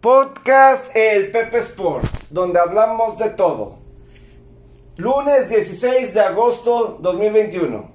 Podcast 0.00 0.96
El 0.96 1.30
Pepe 1.30 1.58
Sports, 1.58 2.28
donde 2.30 2.58
hablamos 2.58 3.18
de 3.18 3.28
todo. 3.28 3.80
Lunes 4.96 5.50
16 5.50 6.14
de 6.14 6.20
agosto 6.20 6.96
2021. 7.02 7.90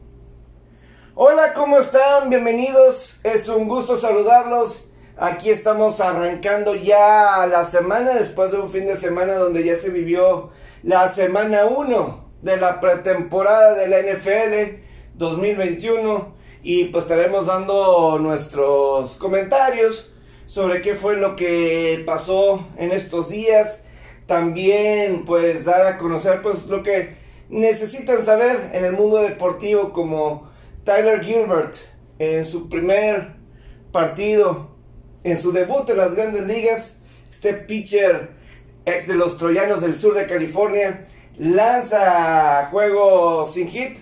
Hola, 1.16 1.54
¿cómo 1.54 1.80
están? 1.80 2.30
Bienvenidos. 2.30 3.20
Es 3.24 3.50
un 3.50 3.68
gusto 3.68 3.98
saludarlos. 3.98 4.88
Aquí 5.18 5.50
estamos 5.50 6.00
arrancando 6.00 6.76
ya 6.76 7.48
la 7.48 7.64
semana 7.64 8.14
después 8.14 8.52
de 8.52 8.60
un 8.60 8.70
fin 8.70 8.86
de 8.86 8.98
semana 8.98 9.34
donde 9.34 9.64
ya 9.64 9.76
se 9.76 9.90
vivió 9.90 10.52
la 10.84 11.08
semana 11.08 11.66
1 11.66 12.24
de 12.44 12.58
la 12.58 12.80
pretemporada 12.82 13.74
de 13.74 13.88
la 13.88 14.02
NFL 14.02 14.84
2021 15.16 16.36
y 16.62 16.86
pues 16.86 17.06
estaremos 17.06 17.48
dando 17.48 18.20
nuestros 18.20 19.18
comentarios 19.18 20.12
sobre 20.46 20.82
qué 20.82 20.96
fue 20.96 21.16
lo 21.18 21.36
que 21.36 22.04
pasó 22.06 22.68
en 22.78 22.92
estos 22.92 23.30
días. 23.30 23.84
También 24.26 25.26
pues 25.26 25.66
dar 25.66 25.86
a 25.86 25.98
conocer 25.98 26.42
pues 26.42 26.66
lo 26.66 26.84
que 26.84 27.16
necesitan 27.50 28.26
saber 28.26 28.72
en 28.74 28.86
el 28.86 28.94
mundo 28.94 29.18
deportivo 29.18 29.94
como 29.94 30.50
Tyler 30.84 31.24
Gilbert 31.24 31.76
en 32.20 32.46
su 32.46 32.70
primer 32.70 33.36
partido, 33.92 34.70
en 35.24 35.40
su 35.40 35.52
debut 35.52 35.90
en 35.90 35.98
las 35.98 36.16
grandes 36.16 36.46
ligas, 36.48 36.98
este 37.30 37.54
pitcher 37.54 38.32
ex 38.86 39.08
de 39.08 39.16
los 39.16 39.38
Troyanos 39.38 39.82
del 39.82 39.96
sur 39.96 40.14
de 40.14 40.26
California 40.26 41.06
lanza 41.38 42.68
juego 42.72 43.46
sin 43.46 43.68
hit 43.68 43.98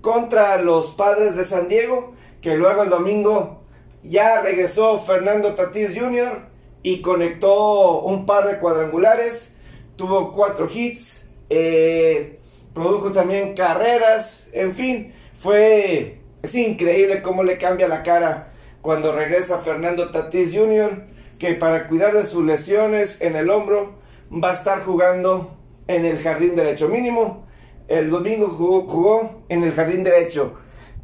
contra 0.00 0.60
los 0.62 0.92
padres 0.92 1.36
de 1.36 1.44
San 1.44 1.68
Diego, 1.68 2.14
que 2.40 2.56
luego 2.56 2.82
el 2.82 2.90
domingo 2.90 3.57
ya 4.02 4.40
regresó 4.42 4.98
Fernando 4.98 5.54
Tatis 5.54 5.98
Jr. 5.98 6.42
y 6.82 7.00
conectó 7.00 8.00
un 8.00 8.26
par 8.26 8.46
de 8.46 8.58
cuadrangulares, 8.58 9.54
tuvo 9.96 10.32
cuatro 10.32 10.68
hits, 10.72 11.26
eh, 11.50 12.38
produjo 12.74 13.12
también 13.12 13.54
carreras, 13.54 14.48
en 14.52 14.72
fin, 14.72 15.14
fue, 15.38 16.20
es 16.42 16.54
increíble 16.54 17.22
cómo 17.22 17.42
le 17.42 17.58
cambia 17.58 17.88
la 17.88 18.02
cara 18.02 18.52
cuando 18.82 19.12
regresa 19.12 19.58
Fernando 19.58 20.10
Tatis 20.10 20.54
Jr., 20.54 21.04
que 21.38 21.54
para 21.54 21.86
cuidar 21.86 22.14
de 22.14 22.24
sus 22.24 22.44
lesiones 22.44 23.20
en 23.20 23.36
el 23.36 23.50
hombro 23.50 23.94
va 24.32 24.50
a 24.50 24.54
estar 24.54 24.82
jugando 24.82 25.56
en 25.86 26.04
el 26.04 26.18
jardín 26.18 26.56
derecho 26.56 26.88
mínimo 26.88 27.48
el 27.88 28.10
domingo 28.10 28.48
jugó, 28.48 29.44
en 29.48 29.62
el 29.62 29.72
jardín 29.72 30.04
derecho. 30.04 30.52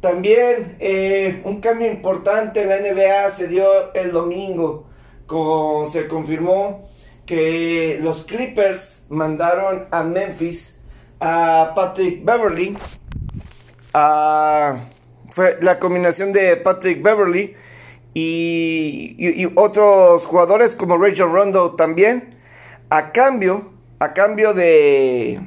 También 0.01 0.77
eh, 0.79 1.41
un 1.45 1.59
cambio 1.59 1.89
importante 1.89 2.61
en 2.61 2.69
la 2.69 2.79
NBA 2.79 3.29
se 3.31 3.47
dio 3.47 3.93
el 3.93 4.11
domingo. 4.11 4.87
Con, 5.25 5.89
se 5.89 6.07
confirmó 6.07 6.87
que 7.25 7.97
los 8.01 8.23
Clippers 8.23 9.05
mandaron 9.09 9.87
a 9.89 10.03
Memphis 10.03 10.77
a 11.19 11.71
Patrick 11.75 12.23
Beverly. 12.23 12.77
fue 15.31 15.57
la 15.61 15.79
combinación 15.79 16.31
de 16.31 16.57
Patrick 16.57 17.01
Beverly 17.01 17.55
y, 18.13 19.15
y 19.17 19.51
otros 19.55 20.27
jugadores 20.27 20.75
como 20.75 20.97
Rachel 20.97 21.31
Rondo 21.31 21.75
también. 21.75 22.35
A 22.89 23.11
cambio, 23.11 23.71
a 23.97 24.13
cambio 24.13 24.53
de 24.53 25.41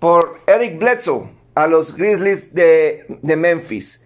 por 0.00 0.40
Eric 0.46 0.78
Bledsoe 0.78 1.35
a 1.56 1.66
los 1.66 1.96
Grizzlies 1.96 2.54
de, 2.54 3.06
Memphis. 3.22 4.04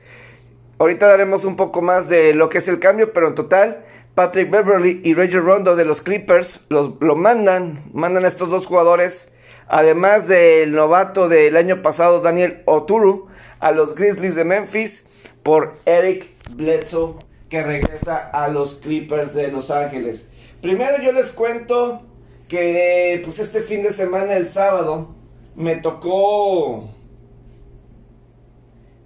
Ahorita 0.79 1.09
daremos 1.09 1.45
un 1.45 1.57
poco 1.57 1.83
más 1.83 2.09
de 2.09 2.33
lo 2.33 2.49
que 2.49 2.59
es 2.59 2.69
el 2.69 2.79
cambio, 2.79 3.13
pero 3.13 3.29
en 3.29 3.35
total, 3.35 3.85
Patrick 4.15 4.51
Beverly 4.51 5.03
y 5.05 5.15
Reggie 5.15 5.41
Rondo 5.41 5.75
de 5.77 5.85
los 5.85 6.01
Clippers 6.01 6.61
los, 6.69 6.93
lo 7.01 7.17
mandan, 7.17 7.83
mandan 7.93 8.25
a 8.25 8.29
estos 8.29 8.51
dos 8.51 8.67
jugadores, 8.67 9.33
además 9.69 10.29
del 10.29 10.73
novato 10.73 11.29
del 11.29 11.57
año 11.57 11.83
pasado, 11.83 12.21
Daniel 12.21 12.63
Oturu, 12.67 13.27
a 13.59 13.73
los 13.73 13.97
Grizzlies 13.97 14.37
de 14.37 14.45
Memphis 14.45 15.05
por 15.43 15.75
Eric 15.87 16.29
Bledsoe, 16.51 17.17
que 17.49 17.65
regresa 17.65 18.17
a 18.17 18.47
los 18.47 18.77
Clippers 18.77 19.35
de 19.35 19.49
Los 19.49 19.73
Ángeles. 19.73 20.29
Primero 20.63 21.03
yo 21.03 21.11
les 21.11 21.33
cuento 21.33 22.03
que 22.49 23.21
pues 23.25 23.41
este 23.41 23.61
fin 23.61 23.83
de 23.83 23.93
semana, 23.93 24.35
el 24.35 24.47
sábado, 24.47 25.17
me 25.57 25.77
tocó 25.77 26.89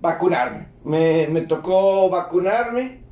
vacunarme. 0.04 0.69
Me, 0.84 1.41
tocó 1.42 2.10
vacunarme 2.10 3.03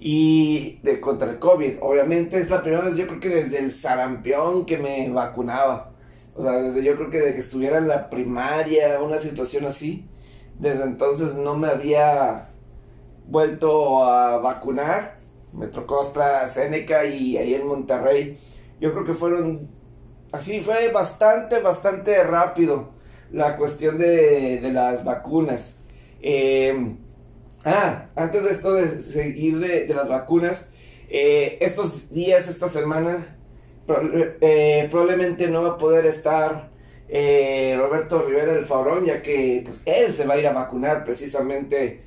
y 0.00 0.80
de 0.82 1.00
contra 1.00 1.30
el 1.30 1.38
COVID. 1.38 1.76
Obviamente 1.80 2.40
es 2.40 2.50
la 2.50 2.60
primera 2.60 2.82
vez, 2.82 2.96
yo 2.96 3.06
creo 3.06 3.20
que 3.20 3.28
desde 3.28 3.58
el 3.60 3.70
sarampión 3.70 4.66
que 4.66 4.76
me 4.78 5.08
vacunaba. 5.10 5.92
O 6.34 6.42
sea, 6.42 6.52
desde 6.52 6.82
yo 6.82 6.96
creo 6.96 7.10
que 7.10 7.18
desde 7.18 7.34
que 7.34 7.40
estuviera 7.40 7.78
en 7.78 7.86
la 7.86 8.10
primaria, 8.10 9.00
una 9.00 9.18
situación 9.18 9.64
así. 9.66 10.08
Desde 10.58 10.82
entonces 10.82 11.36
no 11.36 11.56
me 11.56 11.68
había 11.68 12.50
vuelto 13.28 14.04
a 14.04 14.38
vacunar. 14.38 15.18
Me 15.52 15.68
tocó 15.68 16.00
AstraZeneca 16.00 17.04
y 17.04 17.36
ahí 17.36 17.54
en 17.54 17.66
Monterrey. 17.66 18.36
Yo 18.80 18.92
creo 18.92 19.04
que 19.04 19.14
fueron 19.14 19.68
Así 20.34 20.60
fue 20.60 20.90
bastante, 20.90 21.60
bastante 21.60 22.24
rápido 22.24 22.88
la 23.30 23.56
cuestión 23.56 23.98
de, 23.98 24.60
las 24.72 25.04
vacunas. 25.04 25.78
Em, 26.26 26.96
ah, 27.66 28.06
antes 28.16 28.42
de 28.44 28.50
esto 28.50 28.72
de 28.72 29.02
seguir 29.02 29.58
de, 29.58 29.86
las 29.94 30.08
vacunas, 30.08 30.70
eh, 31.10 31.58
estos 31.60 32.10
días, 32.10 32.48
esta 32.48 32.70
semana, 32.70 33.36
eh, 34.40 34.88
probablemente 34.90 35.48
no 35.48 35.60
va 35.60 35.72
a 35.72 35.76
poder 35.76 36.06
estar 36.06 36.70
eh, 37.10 37.76
Roberto 37.78 38.22
Rivera 38.22 38.54
del 38.54 38.64
Fabrón, 38.64 39.04
ya 39.04 39.20
que 39.20 39.60
pues, 39.66 39.82
él 39.84 40.14
se 40.14 40.24
va 40.24 40.32
a 40.34 40.38
ir 40.38 40.46
a 40.46 40.54
vacunar 40.54 41.04
precisamente, 41.04 42.00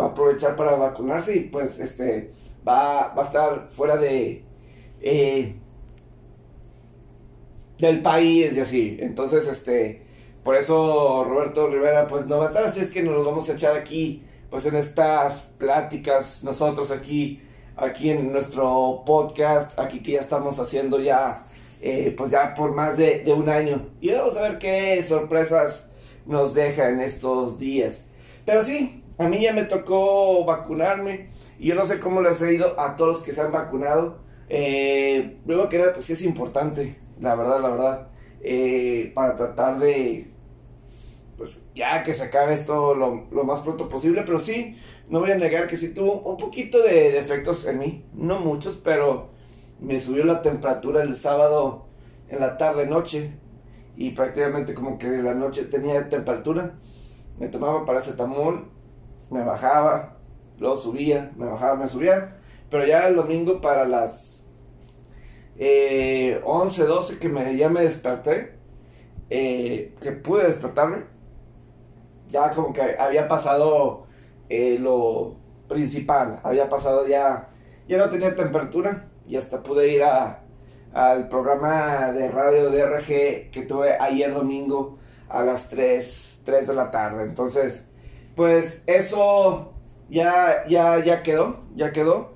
va 0.00 0.06
a 0.06 0.08
aprovechar 0.08 0.56
para 0.56 0.74
vacunarse 0.76 1.36
y 1.36 1.40
pues 1.40 1.78
este 1.80 2.30
va, 2.66 3.12
a 3.12 3.22
estar 3.22 3.68
fuera 3.68 3.98
de 3.98 4.42
del 7.78 8.00
país 8.00 8.56
y 8.56 8.60
así. 8.60 8.96
Entonces, 9.00 9.46
este, 9.46 10.07
por 10.44 10.56
eso 10.56 11.24
Roberto 11.24 11.66
Rivera 11.68 12.06
pues 12.06 12.26
no 12.26 12.38
va 12.38 12.44
a 12.44 12.48
estar 12.48 12.64
así, 12.64 12.80
es 12.80 12.90
que 12.90 13.02
nos 13.02 13.26
vamos 13.26 13.48
a 13.48 13.52
echar 13.52 13.76
aquí, 13.76 14.22
pues 14.50 14.66
en 14.66 14.76
estas 14.76 15.42
pláticas, 15.58 16.42
nosotros 16.44 16.90
aquí, 16.90 17.42
aquí 17.76 18.10
en 18.10 18.32
nuestro 18.32 19.02
podcast, 19.04 19.78
aquí 19.78 20.00
que 20.00 20.12
ya 20.12 20.20
estamos 20.20 20.58
haciendo 20.58 21.00
ya, 21.00 21.46
eh, 21.80 22.14
pues 22.16 22.30
ya 22.30 22.54
por 22.54 22.72
más 22.72 22.96
de, 22.96 23.24
un 23.36 23.48
año. 23.48 23.88
Y 24.00 24.10
vamos 24.10 24.36
a 24.36 24.42
ver 24.42 24.58
qué 24.58 25.02
sorpresas 25.02 25.90
nos 26.26 26.54
deja 26.54 26.88
en 26.88 27.00
estos 27.00 27.58
días. 27.58 28.08
Pero 28.44 28.62
sí, 28.62 29.04
a 29.18 29.28
mí 29.28 29.40
ya 29.40 29.52
me 29.52 29.64
tocó 29.64 30.44
vacunarme 30.44 31.28
y 31.58 31.68
yo 31.68 31.74
no 31.74 31.84
sé 31.84 31.98
cómo 31.98 32.22
les 32.22 32.40
ha 32.42 32.50
ido 32.50 32.78
a 32.80 32.96
todos 32.96 33.18
los 33.18 33.22
que 33.22 33.32
se 33.32 33.42
han 33.42 33.52
vacunado. 33.52 34.18
Eh, 34.48 35.38
primero 35.44 35.68
que 35.68 35.78
nada, 35.78 35.92
pues 35.92 36.06
sí 36.06 36.14
es 36.14 36.22
importante 36.22 37.08
la 37.20 37.34
verdad, 37.34 37.60
la 37.60 37.68
verdad, 37.68 38.08
eh, 38.40 39.12
para 39.14 39.36
tratar 39.36 39.78
de, 39.78 40.30
pues 41.36 41.60
ya 41.74 42.02
que 42.02 42.14
se 42.14 42.24
acabe 42.24 42.54
esto 42.54 42.94
lo, 42.94 43.44
más 43.44 43.60
pronto 43.60 43.88
posible, 43.88 44.22
pero 44.24 44.38
sí, 44.38 44.76
no 45.08 45.20
voy 45.20 45.30
a 45.30 45.36
negar 45.36 45.66
que 45.66 45.76
sí 45.76 45.94
tuvo 45.94 46.20
un 46.20 46.36
poquito 46.36 46.82
de 46.82 47.12
defectos 47.12 47.66
en 47.66 47.78
mí, 47.78 48.04
no 48.12 48.40
muchos, 48.40 48.76
pero 48.76 49.30
me 49.80 50.00
subió 50.00 50.24
la 50.24 50.42
temperatura 50.42 51.02
el 51.02 51.14
sábado 51.14 51.86
en 52.28 52.40
la 52.40 52.56
tarde 52.56 52.86
noche 52.86 53.32
y 53.96 54.10
prácticamente 54.10 54.74
como 54.74 54.98
que 54.98 55.08
la 55.08 55.34
noche 55.34 55.64
tenía 55.64 56.08
temperatura, 56.08 56.74
me 57.38 57.48
tomaba 57.48 57.84
paracetamol, 57.84 58.68
me 59.30 59.42
bajaba, 59.42 60.18
luego 60.58 60.76
subía, 60.76 61.32
me 61.36 61.46
bajaba, 61.46 61.76
me 61.76 61.88
subía, 61.88 62.38
pero 62.70 62.86
ya 62.86 63.08
el 63.08 63.16
domingo 63.16 63.60
para 63.60 63.84
las 63.86 64.37
eh, 65.58 66.40
11, 66.44 66.84
12 66.84 67.18
que 67.18 67.28
me, 67.28 67.56
ya 67.56 67.68
me 67.68 67.82
desperté, 67.82 68.54
eh, 69.30 69.94
que 70.00 70.12
pude 70.12 70.46
despertarme, 70.46 71.04
ya 72.28 72.50
como 72.52 72.72
que 72.72 72.96
había 72.98 73.26
pasado 73.26 74.06
eh, 74.48 74.78
lo 74.78 75.36
principal, 75.68 76.40
había 76.42 76.68
pasado 76.68 77.06
ya, 77.06 77.50
ya 77.88 77.98
no 77.98 78.08
tenía 78.08 78.34
temperatura 78.34 79.08
y 79.26 79.36
hasta 79.36 79.62
pude 79.62 79.88
ir 79.92 80.02
a, 80.04 80.44
al 80.92 81.28
programa 81.28 82.12
de 82.12 82.28
radio 82.28 82.70
de 82.70 82.86
RG 82.86 83.50
que 83.50 83.64
tuve 83.66 83.96
ayer 83.98 84.32
domingo 84.32 84.98
a 85.28 85.42
las 85.42 85.68
3, 85.68 86.42
3 86.44 86.66
de 86.68 86.74
la 86.74 86.90
tarde. 86.90 87.24
Entonces, 87.24 87.88
pues 88.34 88.82
eso 88.86 89.74
ya, 90.08 90.64
ya, 90.68 91.04
ya 91.04 91.22
quedó, 91.22 91.64
ya 91.74 91.92
quedó. 91.92 92.32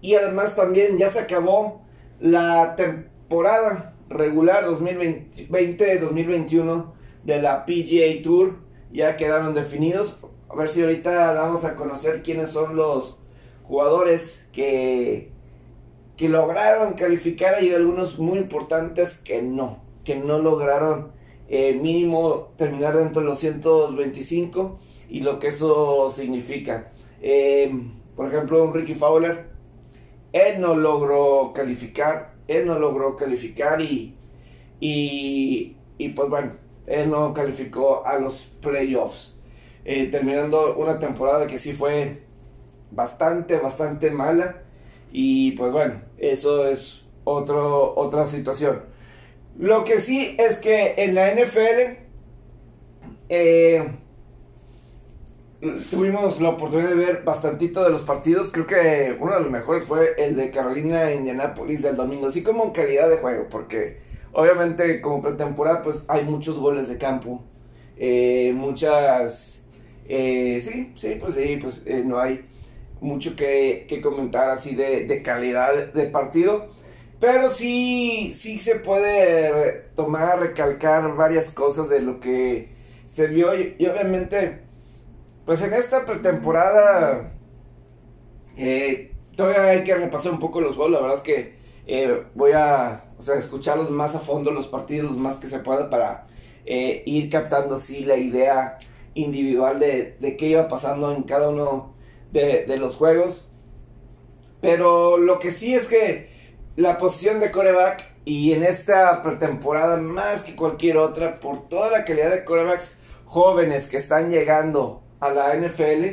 Y 0.00 0.14
además 0.14 0.54
también 0.54 0.98
ya 0.98 1.08
se 1.08 1.20
acabó 1.20 1.82
la 2.20 2.76
temporada 2.76 3.96
regular 4.08 4.64
2020-2021 4.66 6.92
de 7.24 7.42
la 7.42 7.66
PGA 7.66 8.22
Tour 8.22 8.58
ya 8.92 9.16
quedaron 9.16 9.54
definidos. 9.54 10.20
A 10.48 10.54
ver 10.56 10.68
si 10.68 10.82
ahorita 10.82 11.32
vamos 11.34 11.64
a 11.64 11.74
conocer 11.76 12.22
quiénes 12.22 12.50
son 12.50 12.76
los 12.76 13.18
jugadores 13.64 14.46
que 14.52 15.32
que 16.18 16.28
lograron 16.28 16.94
calificar 16.94 17.62
y 17.62 17.72
algunos 17.72 18.18
muy 18.18 18.38
importantes 18.38 19.18
que 19.18 19.40
no, 19.40 19.78
que 20.04 20.16
no 20.16 20.40
lograron 20.40 21.12
eh, 21.48 21.74
mínimo 21.74 22.48
terminar 22.56 22.96
dentro 22.96 23.22
de 23.22 23.28
los 23.28 23.38
125 23.38 24.78
y 25.08 25.20
lo 25.20 25.38
que 25.38 25.46
eso 25.46 26.10
significa. 26.10 26.90
Eh, 27.22 27.72
por 28.16 28.26
ejemplo, 28.26 28.64
un 28.64 28.74
Ricky 28.74 28.94
Fowler, 28.94 29.46
él 30.32 30.60
no 30.60 30.74
logró 30.74 31.52
calificar, 31.52 32.34
él 32.46 32.66
no 32.66 32.78
logró 32.78 33.16
calificar 33.16 33.80
y, 33.80 34.14
y, 34.80 35.76
y 35.98 36.08
pues 36.10 36.28
bueno, 36.28 36.52
él 36.86 37.10
no 37.10 37.32
calificó 37.34 38.06
a 38.06 38.18
los 38.18 38.48
playoffs, 38.60 39.38
eh, 39.84 40.06
terminando 40.06 40.76
una 40.76 40.98
temporada 40.98 41.46
que 41.46 41.58
sí 41.58 41.72
fue 41.72 42.22
bastante, 42.90 43.58
bastante 43.58 44.10
mala 44.10 44.62
y 45.12 45.52
pues 45.52 45.72
bueno, 45.72 46.02
eso 46.18 46.66
es 46.66 47.04
otro, 47.24 47.94
otra 47.96 48.26
situación. 48.26 48.82
Lo 49.58 49.84
que 49.84 50.00
sí 50.00 50.36
es 50.38 50.58
que 50.58 50.94
en 50.98 51.14
la 51.14 51.32
NFL 51.34 51.98
eh, 53.28 53.97
tuvimos 55.90 56.40
la 56.40 56.50
oportunidad 56.50 56.90
de 56.90 56.94
ver 56.94 57.22
bastantito 57.24 57.82
de 57.82 57.90
los 57.90 58.02
partidos. 58.02 58.50
Creo 58.52 58.66
que 58.66 59.16
uno 59.18 59.34
de 59.34 59.40
los 59.40 59.50
mejores 59.50 59.84
fue 59.84 60.14
el 60.18 60.36
de 60.36 60.50
Carolina 60.50 61.12
Indianapolis 61.12 61.82
del 61.82 61.96
domingo, 61.96 62.26
así 62.26 62.42
como 62.42 62.64
en 62.64 62.70
calidad 62.70 63.08
de 63.08 63.16
juego, 63.16 63.46
porque 63.50 63.98
obviamente 64.32 65.00
como 65.00 65.22
pretemporada 65.22 65.82
pues 65.82 66.04
hay 66.08 66.24
muchos 66.24 66.58
goles 66.58 66.88
de 66.88 66.98
campo, 66.98 67.42
eh, 67.96 68.52
muchas... 68.54 69.64
Eh, 70.10 70.58
sí, 70.62 70.92
sí, 70.96 71.18
pues 71.20 71.34
sí, 71.34 71.58
pues 71.60 71.82
eh, 71.84 72.02
no 72.02 72.18
hay 72.18 72.46
mucho 73.00 73.36
que, 73.36 74.00
comentar 74.02 74.50
así 74.50 74.74
de, 74.74 75.22
calidad 75.22 75.92
de 75.92 76.04
partido. 76.04 76.66
Pero 77.20 77.50
sí, 77.50 78.32
sí 78.34 78.58
se 78.58 78.76
puede 78.76 79.88
tomar, 79.96 80.38
recalcar 80.38 81.16
varias 81.16 81.50
cosas 81.50 81.88
de 81.88 82.00
lo 82.00 82.20
que 82.20 82.68
se 83.06 83.26
vio. 83.26 83.52
Y, 83.58 83.74
obviamente, 83.86 84.60
pues 85.48 85.62
en 85.62 85.72
esta 85.72 86.04
pretemporada, 86.04 87.32
eh, 88.58 89.14
todavía 89.34 89.70
hay 89.70 89.82
que 89.82 89.94
repasar 89.94 90.32
un 90.32 90.38
poco 90.38 90.60
los 90.60 90.76
goles. 90.76 90.92
La 90.92 91.00
verdad 91.00 91.16
es 91.16 91.22
que 91.22 91.54
eh, 91.86 92.22
voy 92.34 92.52
a 92.52 93.06
o 93.18 93.22
sea, 93.22 93.36
escucharlos 93.36 93.88
más 93.88 94.14
a 94.14 94.18
fondo, 94.18 94.50
los 94.50 94.66
partidos 94.66 95.16
más 95.16 95.38
que 95.38 95.46
se 95.46 95.60
pueda 95.60 95.88
para 95.88 96.26
eh, 96.66 97.02
ir 97.06 97.30
captando 97.30 97.76
así 97.76 98.04
la 98.04 98.18
idea 98.18 98.76
individual 99.14 99.80
de, 99.80 100.18
de 100.20 100.36
qué 100.36 100.48
iba 100.48 100.68
pasando 100.68 101.10
en 101.14 101.22
cada 101.22 101.48
uno 101.48 101.94
de, 102.30 102.66
los 102.76 102.96
juegos. 102.96 103.48
Pero 104.60 105.16
lo 105.16 105.38
que 105.38 105.50
sí 105.50 105.72
es 105.72 105.88
que 105.88 106.28
la 106.76 106.98
posición 106.98 107.40
de 107.40 107.50
coreback 107.50 108.04
y 108.26 108.52
en 108.52 108.64
esta 108.64 109.22
pretemporada 109.22 109.96
más 109.96 110.42
que 110.42 110.54
cualquier 110.54 110.98
otra, 110.98 111.40
por 111.40 111.70
toda 111.70 111.88
la 111.90 112.04
calidad 112.04 112.32
de 112.32 112.44
corebacks 112.44 112.98
jóvenes 113.24 113.86
que 113.86 113.96
están 113.96 114.28
llegando 114.28 115.07
a 115.20 115.30
la 115.30 115.54
NFL, 115.54 116.04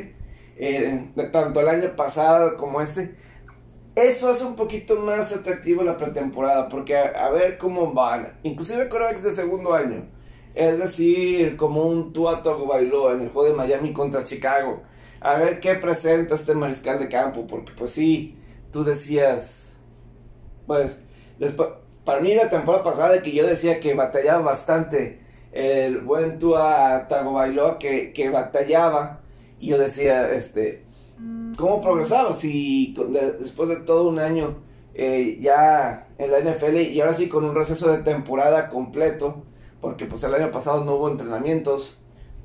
eh, 0.58 1.10
tanto 1.32 1.60
el 1.60 1.68
año 1.68 1.96
pasado 1.96 2.56
como 2.56 2.80
este, 2.80 3.14
eso 3.94 4.30
es 4.30 4.42
un 4.42 4.56
poquito 4.56 4.96
más 4.96 5.32
atractivo 5.34 5.82
la 5.82 5.96
pretemporada, 5.96 6.68
porque 6.68 6.96
a, 6.96 7.30
ver 7.30 7.56
cómo 7.58 7.92
van, 7.92 8.38
inclusive 8.42 8.88
corebacks 8.88 9.22
de 9.22 9.30
segundo 9.30 9.74
año, 9.74 10.06
es 10.54 10.78
decir, 10.78 11.56
como 11.56 11.82
un 11.84 12.12
Tua 12.12 12.42
Tagovailoa 12.42 13.12
en 13.12 13.22
el 13.22 13.30
juego 13.30 13.48
de 13.48 13.54
Miami 13.54 13.92
contra 13.92 14.24
Chicago, 14.24 14.82
a 15.20 15.34
ver 15.38 15.60
qué 15.60 15.74
presenta 15.74 16.34
este 16.34 16.54
mariscal 16.54 16.98
de 16.98 17.08
campo, 17.08 17.46
porque 17.46 17.72
pues 17.76 17.90
sí, 17.90 18.36
tú 18.70 18.84
decías, 18.84 19.76
pues, 20.66 21.00
después, 21.38 21.68
para 22.04 22.20
mí 22.20 22.34
la 22.34 22.48
temporada 22.48 22.84
pasada 22.84 23.22
que 23.22 23.32
yo 23.32 23.46
decía 23.46 23.80
que 23.80 23.94
batallaba 23.94 24.42
bastante 24.42 25.25
el 25.56 26.00
buen 26.00 26.38
Tua 26.38 27.06
Tagovailoa 27.08 27.78
que, 27.78 28.12
que 28.12 28.28
batallaba 28.30 29.20
y 29.58 29.68
yo 29.68 29.78
decía, 29.78 30.30
este, 30.32 30.84
¿cómo 31.56 31.80
progresaba? 31.80 32.32
Si 32.34 32.94
después 33.40 33.68
de 33.70 33.76
todo 33.76 34.08
un 34.08 34.18
año 34.18 34.58
eh, 34.94 35.38
ya 35.40 36.08
en 36.18 36.30
la 36.30 36.40
NFL 36.40 36.76
y 36.76 37.00
ahora 37.00 37.14
sí 37.14 37.28
con 37.28 37.44
un 37.44 37.54
receso 37.54 37.90
de 37.90 38.02
temporada 38.02 38.68
completo, 38.68 39.44
porque 39.80 40.06
pues 40.06 40.22
el 40.24 40.34
año 40.34 40.50
pasado 40.50 40.84
no 40.84 40.96
hubo 40.96 41.10
entrenamientos 41.10 41.98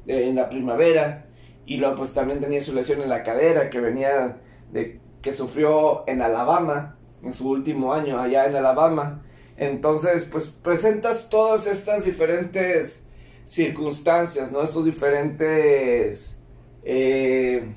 eh, 0.08 0.28
en 0.28 0.36
la 0.36 0.48
primavera, 0.48 1.25
y 1.66 1.78
luego 1.78 1.96
pues 1.96 2.13
también 2.13 2.40
tenía 2.40 2.62
su 2.62 2.74
lesión 2.74 3.02
en 3.02 3.10
la 3.10 3.24
cadera 3.24 3.69
que 3.69 3.80
venía 3.80 4.38
de 4.72 5.00
que 5.22 5.34
sufrió 5.34 6.04
en 6.08 6.22
Alabama 6.22 6.98
en 7.24 7.34
su 7.34 7.50
último 7.50 7.94
año 7.94 8.19
allá 8.19 8.46
en 8.46 8.56
Alabama 8.56 9.22
entonces 9.62 10.24
pues 10.24 10.48
presentas 10.48 11.30
todas 11.30 11.68
estas 11.68 12.04
diferentes 12.04 13.06
circunstancias 13.46 14.52
no 14.52 14.63
estos 14.63 14.86
diferentes 14.86 16.42
eh, 16.84 17.75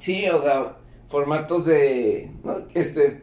sí 0.00 0.28
o 0.28 0.42
sea 0.42 0.78
formatos 1.08 1.66
de 1.66 2.32
este 2.74 3.22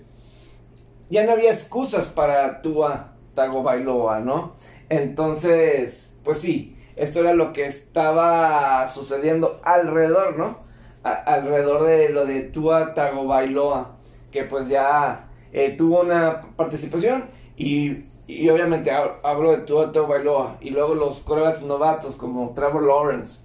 ya 1.09 1.25
no 1.25 1.33
había 1.33 1.51
excusas 1.51 2.07
para 2.07 2.61
Tua 2.61 3.15
Tagovailoa 3.35 4.21
no 4.21 4.55
entonces 4.87 6.13
pues 6.23 6.37
sí 6.37 6.77
esto 6.95 7.19
era 7.19 7.33
lo 7.33 7.53
que 7.53 7.65
estaba 7.67 8.87
sucediendo 8.87 9.61
alrededor, 9.63 10.35
¿no? 10.37 10.57
alrededor 11.03 11.83
de 11.83 12.09
lo 12.09 12.25
de 12.25 12.41
Tua 12.41 12.95
Tagovailoa, 12.95 13.97
que 14.31 14.43
pues 14.43 14.67
ya 14.67 15.29
eh, 15.53 15.75
tuvo 15.77 16.01
una 16.01 16.41
participación 16.55 17.25
y, 17.57 18.03
obviamente 18.49 18.91
hablo 18.91 19.51
de 19.51 19.63
Tua 19.63 19.91
Tagovailoa 19.91 20.57
y 20.61 20.69
luego 20.69 20.93
los 20.93 21.19
quarterbacks 21.21 21.63
novatos 21.63 22.15
como 22.15 22.53
Trevor 22.53 22.83
Lawrence, 22.83 23.41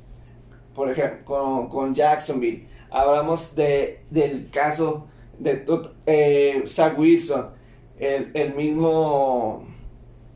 por 0.75 0.91
ejemplo, 0.91 1.69
con, 1.71 1.95
Jacksonville. 1.95 2.69
Hablamos 2.91 3.55
de, 3.57 4.05
del 4.11 4.51
caso 4.51 5.07
de 5.39 5.65
eh, 6.07 6.63
Zach 6.67 6.99
Wilson, 6.99 7.51
el, 7.99 8.55
mismo 8.55 9.67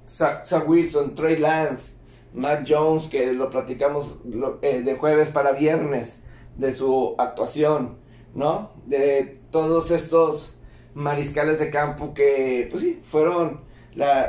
Zach 0.06 0.66
Wilson, 0.66 1.14
Trey 1.14 1.36
Lance, 1.36 1.98
Matt 2.32 2.66
Jones, 2.66 3.08
que 3.08 3.32
lo 3.32 3.50
platicamos 3.50 4.20
eh, 4.62 4.82
de 4.82 4.94
jueves 4.94 5.28
para 5.28 5.52
viernes, 5.52 6.22
de 6.56 6.72
su 6.72 7.14
actuación, 7.18 7.98
¿no? 8.34 8.70
De 8.86 9.40
todos 9.50 9.90
estos 9.90 10.56
mariscales 10.94 11.58
de 11.58 11.68
campo 11.68 12.14
que, 12.14 12.68
pues 12.70 12.82
sí, 12.82 13.00
fueron 13.02 13.65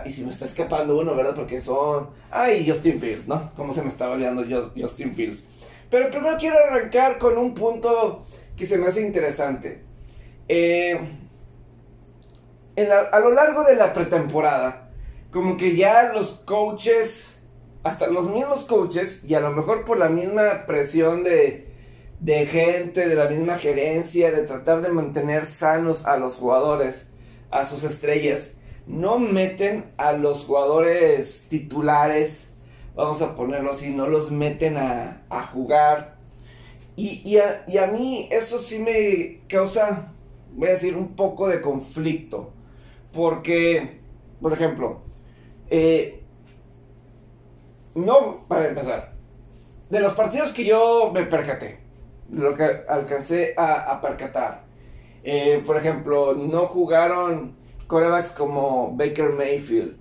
Y 0.05 0.11
si 0.11 0.23
me 0.23 0.29
está 0.29 0.45
escapando 0.45 0.97
uno, 0.97 1.15
¿verdad? 1.15 1.35
Porque 1.35 1.59
son... 1.59 2.09
Ay, 2.31 2.65
Justin 2.67 2.99
Fields, 2.99 3.27
¿no? 3.27 3.51
¿Cómo 3.55 3.73
se 3.73 3.81
me 3.81 3.89
está 3.89 4.09
olvidando 4.09 4.43
Justin 4.75 5.13
Fields? 5.13 5.45
Pero 5.89 6.09
primero 6.09 6.37
quiero 6.37 6.57
arrancar 6.57 7.17
con 7.17 7.37
un 7.37 7.53
punto 7.53 8.25
que 8.55 8.65
se 8.65 8.77
me 8.77 8.87
hace 8.87 9.01
interesante. 9.01 9.83
Eh, 10.47 10.97
a 13.11 13.19
lo 13.19 13.31
largo 13.31 13.63
de 13.63 13.75
la 13.75 13.91
pretemporada, 13.93 14.89
como 15.31 15.57
que 15.57 15.75
ya 15.75 16.13
los 16.13 16.35
coaches 16.45 17.37
hasta 17.83 18.07
los 18.07 18.29
mismos 18.29 18.65
coaches, 18.65 19.23
y 19.25 19.33
a 19.33 19.39
lo 19.39 19.51
mejor 19.51 19.85
por 19.85 19.97
la 19.97 20.09
misma 20.09 20.65
presión 20.65 21.23
de, 21.23 21.73
de 22.19 22.45
gente, 22.45 23.07
de 23.07 23.15
la 23.15 23.29
misma 23.29 23.57
gerencia, 23.57 24.31
de 24.31 24.43
tratar 24.43 24.81
de 24.81 24.89
mantener 24.89 25.45
sanos 25.45 26.05
a 26.05 26.17
los 26.17 26.35
jugadores, 26.35 27.09
a 27.49 27.63
sus 27.65 27.83
estrellas, 27.83 28.56
no 28.87 29.19
meten 29.19 29.91
a 29.97 30.13
los 30.13 30.45
jugadores 30.45 31.45
titulares, 31.49 32.53
vamos 32.95 33.21
a 33.21 33.35
ponerlo 33.35 33.71
así, 33.71 33.93
no 33.93 34.07
los 34.07 34.31
meten 34.31 34.77
a, 34.77 35.23
a 35.29 35.43
jugar. 35.43 36.15
Y, 36.95 37.21
y, 37.23 37.37
a, 37.37 37.63
y, 37.67 37.77
a, 37.77 37.87
mí 37.87 38.27
eso 38.31 38.57
sí 38.59 38.79
me 38.79 39.41
causa, 39.47 40.13
voy 40.55 40.69
a 40.69 40.71
decir, 40.71 40.95
un 40.95 41.15
poco 41.15 41.47
de 41.47 41.61
conflicto. 41.61 42.53
Porque, 43.11 43.99
por 44.41 44.53
ejemplo, 44.53 45.01
eh, 45.69 46.23
no, 47.93 48.45
para 48.47 48.67
empezar, 48.69 49.13
de 49.89 49.99
los 49.99 50.13
partidos 50.13 50.53
que 50.53 50.65
yo 50.65 51.11
me 51.13 51.23
percaté, 51.23 51.79
lo 52.31 52.53
que 52.53 52.63
alcancé 52.87 53.53
a, 53.57 53.99
percatar, 54.01 54.63
eh, 55.23 55.61
por 55.65 55.77
ejemplo, 55.77 56.33
no 56.33 56.67
jugaron 56.67 57.56
corebacks 57.87 58.29
como 58.29 58.91
Baker 58.95 59.31
Mayfield, 59.31 59.97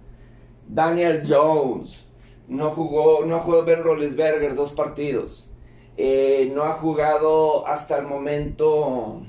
Daniel 0.69 1.23
Jones, 1.27 2.09
no 2.49 2.71
jugó, 2.71 3.25
no 3.25 3.41
jugó 3.41 3.65
Ben 3.65 3.83
Roethlisberger 3.83 4.55
dos 4.55 4.73
partidos, 4.73 5.49
eh, 5.97 6.51
no 6.55 6.65
ha 6.65 6.75
jugado 6.75 7.67
hasta 7.67 7.99
el 7.99 8.07
momento, 8.07 9.23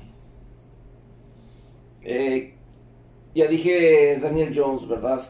eh, 2.02 2.54
ya 3.34 3.46
dije 3.46 4.18
Daniel 4.20 4.52
Jones, 4.54 4.88
¿verdad? 4.88 5.22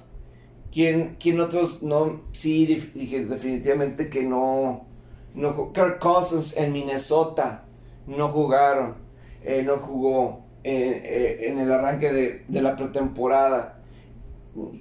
¿Quién, 0.70 1.16
quién 1.18 1.40
otros 1.40 1.82
no? 1.82 2.22
Sí, 2.32 2.66
dije 2.66 3.24
definitivamente 3.24 4.08
que 4.08 4.22
no. 4.22 4.86
no 5.34 5.72
Kirk 5.72 5.98
Cousins 5.98 6.56
en 6.56 6.72
Minnesota 6.72 7.64
no 8.06 8.28
jugaron. 8.30 8.96
Eh, 9.42 9.62
no 9.62 9.78
jugó. 9.78 10.44
Eh, 10.70 11.48
en 11.48 11.58
el 11.58 11.72
arranque 11.72 12.12
de, 12.12 12.60
la 12.60 12.76
pretemporada. 12.76 13.80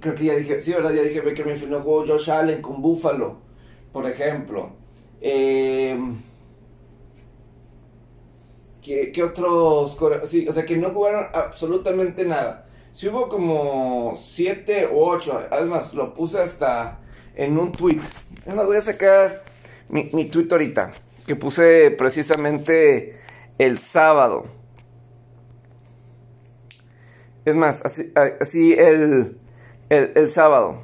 Creo 0.00 0.14
que 0.14 0.24
ya 0.24 0.34
dije, 0.34 0.60
sí, 0.60 0.72
¿verdad? 0.72 0.92
Ya 0.92 1.02
dije 1.02 1.20
Baker 1.20 1.46
Mayfield 1.46 1.72
no 1.72 1.80
jugó 1.80 2.06
Josh 2.06 2.30
Allen 2.30 2.60
con 2.60 2.82
Buffalo, 2.82 3.38
por 3.92 4.06
ejemplo. 4.06 4.70
Eh, 5.20 5.98
¿qué, 8.82 9.12
¿Qué 9.12 9.22
otros? 9.22 9.96
Sí, 10.24 10.46
o 10.46 10.52
sea, 10.52 10.66
que 10.66 10.76
no 10.76 10.90
jugaron 10.90 11.26
absolutamente 11.32 12.24
nada. 12.24 12.66
Si 12.92 13.08
hubo 13.08 13.28
como 13.28 14.14
7 14.16 14.90
o 14.92 15.08
8, 15.08 15.48
además 15.50 15.94
lo 15.94 16.12
puse 16.12 16.40
hasta 16.40 16.98
en 17.34 17.56
un 17.56 17.72
tweet. 17.72 18.00
Es 18.44 18.54
más, 18.54 18.66
voy 18.66 18.76
a 18.76 18.82
sacar 18.82 19.42
mi, 19.88 20.10
mi 20.12 20.26
tweet 20.26 20.48
ahorita, 20.50 20.90
que 21.26 21.36
puse 21.36 21.92
precisamente 21.92 23.14
el 23.58 23.78
sábado. 23.78 24.57
Es 27.48 27.54
más, 27.54 27.82
así, 27.82 28.74
el, 28.74 29.38
el, 29.88 30.28
sábado. 30.28 30.82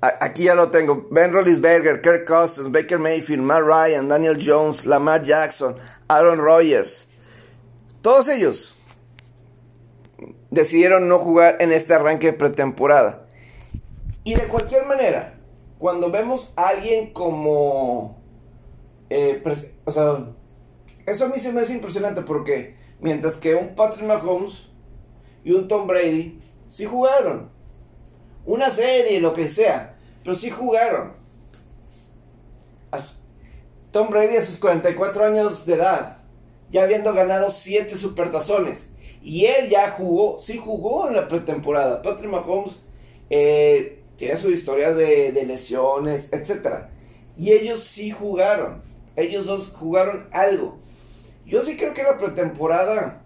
Aquí 0.00 0.44
ya 0.44 0.56
lo 0.56 0.72
tengo. 0.72 1.06
Ben 1.12 1.32
Roethlisberger, 1.32 2.02
Kirk 2.02 2.26
Cousins, 2.26 2.72
Baker 2.72 2.98
Mayfield, 2.98 3.40
Matt 3.40 3.62
Ryan, 3.62 4.08
Daniel 4.08 4.36
Jones, 4.44 4.84
Lamar 4.84 5.22
Jackson, 5.22 5.76
Aaron 6.08 6.40
Rodgers. 6.40 7.06
Todos 8.02 8.26
ellos 8.26 8.74
decidieron 10.50 11.08
no 11.08 11.20
jugar 11.20 11.58
en 11.60 11.72
este 11.72 11.94
arranque 11.94 12.32
de 12.32 12.32
pretemporada. 12.32 13.28
Y 14.24 14.34
de 14.34 14.48
cualquier 14.48 14.86
manera, 14.86 15.38
cuando 15.78 16.10
vemos 16.10 16.52
a 16.56 16.70
alguien 16.70 17.12
como... 17.12 18.20
Eh, 19.08 19.40
o 19.84 19.92
sea, 19.92 20.34
eso 21.06 21.26
a 21.26 21.28
mí 21.28 21.38
se 21.38 21.52
me 21.52 21.60
hace 21.60 21.74
impresionante 21.74 22.22
porque 22.22 22.77
mientras 23.00 23.36
que 23.36 23.54
un 23.54 23.74
Patrick 23.74 24.06
Mahomes 24.06 24.68
y 25.44 25.52
un 25.52 25.68
Tom 25.68 25.86
Brady 25.86 26.38
sí 26.68 26.84
jugaron. 26.84 27.50
Una 28.44 28.70
serie, 28.70 29.20
lo 29.20 29.34
que 29.34 29.48
sea, 29.48 29.96
pero 30.22 30.34
sí 30.34 30.50
jugaron. 30.50 31.12
Tom 33.90 34.10
Brady 34.10 34.36
a 34.36 34.42
sus 34.42 34.58
44 34.58 35.24
años 35.24 35.64
de 35.64 35.74
edad, 35.74 36.18
ya 36.70 36.82
habiendo 36.82 37.14
ganado 37.14 37.50
7 37.50 37.96
supertazones. 37.96 38.90
Y 39.22 39.46
él 39.46 39.68
ya 39.70 39.90
jugó, 39.90 40.38
sí 40.38 40.58
jugó 40.58 41.08
en 41.08 41.14
la 41.14 41.26
pretemporada. 41.26 42.02
Patrick 42.02 42.30
Mahomes 42.30 42.74
eh, 43.30 44.02
tiene 44.16 44.36
su 44.36 44.50
historia 44.50 44.92
de, 44.92 45.32
de 45.32 45.44
lesiones, 45.44 46.32
etc. 46.32 46.86
Y 47.36 47.52
ellos 47.52 47.80
sí 47.80 48.10
jugaron. 48.10 48.82
Ellos 49.16 49.46
dos 49.46 49.70
jugaron 49.70 50.28
algo. 50.30 50.78
Yo 51.48 51.62
sí 51.62 51.78
creo 51.78 51.94
que 51.94 52.02
la 52.02 52.18
pretemporada 52.18 53.24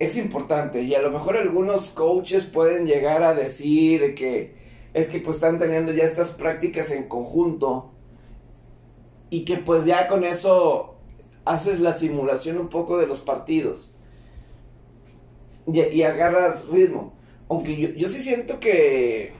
es 0.00 0.16
importante. 0.16 0.82
Y 0.82 0.94
a 0.94 1.00
lo 1.00 1.10
mejor 1.10 1.36
algunos 1.36 1.90
coaches 1.90 2.44
pueden 2.44 2.86
llegar 2.86 3.22
a 3.22 3.34
decir 3.34 4.14
que 4.14 4.56
es 4.92 5.08
que 5.08 5.20
pues 5.20 5.36
están 5.36 5.58
teniendo 5.58 5.92
ya 5.92 6.04
estas 6.04 6.32
prácticas 6.32 6.90
en 6.90 7.08
conjunto. 7.08 7.92
Y 9.30 9.44
que 9.44 9.58
pues 9.58 9.84
ya 9.84 10.08
con 10.08 10.24
eso 10.24 10.96
haces 11.44 11.78
la 11.78 11.94
simulación 11.94 12.58
un 12.58 12.68
poco 12.68 12.98
de 12.98 13.06
los 13.06 13.20
partidos 13.20 13.94
y, 15.66 16.02
agarras 16.02 16.66
ritmo. 16.68 17.14
Aunque 17.48 17.76
yo, 17.76 17.88
yo, 17.90 18.08
sí 18.08 18.22
siento 18.22 18.58
que 18.58 19.32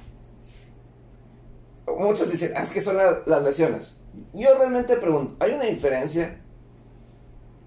muchos 1.86 2.30
dicen, 2.30 2.52
ah, 2.56 2.62
es 2.62 2.70
que 2.70 2.80
son 2.80 2.96
las 2.96 3.42
lesiones. 3.42 4.00
Yo 4.32 4.56
realmente 4.56 4.96
pregunto, 4.96 5.36
¿hay 5.40 5.52
una 5.52 5.64
diferencia 5.64 6.43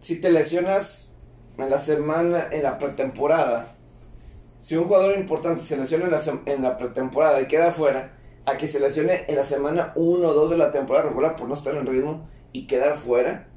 si 0.08 0.22
te 0.22 0.32
lesionas 0.32 1.12
en 1.58 1.70
la 1.70 1.78
semana, 1.78 2.48
en 2.50 2.64
la 2.64 2.78
pretemporada? 2.78 3.76
Si 4.62 4.78
un 4.78 4.86
jugador 4.86 5.18
importante 5.18 5.62
se 5.62 5.76
lesiona 5.76 6.06
en 6.06 6.12
la, 6.12 6.22
en 6.46 6.64
la 6.64 6.78
pretemporada 6.78 7.42
y 7.42 7.48
queda 7.48 7.72
fuera, 7.72 8.14
a 8.46 8.56
que 8.56 8.70
se 8.70 8.80
lesione 8.80 9.26
en 9.28 9.36
la 9.36 9.44
semana 9.44 9.92
1 9.98 10.26
o 10.26 10.34
2 10.34 10.52
de 10.52 10.58
la 10.58 10.72
temporada 10.72 11.10
regular 11.10 11.36
por 11.36 11.50
no 11.50 11.56
estar 11.56 11.76
en 11.76 11.86
ritmo 11.86 12.26
y 12.54 12.68
quedar 12.68 12.96
fuera. 12.96 13.50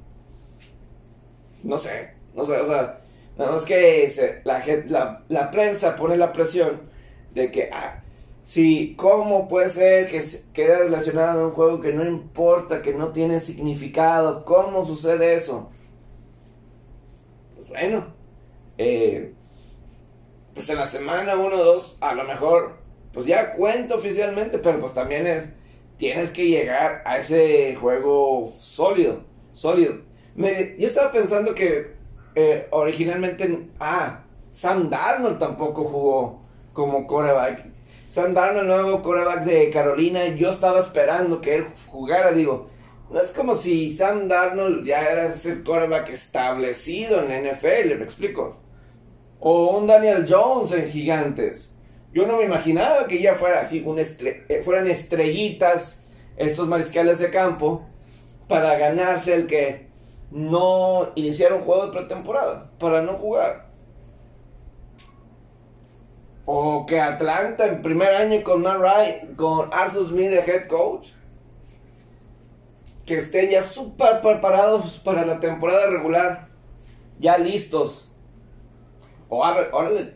No 1.63 1.79
sé, 1.79 2.15
no 2.35 2.45
sé, 2.45 2.57
o 2.57 2.67
sea, 2.67 2.99
Nada 3.39 3.53
más 3.53 3.63
que 3.63 4.43
la, 4.45 5.23
la, 5.29 5.51
prensa 5.53 5.95
pone 5.95 6.17
la 6.17 6.33
presión 6.33 6.81
de 7.33 7.53
que, 7.53 7.71
ah, 7.73 8.03
si, 8.45 8.97
¿cómo 8.97 9.47
puede 9.47 9.69
ser 9.69 10.09
que 10.09 10.21
quede 10.53 10.79
relacionado 10.79 11.45
a 11.45 11.47
un 11.47 11.53
juego 11.53 11.81
que 11.81 11.93
no 11.93 12.05
importa, 12.05 12.83
que 12.83 12.93
no 12.93 13.13
tiene 13.13 13.39
significado? 13.39 14.45
¿Cómo 14.45 14.85
sucede 14.85 15.37
eso? 15.37 15.71
Bueno, 17.71 18.05
eh, 18.79 19.33
pues 20.53 20.69
en 20.71 20.77
la 20.77 20.87
semana 20.87 21.37
1 21.37 21.55
o 21.55 21.65
2, 21.65 21.99
a 22.01 22.15
lo 22.15 22.25
mejor, 22.25 22.79
pues 23.13 23.27
ya 23.27 23.53
cuenta 23.53 23.95
oficialmente, 23.95 24.59
pero 24.59 24.81
pues 24.81 24.93
también 24.93 25.25
es, 25.29 25.51
tienes 25.97 26.31
que 26.31 26.49
llegar 26.49 27.01
a 27.07 27.19
ese 27.19 27.77
juego 27.77 28.51
sólido, 28.59 29.23
sólido. 29.53 30.01
Me, 30.35 30.75
yo 30.81 30.89
estaba 30.89 31.13
pensando 31.13 31.55
que 31.55 31.93
eh, 32.35 32.67
originalmente, 32.73 33.69
ah, 33.79 34.25
Sam 34.51 34.91
Darnold 34.91 35.39
tampoco 35.39 35.85
jugó 35.85 36.43
como 36.73 37.07
coreback. 37.07 37.67
Sam 38.11 38.35
Darnold, 38.35 38.67
nuevo 38.67 39.01
coreback 39.01 39.45
de 39.45 39.71
Carolina, 39.71 40.27
yo 40.27 40.51
estaba 40.51 40.81
esperando 40.81 41.41
que 41.41 41.55
él 41.55 41.67
jugara, 41.87 42.33
digo, 42.33 42.69
no 43.11 43.21
es 43.21 43.29
como 43.29 43.57
si 43.57 43.93
Sam 43.93 44.29
Darnold 44.29 44.87
ya 44.87 45.01
era 45.03 45.27
ese 45.27 45.63
coreback 45.65 46.11
establecido 46.11 47.21
en 47.21 47.29
la 47.29 47.53
NFL, 47.53 47.99
me 47.99 48.05
explico. 48.05 48.59
O 49.41 49.77
un 49.77 49.87
Daniel 49.87 50.27
Jones 50.29 50.73
en 50.73 50.89
Gigantes. 50.89 51.77
Yo 52.13 52.27
no 52.27 52.37
me 52.37 52.45
imaginaba 52.45 53.07
que 53.07 53.21
ya 53.21 53.35
fuera 53.35 53.61
así, 53.61 53.83
un 53.85 53.99
eh, 53.99 54.63
fueran 54.65 54.87
estrellitas 54.87 56.03
estos 56.37 56.69
mariscales 56.69 57.19
de 57.19 57.31
campo 57.31 57.85
para 58.49 58.77
ganarse 58.79 59.35
el 59.35 59.47
que 59.47 59.89
no 60.31 61.11
iniciar 61.17 61.53
un 61.53 61.61
juego 61.63 61.87
de 61.87 61.93
pretemporada 61.93 62.71
para 62.79 63.03
no 63.03 63.15
jugar. 63.15 63.71
O 66.45 66.87
que 66.87 67.01
Atlanta 67.01 67.67
en 67.67 67.83
primer 67.83 68.15
año 68.15 68.43
con 68.43 68.65
con 69.37 69.69
Arthur 69.73 70.09
Smith 70.09 70.31
de 70.31 70.39
head 70.41 70.67
coach, 70.67 71.09
que 73.11 73.19
estén 73.19 73.51
ya 73.51 73.61
súper 73.61 74.21
preparados 74.21 75.01
para 75.01 75.27
la 75.27 75.41
temporada 75.41 75.89
regular, 75.89 76.47
ya 77.19 77.39
listos. 77.39 78.09
O 79.29 79.39
órale. 79.39 80.15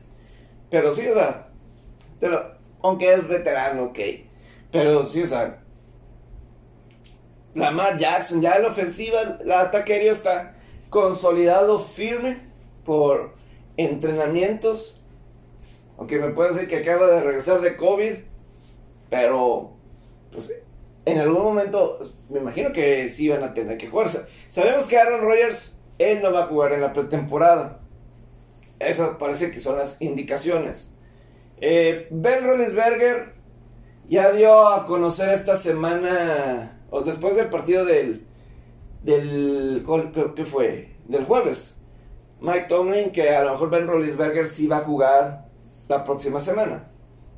Pero 0.70 0.92
sí, 0.92 1.04
o 1.08 1.14
sea, 1.14 1.48
aunque 2.84 3.12
es 3.12 3.26
veterano, 3.26 3.86
ok. 3.86 3.98
Pero 4.70 5.04
sí, 5.04 5.24
o 5.24 5.26
sea, 5.26 5.60
Lamar 7.56 7.98
Jackson, 7.98 8.40
ya 8.40 8.60
la 8.60 8.68
ofensiva, 8.68 9.22
el 9.42 9.50
ataque 9.50 9.94
aéreo 9.94 10.12
está 10.12 10.54
consolidado 10.88 11.80
firme 11.80 12.42
por 12.84 13.34
entrenamientos. 13.76 15.02
Aunque 15.98 16.20
me 16.20 16.28
puede 16.28 16.52
decir 16.52 16.68
que 16.68 16.76
acaba 16.76 17.08
de 17.08 17.22
regresar 17.22 17.60
de 17.60 17.76
COVID, 17.76 18.14
pero 19.10 19.72
pues 20.30 20.52
en 21.06 21.18
algún 21.18 21.42
momento 21.42 21.98
me 22.34 22.40
imagino 22.40 22.72
que 22.72 23.08
sí 23.08 23.28
van 23.28 23.44
a 23.44 23.54
tener 23.54 23.78
que 23.78 23.86
jugar. 23.86 24.10
Sabemos 24.48 24.88
que 24.88 24.98
Aaron 24.98 25.20
Rodgers, 25.20 25.78
él 25.98 26.20
no 26.20 26.32
va 26.32 26.40
a 26.40 26.46
jugar 26.46 26.72
en 26.72 26.80
la 26.80 26.92
pretemporada. 26.92 27.78
Eso 28.80 29.16
parece 29.18 29.52
que 29.52 29.60
son 29.60 29.78
las 29.78 30.02
indicaciones. 30.02 30.92
Eh, 31.60 32.08
ben 32.10 32.44
Roethlisberger 32.44 33.34
ya 34.08 34.32
dio 34.32 34.66
a 34.66 34.84
conocer 34.84 35.28
esta 35.28 35.54
semana 35.54 36.82
o 36.90 37.02
después 37.02 37.36
del 37.36 37.50
partido 37.50 37.84
del, 37.84 38.26
del, 39.04 39.86
¿qué 40.34 40.44
fue? 40.44 40.96
Del 41.06 41.24
jueves. 41.24 41.76
Mike 42.40 42.66
Tomlin, 42.68 43.12
que 43.12 43.30
a 43.30 43.44
lo 43.44 43.52
mejor 43.52 43.70
Ben 43.70 43.86
Roethlisberger 43.86 44.48
sí 44.48 44.66
va 44.66 44.78
a 44.78 44.84
jugar 44.84 45.46
la 45.86 46.02
próxima 46.02 46.40
semana. 46.40 46.90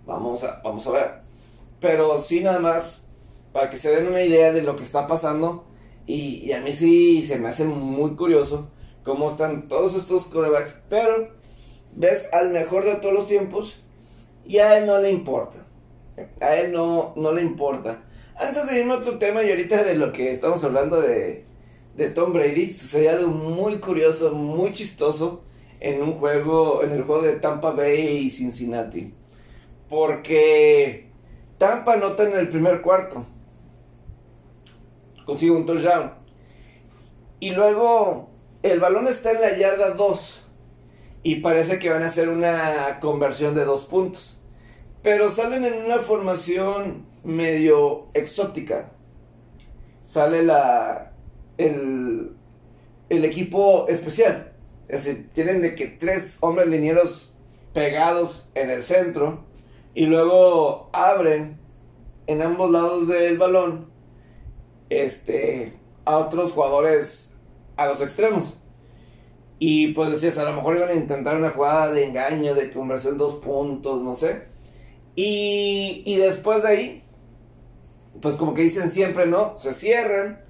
Vamos 0.07 0.43
a, 0.43 0.63
vamos 0.65 0.87
a 0.87 0.91
ver. 0.93 1.21
Pero 1.81 2.19
sí 2.19 2.41
nada 2.41 2.61
más, 2.61 3.06
para 3.57 3.71
que 3.71 3.79
se 3.79 3.91
den 3.91 4.09
una 4.09 4.23
idea 4.23 4.53
de 4.53 4.61
lo 4.61 4.77
que 4.77 4.83
está 4.83 5.07
pasando. 5.07 5.65
Y, 6.07 6.53
a 6.53 6.61
mí 6.61 6.75
sí 6.75 7.25
se 7.27 7.39
me 7.39 7.49
hace 7.49 7.65
muy 7.65 8.11
curioso 8.15 8.71
cómo 9.03 9.31
están 9.31 9.67
todos 9.67 9.95
estos 9.95 10.27
corebacks. 10.27 10.79
Pero 10.91 11.31
ves 11.95 12.29
al 12.35 12.51
mejor 12.51 12.85
de 12.85 12.97
todos 12.97 13.15
los 13.15 13.27
tiempos 13.27 13.83
y 14.45 14.59
a 14.59 14.77
él 14.77 14.85
no 14.85 14.99
le 14.99 15.11
importa. 15.11 15.57
A 16.43 16.57
él 16.57 16.71
no, 16.71 17.15
no 17.17 17.33
le 17.33 17.41
importa. 17.41 18.05
Antes 18.37 18.69
de 18.69 18.81
irme 18.81 18.93
a 18.93 18.99
otro 18.99 19.17
tema 19.17 19.43
y 19.43 19.49
ahorita 19.49 19.85
de 19.85 19.95
lo 19.95 20.13
que 20.13 20.33
estamos 20.33 20.63
hablando 20.63 21.01
de, 21.01 21.47
de 21.97 22.11
Tom 22.11 22.35
Brady, 22.35 22.75
sucedió 22.75 23.13
algo 23.13 23.29
muy 23.29 23.77
curioso, 23.77 24.33
muy 24.33 24.73
chistoso 24.73 25.45
en 25.81 26.03
un 26.03 26.13
juego, 26.19 26.83
en 26.83 26.93
el 26.93 27.05
juego 27.05 27.23
de 27.23 27.37
Tampa 27.37 27.71
Bay 27.71 28.19
y 28.19 28.31
Cincinnati. 28.31 29.15
Porque 29.89 31.09
Tampa 31.57 31.95
anota 31.95 32.25
en 32.25 32.37
el 32.37 32.51
primer 32.51 32.83
cuarto. 32.83 33.25
Consigue 35.27 35.53
un 35.53 35.67
touchdown. 35.67 36.15
Y 37.41 37.51
luego 37.51 38.31
el 38.63 38.81
balón 38.81 39.09
está 39.09 39.33
en 39.33 39.43
la 39.43 39.57
yarda 39.57 39.91
2 39.91 40.47
y 41.23 41.37
parece 41.37 41.79
que 41.79 41.91
van 41.91 42.05
a 42.05 42.07
hacer 42.07 42.29
una 42.29 42.99
conversión 43.01 43.55
de 43.55 43.65
dos 43.65 43.85
puntos. 43.85 44.41
Pero 45.03 45.29
salen 45.29 45.65
en 45.65 45.85
una 45.85 45.99
formación 45.99 47.05
medio 47.25 48.07
exótica. 48.15 48.93
Sale 50.05 50.45
la 50.45 51.13
el, 51.59 52.31
el 53.09 53.25
equipo 53.25 53.87
especial. 53.89 54.53
Es 54.89 55.05
decir, 55.05 55.29
tienen 55.33 55.61
de 55.61 55.75
que 55.75 55.89
tres 55.89 56.39
hombres 56.41 56.69
linieros 56.69 57.35
pegados 57.73 58.51
en 58.55 58.71
el 58.71 58.83
centro 58.83 59.45
y 59.95 60.07
luego 60.07 60.91
abren 60.93 61.59
en 62.27 62.43
ambos 62.43 62.71
lados 62.71 63.09
del 63.09 63.37
balón 63.37 63.91
este 64.91 65.75
a 66.05 66.19
otros 66.19 66.53
jugadores 66.53 67.33
a 67.77 67.87
los 67.87 68.01
extremos. 68.01 68.59
Y 69.59 69.89
pues 69.89 70.11
decías, 70.11 70.39
a 70.39 70.45
lo 70.45 70.53
mejor 70.55 70.77
iban 70.77 70.91
a 70.91 70.95
intentar 70.95 71.37
una 71.37 71.51
jugada 71.51 71.93
de 71.93 72.05
engaño, 72.05 72.55
de 72.55 72.71
conversión 72.71 73.17
dos 73.17 73.37
puntos, 73.37 74.03
no 74.03 74.15
sé. 74.15 74.43
Y, 75.15 76.03
y 76.05 76.17
después 76.17 76.63
de 76.63 76.69
ahí, 76.69 77.05
pues 78.21 78.37
como 78.37 78.55
que 78.55 78.63
dicen 78.63 78.91
siempre, 78.91 79.27
¿no? 79.27 79.59
Se 79.59 79.73
cierran 79.73 80.45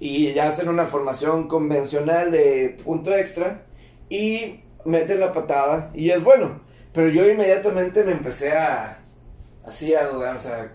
y 0.00 0.32
ya 0.32 0.48
hacen 0.48 0.68
una 0.68 0.86
formación 0.86 1.48
convencional 1.48 2.30
de 2.30 2.76
punto 2.84 3.14
extra 3.16 3.66
y 4.08 4.60
meten 4.84 5.20
la 5.20 5.32
patada 5.32 5.90
y 5.94 6.10
es 6.10 6.22
bueno. 6.22 6.60
Pero 6.92 7.08
yo 7.08 7.28
inmediatamente 7.28 8.02
me 8.04 8.12
empecé 8.12 8.52
a, 8.52 8.98
así 9.64 9.94
a 9.94 10.06
dudar, 10.08 10.36
o 10.36 10.40
sea, 10.40 10.72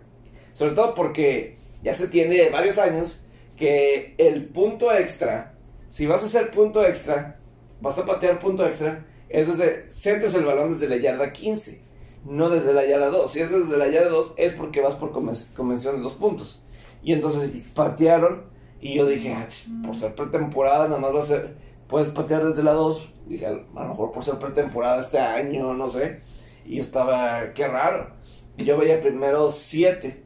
sobre 0.53 0.73
todo 0.73 0.93
porque 0.93 1.57
ya 1.83 1.93
se 1.93 2.07
tiene 2.07 2.49
varios 2.49 2.77
años 2.77 3.25
que 3.57 4.15
el 4.17 4.45
punto 4.45 4.91
extra, 4.91 5.55
si 5.89 6.05
vas 6.05 6.23
a 6.23 6.25
hacer 6.25 6.49
punto 6.51 6.83
extra, 6.85 7.39
vas 7.81 7.97
a 7.97 8.05
patear 8.05 8.39
punto 8.39 8.65
extra, 8.65 9.05
es 9.29 9.47
desde, 9.47 9.91
centres 9.91 10.33
el 10.35 10.45
balón 10.45 10.69
desde 10.69 10.87
la 10.87 10.97
yarda 10.97 11.33
15, 11.33 11.81
no 12.25 12.49
desde 12.49 12.73
la 12.73 12.85
yarda 12.85 13.07
2. 13.07 13.31
Si 13.31 13.39
es 13.41 13.51
desde 13.51 13.77
la 13.77 13.87
yarda 13.87 14.09
2 14.09 14.35
es 14.37 14.53
porque 14.53 14.81
vas 14.81 14.95
por 14.95 15.11
convención 15.11 15.97
de 15.97 16.01
dos 16.01 16.13
puntos. 16.13 16.63
Y 17.03 17.13
entonces 17.13 17.51
patearon 17.75 18.45
y 18.79 18.95
yo 18.95 19.05
dije, 19.05 19.33
ah, 19.33 19.47
por 19.85 19.95
ser 19.95 20.15
pretemporada, 20.15 20.87
nada 20.87 20.99
más 20.99 21.13
va 21.13 21.19
a 21.19 21.25
ser, 21.25 21.55
puedes 21.87 22.09
patear 22.09 22.45
desde 22.45 22.63
la 22.63 22.73
2. 22.73 23.09
Dije, 23.27 23.45
a 23.45 23.51
lo 23.51 23.87
mejor 23.89 24.11
por 24.11 24.23
ser 24.23 24.35
pretemporada 24.35 25.01
este 25.01 25.19
año, 25.19 25.73
no 25.73 25.89
sé. 25.89 26.21
Y 26.65 26.77
yo 26.77 26.81
estaba, 26.81 27.53
qué 27.53 27.67
raro. 27.67 28.11
Y 28.57 28.65
yo 28.65 28.77
veía 28.77 29.01
primero 29.01 29.49
7. 29.49 30.22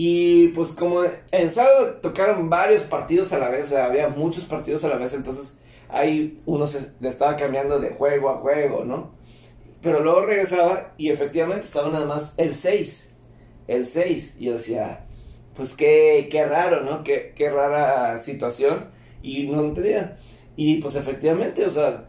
Y 0.00 0.48
pues 0.50 0.70
como 0.70 1.02
en 1.32 1.50
sábado 1.50 1.94
tocaron 1.94 2.48
varios 2.48 2.82
partidos 2.82 3.32
a 3.32 3.38
la 3.38 3.48
vez, 3.48 3.66
o 3.66 3.70
sea, 3.70 3.86
había 3.86 4.08
muchos 4.08 4.44
partidos 4.44 4.84
a 4.84 4.88
la 4.88 4.96
vez, 4.96 5.12
entonces 5.12 5.58
ahí 5.88 6.36
uno 6.46 6.68
se 6.68 6.92
le 7.00 7.08
estaba 7.08 7.34
cambiando 7.34 7.80
de 7.80 7.90
juego 7.90 8.30
a 8.30 8.36
juego, 8.36 8.84
¿no? 8.84 9.10
Pero 9.82 9.98
luego 9.98 10.20
regresaba 10.20 10.94
y 10.98 11.10
efectivamente 11.10 11.66
estaba 11.66 11.88
nada 11.88 12.06
más 12.06 12.34
el 12.36 12.54
6. 12.54 13.12
El 13.66 13.86
6. 13.86 14.36
Y 14.38 14.44
yo 14.44 14.52
decía, 14.52 15.04
pues 15.56 15.74
qué, 15.74 16.28
qué 16.30 16.46
raro, 16.46 16.84
¿no? 16.84 17.02
Qué, 17.02 17.32
qué 17.34 17.50
rara 17.50 18.18
situación. 18.18 18.90
Y 19.20 19.48
no 19.48 19.62
entendía. 19.62 20.16
Y 20.54 20.76
pues 20.76 20.94
efectivamente, 20.94 21.66
o 21.66 21.70
sea, 21.72 22.08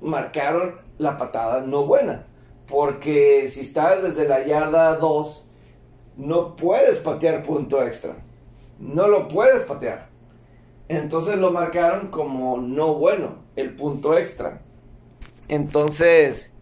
marcaron 0.00 0.76
la 0.96 1.18
patada 1.18 1.60
no 1.66 1.84
buena. 1.84 2.28
Porque 2.66 3.46
si 3.50 3.60
estás 3.60 4.02
desde 4.02 4.26
la 4.26 4.42
yarda 4.46 4.96
2, 4.96 5.49
no 6.20 6.54
puedes 6.54 6.98
patear 6.98 7.42
punto 7.42 7.82
extra. 7.82 8.14
No 8.78 9.08
lo 9.08 9.26
puedes 9.26 9.62
patear. 9.62 10.08
Entonces 10.88 11.36
lo 11.38 11.50
marcaron 11.50 12.08
como 12.08 12.58
no 12.58 12.94
bueno, 12.94 13.36
el 13.56 13.74
punto 13.74 14.16
extra. 14.18 14.60
Entonces, 15.48 16.52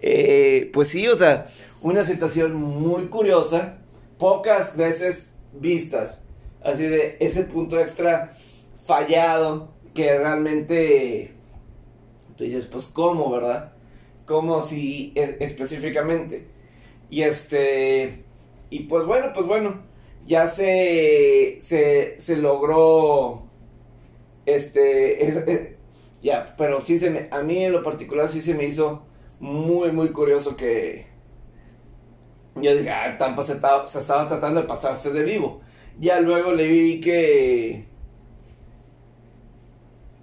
eh, 0.00 0.70
pues 0.74 0.88
sí, 0.88 1.06
o 1.06 1.14
sea, 1.14 1.46
una 1.80 2.04
situación 2.04 2.54
muy 2.54 3.06
curiosa. 3.06 3.78
Pocas 4.18 4.76
veces 4.76 5.32
vistas. 5.52 6.22
Así 6.64 6.82
de 6.82 7.16
ese 7.20 7.44
punto 7.44 7.78
extra 7.78 8.32
fallado 8.84 9.68
que 9.94 10.18
realmente 10.18 11.32
tú 12.36 12.42
dices, 12.44 12.66
pues 12.66 12.86
cómo, 12.86 13.30
¿verdad? 13.30 13.72
Como 14.24 14.60
si 14.62 15.12
e, 15.14 15.36
específicamente. 15.40 16.48
Y 17.08 17.22
este, 17.22 18.25
y 18.70 18.80
pues 18.84 19.04
bueno, 19.04 19.32
pues 19.34 19.46
bueno, 19.46 19.82
ya 20.26 20.46
se, 20.46 21.56
se, 21.60 22.20
se 22.20 22.36
logró, 22.36 23.44
este, 24.44 25.76
ya, 26.22 26.54
pero 26.56 26.80
sí 26.80 26.98
se 26.98 27.10
me, 27.10 27.28
a 27.30 27.42
mí 27.42 27.64
en 27.64 27.72
lo 27.72 27.82
particular 27.82 28.28
sí 28.28 28.40
se 28.40 28.54
me 28.54 28.64
hizo 28.64 29.02
muy, 29.40 29.92
muy 29.92 30.10
curioso 30.10 30.56
que, 30.56 31.06
yo 32.56 32.74
dije, 32.74 32.90
ah, 32.90 33.16
Tampa 33.18 33.42
se 33.42 33.54
estaba, 33.54 33.86
se 33.86 33.98
estaba 34.00 34.28
tratando 34.28 34.62
de 34.62 34.66
pasarse 34.66 35.12
de 35.12 35.22
vivo. 35.22 35.60
Ya 35.98 36.20
luego 36.20 36.52
le 36.52 36.66
vi 36.66 37.00
que. 37.00 37.84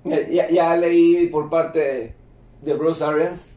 Ya, 0.03 0.49
ya 0.49 0.75
leí 0.75 1.27
por 1.27 1.49
parte 1.49 2.15
de 2.61 2.73
Bruce 2.73 3.03
Arians 3.03 3.49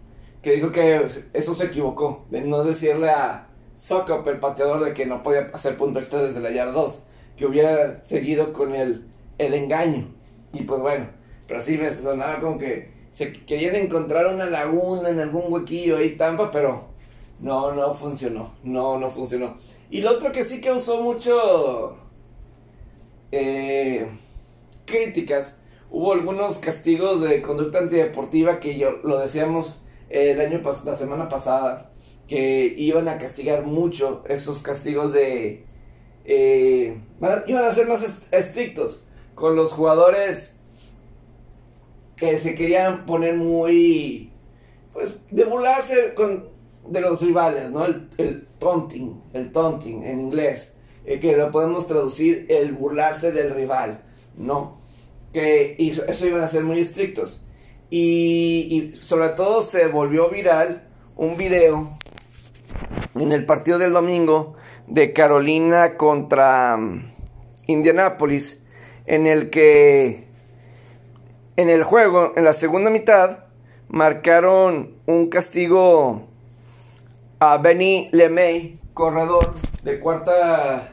que 0.43 0.53
dijo 0.53 0.71
que 0.71 1.05
eso 1.33 1.55
se 1.55 1.65
equivocó, 1.65 2.25
de 2.31 2.43
no 2.43 2.63
decirle 2.63 3.11
a 3.11 3.46
Sokop, 3.77 4.27
el 4.29 4.39
pateador, 4.39 4.85
de 4.85 4.95
que 4.95 5.07
no 5.07 5.23
podía 5.23 5.51
hacer 5.53 5.77
punto 5.77 5.99
extra 5.99 6.23
desde 6.23 6.41
la 6.41 6.51
yarda 6.51 6.73
2, 6.73 7.03
que 7.37 7.47
hubiera 7.47 8.03
seguido 8.03 8.53
con 8.53 8.75
el, 8.75 9.07
el 9.39 9.55
engaño. 9.55 10.09
Y 10.53 10.63
pues 10.63 10.81
bueno, 10.81 11.07
pero 11.47 11.61
sí 11.61 11.77
me 11.77 11.93
sonaba 11.93 12.41
como 12.41 12.59
que 12.59 12.91
se 13.13 13.33
querían 13.33 13.77
encontrar 13.77 14.27
una 14.27 14.47
laguna 14.47 15.11
en 15.11 15.21
algún 15.21 15.53
huequillo 15.53 15.99
ahí 15.99 16.17
Tampa, 16.17 16.51
pero 16.51 16.85
no, 17.41 17.73
no 17.73 17.95
funcionó. 17.95 18.55
No, 18.63 18.99
no 18.99 19.09
funcionó. 19.09 19.57
Y 19.91 20.01
lo 20.01 20.13
otro 20.13 20.33
que 20.33 20.43
sí 20.43 20.61
que 20.61 20.73
usó 20.73 21.01
mucho 21.01 21.97
eh, 23.31 24.09
críticas. 24.85 25.59
Hubo 25.91 26.13
algunos 26.13 26.59
castigos 26.59 27.21
de 27.21 27.43
conducta 27.43 27.79
antideportiva 27.79 28.59
que 28.59 28.77
yo 28.77 28.99
lo 29.03 29.19
decíamos 29.19 29.79
el 30.09 30.41
año 30.41 30.61
la 30.85 30.95
semana 30.95 31.29
pasada 31.29 31.91
que 32.27 32.75
iban 32.77 33.09
a 33.09 33.19
castigar 33.19 33.65
mucho 33.65 34.25
esos 34.29 34.61
castigos 34.61 35.13
de 35.13 35.65
eh, 36.25 37.01
iban 37.47 37.65
a 37.65 37.73
ser 37.73 37.87
más 37.87 38.29
estrictos 38.33 39.05
con 39.35 39.55
los 39.55 39.73
jugadores 39.73 40.59
que 42.17 42.39
se 42.39 42.55
querían 42.55 43.07
poner 43.07 43.37
muy 43.37 44.33
pues 44.93 45.17
de 45.31 45.45
burlarse 45.45 46.15
con 46.15 46.57
de 46.89 47.01
los 47.01 47.21
rivales, 47.21 47.71
¿no? 47.71 47.85
El, 47.85 48.47
taunting, 48.59 49.23
el 49.33 49.53
taunting 49.53 50.05
en 50.05 50.21
inglés, 50.21 50.75
eh, 51.05 51.21
que 51.21 51.37
lo 51.37 51.51
podemos 51.51 51.87
traducir 51.87 52.47
el 52.49 52.73
burlarse 52.73 53.33
del 53.33 53.55
rival, 53.55 54.03
¿no? 54.37 54.79
Que 55.33 55.77
eso 55.79 56.27
iban 56.27 56.43
a 56.43 56.49
ser 56.49 56.65
muy 56.65 56.79
estrictos. 56.79 57.47
Y, 57.91 58.69
y, 58.71 58.93
sobre 59.01 59.31
todo 59.31 59.63
se 59.63 59.87
volvió 59.89 60.29
viral 60.31 60.89
un 61.17 61.37
video 61.37 61.97
en 63.15 63.33
el 63.33 63.45
partido 63.47 63.79
del 63.79 63.93
domingo 63.93 64.55
de 64.87 65.13
Carolina 65.13 65.97
contra 65.97 66.77
um, 66.77 67.03
Indianapolis, 67.67 68.63
en 69.07 69.27
el 69.27 69.51
que 69.51 70.27
en 71.57 71.71
el 71.71 71.85
juego, 71.85 72.33
en 72.37 72.45
la 72.45 72.53
segunda 72.53 72.91
mitad, 72.91 73.45
marcaron 73.89 74.97
un 75.07 75.29
castigo 75.29 76.29
a 77.39 77.59
Benny 77.59 78.09
LeMay, 78.13 78.79
corredor 78.93 79.55
de 79.83 80.01
cuarta, 80.01 80.93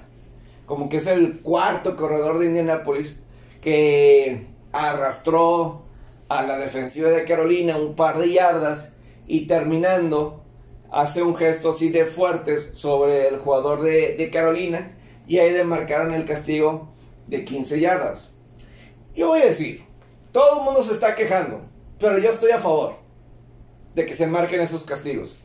como 0.65 0.89
que 0.89 0.97
es 0.97 1.07
el 1.07 1.39
cuarto 1.41 1.95
corredor 1.95 2.39
de 2.39 2.47
Indianapolis, 2.47 3.19
que 3.61 4.47
arrastró 4.71 5.83
a 6.29 6.43
la 6.43 6.57
defensiva 6.57 7.09
de 7.09 7.23
Carolina 7.25 7.77
un 7.77 7.95
par 7.95 8.17
de 8.17 8.31
yardas 8.31 8.93
y 9.27 9.47
terminando 9.47 10.42
hace 10.93 11.23
un 11.23 11.35
gesto 11.35 11.69
así 11.69 11.89
de 11.89 12.05
fuerte 12.05 12.75
sobre 12.75 13.27
el 13.27 13.39
jugador 13.39 13.81
de, 13.81 14.29
Carolina 14.31 14.95
y 15.27 15.39
ahí 15.39 15.51
le 15.51 15.63
marcaron 15.63 16.13
el 16.13 16.25
castigo 16.25 16.89
de 17.27 17.43
15 17.43 17.79
yardas. 17.79 18.35
Yo 19.15 19.29
voy 19.29 19.41
a 19.41 19.45
decir, 19.45 19.83
todo 20.31 20.59
el 20.59 20.65
mundo 20.65 20.83
se 20.83 20.93
está 20.93 21.15
quejando, 21.15 21.61
pero 21.99 22.19
yo 22.19 22.29
estoy 22.29 22.51
a 22.51 22.59
favor 22.59 22.95
de 23.95 24.05
que 24.05 24.13
se 24.13 24.27
marquen 24.27 24.61
esos 24.61 24.83
castigos. 24.83 25.39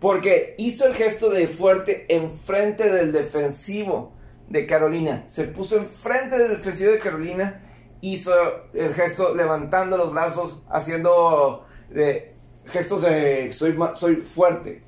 Porque 0.00 0.54
hizo 0.58 0.86
el 0.86 0.94
gesto 0.94 1.30
de 1.30 1.46
fuerte 1.46 2.06
enfrente 2.08 2.90
del 2.92 3.12
defensivo 3.12 4.12
de 4.48 4.66
Carolina. 4.66 5.24
Se 5.28 5.44
puso 5.44 5.76
enfrente 5.76 6.38
del 6.38 6.56
defensivo 6.56 6.92
de 6.92 6.98
Carolina. 6.98 7.64
Hizo 8.00 8.32
el 8.74 8.94
gesto 8.94 9.34
levantando 9.34 9.96
los 9.96 10.12
brazos, 10.12 10.62
haciendo 10.70 11.66
de, 11.90 12.36
gestos 12.66 13.02
de 13.02 13.52
soy, 13.52 13.76
soy 13.94 14.16
fuerte. 14.16 14.87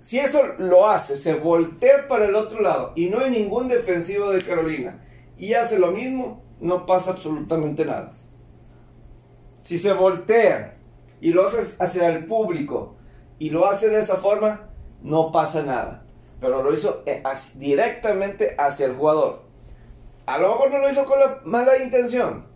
Si 0.00 0.18
eso 0.18 0.40
lo 0.58 0.88
hace, 0.88 1.16
se 1.16 1.34
voltea 1.34 2.06
para 2.08 2.26
el 2.26 2.34
otro 2.34 2.60
lado 2.60 2.92
y 2.94 3.10
no 3.10 3.20
hay 3.20 3.30
ningún 3.30 3.68
defensivo 3.68 4.30
de 4.30 4.42
Carolina 4.42 5.04
y 5.36 5.54
hace 5.54 5.78
lo 5.78 5.92
mismo, 5.92 6.42
no 6.60 6.86
pasa 6.86 7.12
absolutamente 7.12 7.84
nada. 7.84 8.12
si 9.60 9.78
se 9.78 9.92
voltea 9.92 10.76
y 11.20 11.30
lo 11.32 11.44
hace 11.44 11.76
hacia 11.82 12.08
el 12.08 12.26
público 12.26 12.96
y 13.38 13.50
lo 13.50 13.66
hace 13.66 13.88
de 13.88 14.00
esa 14.00 14.16
forma, 14.16 14.68
no 15.02 15.30
pasa 15.30 15.62
nada. 15.62 16.04
Pero 16.40 16.62
lo 16.62 16.72
hizo 16.72 17.02
eh, 17.06 17.22
directamente 17.56 18.54
hacia 18.56 18.86
el 18.86 18.94
jugador. 18.94 19.42
A 20.26 20.38
lo 20.38 20.50
mejor 20.50 20.70
no 20.70 20.78
lo 20.78 20.90
hizo 20.90 21.04
con 21.06 21.18
la 21.18 21.40
mala 21.44 21.78
intención, 21.78 22.46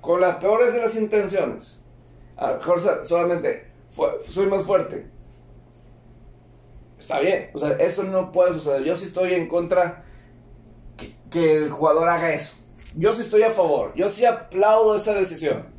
con 0.00 0.20
las 0.20 0.36
peores 0.36 0.74
de 0.74 0.80
las 0.80 0.94
intenciones. 0.96 1.84
A 2.36 2.52
lo 2.52 2.56
mejor 2.58 3.04
solamente 3.04 3.70
soy 4.28 4.46
más 4.46 4.64
fuerte. 4.64 5.13
Está 7.04 7.20
bien, 7.20 7.50
o 7.52 7.58
sea, 7.58 7.70
eso 7.72 8.02
no 8.02 8.32
puede 8.32 8.54
suceder. 8.54 8.82
Yo 8.82 8.96
sí 8.96 9.04
estoy 9.04 9.34
en 9.34 9.46
contra 9.46 10.04
que, 11.30 11.56
el 11.56 11.70
jugador 11.70 12.08
haga 12.08 12.32
eso. 12.32 12.56
Yo 12.96 13.12
sí 13.12 13.22
estoy 13.22 13.42
a 13.42 13.50
favor. 13.50 13.92
Yo 13.94 14.08
sí 14.08 14.24
aplaudo 14.24 14.96
esa 14.96 15.12
decisión 15.12 15.74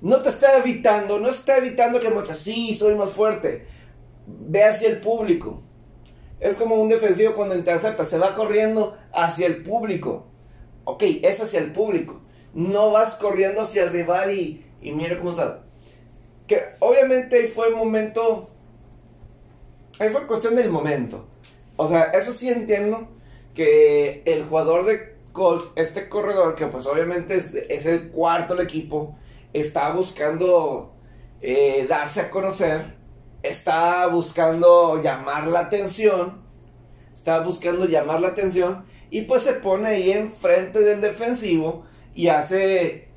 no 0.00 0.22
te 0.22 0.30
está 0.30 0.58
evitando, 0.58 1.18
no 1.18 1.28
está 1.28 1.58
evitando 1.58 2.00
que 2.00 2.10
muestres, 2.10 2.38
sí, 2.38 2.74
soy 2.74 2.94
más 2.94 3.10
fuerte. 3.10 3.66
Ve 4.26 4.64
hacia 4.64 4.88
el 4.88 4.98
público. 4.98 5.62
Es 6.38 6.56
como 6.56 6.76
un 6.76 6.88
defensivo 6.88 7.34
cuando 7.34 7.54
intercepta, 7.54 8.06
se 8.06 8.18
va 8.18 8.34
corriendo 8.34 8.96
hacia 9.12 9.46
el 9.46 9.62
público. 9.62 10.26
Ok, 10.84 11.02
es 11.22 11.40
hacia 11.40 11.60
el 11.60 11.72
público. 11.72 12.22
No 12.54 12.90
vas 12.90 13.14
corriendo 13.16 13.60
hacia 13.60 13.84
el 13.84 13.90
rival 13.90 14.32
y, 14.32 14.64
y 14.80 14.92
mira 14.92 15.18
cómo 15.18 15.30
está. 15.30 15.64
Que 16.46 16.62
obviamente 16.78 17.46
fue 17.48 17.68
el 17.68 17.76
momento. 17.76 18.48
Ahí 20.00 20.08
fue 20.08 20.26
cuestión 20.26 20.56
del 20.56 20.70
momento. 20.70 21.28
O 21.76 21.86
sea, 21.86 22.04
eso 22.04 22.32
sí 22.32 22.48
entiendo 22.48 23.06
que 23.54 24.22
el 24.24 24.44
jugador 24.44 24.86
de 24.86 25.16
Colts, 25.32 25.72
este 25.76 26.08
corredor, 26.08 26.56
que 26.56 26.66
pues 26.68 26.86
obviamente 26.86 27.36
es, 27.36 27.52
es 27.54 27.84
el 27.84 28.08
cuarto 28.08 28.54
del 28.54 28.64
equipo, 28.64 29.18
está 29.52 29.92
buscando 29.92 30.94
eh, 31.42 31.86
darse 31.86 32.22
a 32.22 32.30
conocer, 32.30 32.96
está 33.42 34.06
buscando 34.06 35.02
llamar 35.02 35.48
la 35.48 35.60
atención, 35.60 36.42
está 37.14 37.40
buscando 37.40 37.84
llamar 37.84 38.22
la 38.22 38.28
atención 38.28 38.86
y 39.10 39.22
pues 39.22 39.42
se 39.42 39.52
pone 39.52 39.88
ahí 39.88 40.12
enfrente 40.12 40.80
del 40.80 41.02
defensivo 41.02 41.84
y 42.14 42.28
hace 42.28 43.10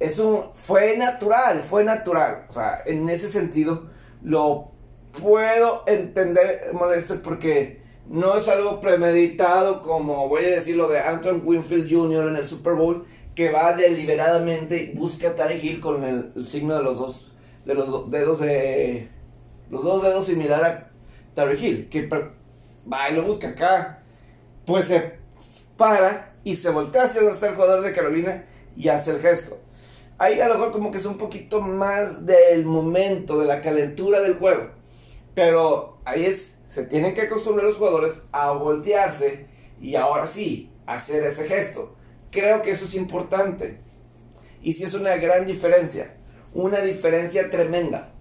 eso 0.00 0.50
fue 0.54 0.96
natural, 0.96 1.62
fue 1.62 1.84
natural, 1.84 2.46
o 2.48 2.52
sea, 2.52 2.82
en 2.86 3.08
ese 3.10 3.28
sentido 3.28 3.90
lo 4.22 4.71
puedo 5.20 5.84
entender 5.86 6.70
molesto 6.72 7.20
porque 7.22 7.82
no 8.08 8.36
es 8.36 8.48
algo 8.48 8.80
premeditado 8.80 9.80
como 9.80 10.28
voy 10.28 10.44
a 10.44 10.54
decir 10.54 10.76
lo 10.76 10.88
de 10.88 11.00
Anton 11.00 11.42
Winfield 11.44 11.90
Jr. 11.90 12.28
en 12.28 12.36
el 12.36 12.44
Super 12.44 12.74
Bowl 12.74 13.04
que 13.34 13.50
va 13.50 13.72
deliberadamente 13.72 14.82
y 14.82 14.96
busca 14.96 15.28
a 15.28 15.34
Tarek 15.36 15.62
Hill 15.62 15.80
con 15.80 16.04
el, 16.04 16.46
signo 16.46 16.76
de 16.76 16.82
los 16.82 16.98
dos 16.98 17.32
de 17.64 17.74
los 17.74 18.10
dedos 18.10 18.40
de 18.40 19.08
los 19.70 19.84
dos 19.84 20.02
dedos 20.02 20.26
similar 20.26 20.64
a 20.64 20.90
Tarek 21.34 21.62
Hill, 21.62 21.88
que 21.88 22.06
va 22.06 23.10
y 23.10 23.14
lo 23.14 23.22
busca 23.22 23.48
acá, 23.48 24.02
pues 24.66 24.86
se 24.86 25.14
para 25.76 26.34
y 26.44 26.56
se 26.56 26.70
voltea 26.70 27.04
hacia 27.04 27.22
donde 27.22 27.46
el 27.46 27.54
jugador 27.54 27.82
de 27.82 27.92
Carolina 27.92 28.44
y 28.76 28.88
hace 28.88 29.12
el 29.12 29.20
gesto. 29.20 29.58
Ahí 30.18 30.40
a 30.40 30.48
lo 30.48 30.54
mejor 30.54 30.72
como 30.72 30.90
que 30.90 30.98
es 30.98 31.06
un 31.06 31.18
poquito 31.18 31.60
más 31.60 32.26
del 32.26 32.64
momento, 32.64 33.40
de 33.40 33.46
la 33.46 33.60
calentura 33.60 34.20
del 34.20 34.34
juego. 34.34 34.70
Pero 35.34 35.98
ahí 36.04 36.24
es, 36.24 36.58
se 36.68 36.84
tienen 36.84 37.14
que 37.14 37.22
acostumbrar 37.22 37.66
los 37.66 37.76
jugadores 37.76 38.22
a 38.32 38.52
voltearse 38.52 39.46
y 39.80 39.96
ahora 39.96 40.26
sí, 40.26 40.70
hacer 40.86 41.24
ese 41.24 41.44
gesto. 41.44 41.94
Creo 42.30 42.62
que 42.62 42.70
eso 42.70 42.84
es 42.84 42.94
importante. 42.94 43.80
Y 44.62 44.74
sí 44.74 44.84
es 44.84 44.94
una 44.94 45.16
gran 45.16 45.44
diferencia. 45.44 46.16
Una 46.54 46.80
diferencia 46.80 47.50
tremenda. 47.50 48.12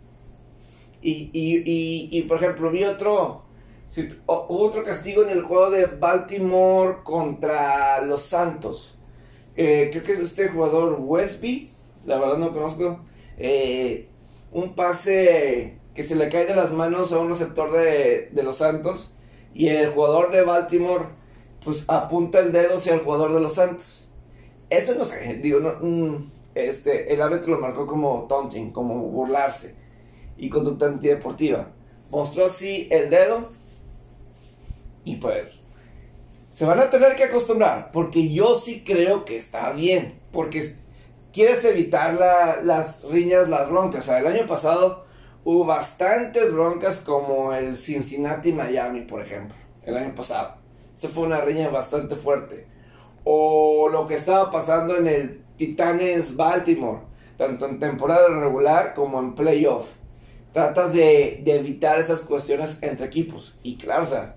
Y, 1.02 1.30
y, 1.34 2.21
por 2.24 2.38
ejemplo, 2.38 2.69
vi 2.71 2.84
otro. 2.84 3.43
hubo 4.28 4.63
otro 4.63 4.84
castigo 4.84 5.24
en 5.24 5.30
el 5.30 5.43
juego 5.43 5.71
de 5.71 5.86
Baltimore 5.86 6.97
contra 7.04 8.02
los 8.02 8.21
Santos. 8.21 8.97
Eh, 9.56 9.89
creo 9.91 10.04
que 10.04 10.13
este 10.13 10.47
jugador 10.47 10.97
Westby, 11.00 11.71
la 12.06 12.19
verdad 12.19 12.38
no 12.38 12.54
conozco. 12.54 13.04
Eh, 13.38 14.08
un 14.52 14.76
pase 14.76 15.80
que 15.93 16.04
se 16.04 16.15
le 16.15 16.30
cae 16.30 16.45
de 16.45 16.56
las 16.56 16.71
manos 16.71 17.12
a 17.12 17.19
un 17.19 17.30
receptor 17.30 17.71
de, 17.71 18.30
de 18.32 18.43
los 18.43 18.58
Santos. 18.58 19.13
Y 19.54 19.67
el 19.67 19.91
jugador 19.91 20.32
de 20.32 20.43
Baltimore, 20.43 21.06
pues 21.63 21.86
apunta 21.88 22.39
el 22.39 22.51
dedo 22.51 22.77
hacia 22.77 22.93
el 22.93 23.01
jugador 23.01 23.34
de 23.34 23.41
los 23.41 23.56
Santos 23.56 24.12
eso 24.71 24.95
no 24.95 25.04
sé, 25.04 25.36
digo, 25.43 25.60
mm, 25.60 26.15
este, 26.56 27.13
el 27.13 27.21
árbitro 27.21 27.56
lo 27.56 27.62
marcó 27.62 27.86
como 27.86 28.25
taunting, 28.27 28.71
como 28.71 29.01
burlarse 29.01 29.75
y 30.38 30.49
conducta 30.49 30.86
antideportiva. 30.86 31.67
Mostró 32.10 32.45
así 32.45 32.88
el 32.89 33.10
dedo 33.10 33.49
y 35.04 35.17
pues 35.17 35.60
se 36.51 36.65
van 36.65 36.80
a 36.80 36.89
tener 36.89 37.15
que 37.15 37.25
acostumbrar, 37.25 37.91
porque 37.91 38.32
yo 38.32 38.56
sí 38.56 38.84
creo 38.86 39.25
que 39.25 39.36
está 39.36 39.73
bien, 39.73 40.21
porque 40.32 40.77
quieres 41.34 41.65
evitar 41.65 42.13
las 42.63 43.04
riñas, 43.04 43.49
las 43.49 43.69
broncas. 43.69 44.06
O 44.06 44.08
sea, 44.08 44.19
el 44.19 44.27
año 44.27 44.47
pasado 44.47 45.06
hubo 45.43 45.65
bastantes 45.65 46.54
broncas 46.54 46.99
como 46.99 47.54
el 47.54 47.75
Cincinnati-Miami, 47.75 49.01
por 49.01 49.21
ejemplo, 49.21 49.56
el 49.84 49.97
año 49.97 50.15
pasado. 50.15 50.56
Esa 50.93 51.10
fue 51.10 51.23
una 51.23 51.41
riña 51.41 51.69
bastante 51.69 52.15
fuerte 52.15 52.71
o 53.23 53.89
lo 53.89 54.08
que 54.08 54.15
estaba 54.15 54.49
pasando 54.49 54.97
en 54.97 55.08
el 55.08 55.41
Titanes 55.56 56.36
Baltimore, 56.36 57.01
tanto 57.38 57.67
en 57.67 57.80
temporada 57.80 58.27
regular 58.30 58.93
como 58.93 59.19
en 59.19 59.36
playoff. 59.36 59.93
Tratas 60.54 60.93
de, 60.93 61.43
evitar 61.45 61.99
esas 61.99 62.23
cuestiones 62.23 62.80
entre 62.82 63.06
equipos. 63.06 63.58
Y 63.63 63.77
claro, 63.77 64.04
o 64.04 64.06
sea, 64.06 64.36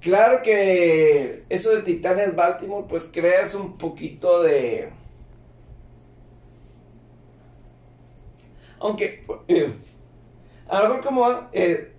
claro 0.00 0.42
que 0.42 1.44
eso 1.48 1.70
de 1.70 1.82
Titanes 1.82 2.34
Baltimore, 2.34 2.86
pues 2.88 3.08
creas 3.12 3.54
un 3.54 3.76
poquito 3.76 4.42
de. 4.42 4.90
Aunque, 8.80 9.24
eh, 9.46 9.72
a 10.72 10.78
lo 10.78 10.88
mejor 10.88 11.04
como 11.04 11.28
eh, 11.52 11.92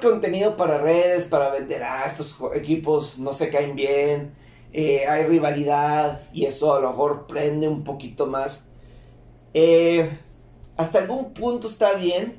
contenido 0.00 0.56
para 0.56 0.78
redes, 0.78 1.24
para 1.24 1.50
vender, 1.50 1.82
ah, 1.82 2.04
estos 2.06 2.38
equipos 2.54 3.18
no 3.18 3.32
se 3.32 3.50
caen 3.50 3.74
bien, 3.74 4.32
eh, 4.72 5.04
hay 5.08 5.24
rivalidad 5.24 6.22
y 6.32 6.44
eso 6.44 6.72
a 6.72 6.80
lo 6.80 6.90
mejor 6.90 7.26
prende 7.26 7.66
un 7.66 7.82
poquito 7.82 8.26
más. 8.26 8.68
Eh, 9.52 10.08
hasta 10.76 11.00
algún 11.00 11.34
punto 11.34 11.66
está 11.66 11.94
bien, 11.94 12.36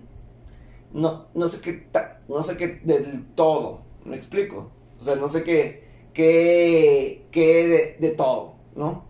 no, 0.94 1.28
no 1.34 1.48
sé 1.50 1.60
qué, 1.60 1.86
no 2.30 2.42
sé 2.42 2.56
del 2.56 3.26
todo, 3.36 3.82
me 4.06 4.16
explico, 4.16 4.72
o 4.98 5.04
sea, 5.04 5.16
no 5.16 5.28
sé 5.28 5.44
qué, 5.44 5.84
qué, 6.14 7.26
qué 7.32 7.98
de, 8.00 8.12
todo, 8.12 8.56
¿no? 8.78 9.10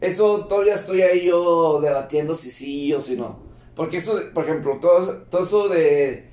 Eso 0.00 0.46
todavía 0.46 0.74
estoy 0.74 1.02
ahí 1.02 1.24
yo 1.24 1.80
debatiendo 1.80 2.34
si 2.34 2.52
sí 2.52 2.94
o 2.94 3.00
si 3.00 3.16
no. 3.16 3.41
Porque 3.74 3.98
eso, 3.98 4.18
por 4.34 4.44
ejemplo, 4.44 4.78
todo, 4.80 5.22
todo 5.30 5.44
eso 5.44 5.68
de 5.68 6.32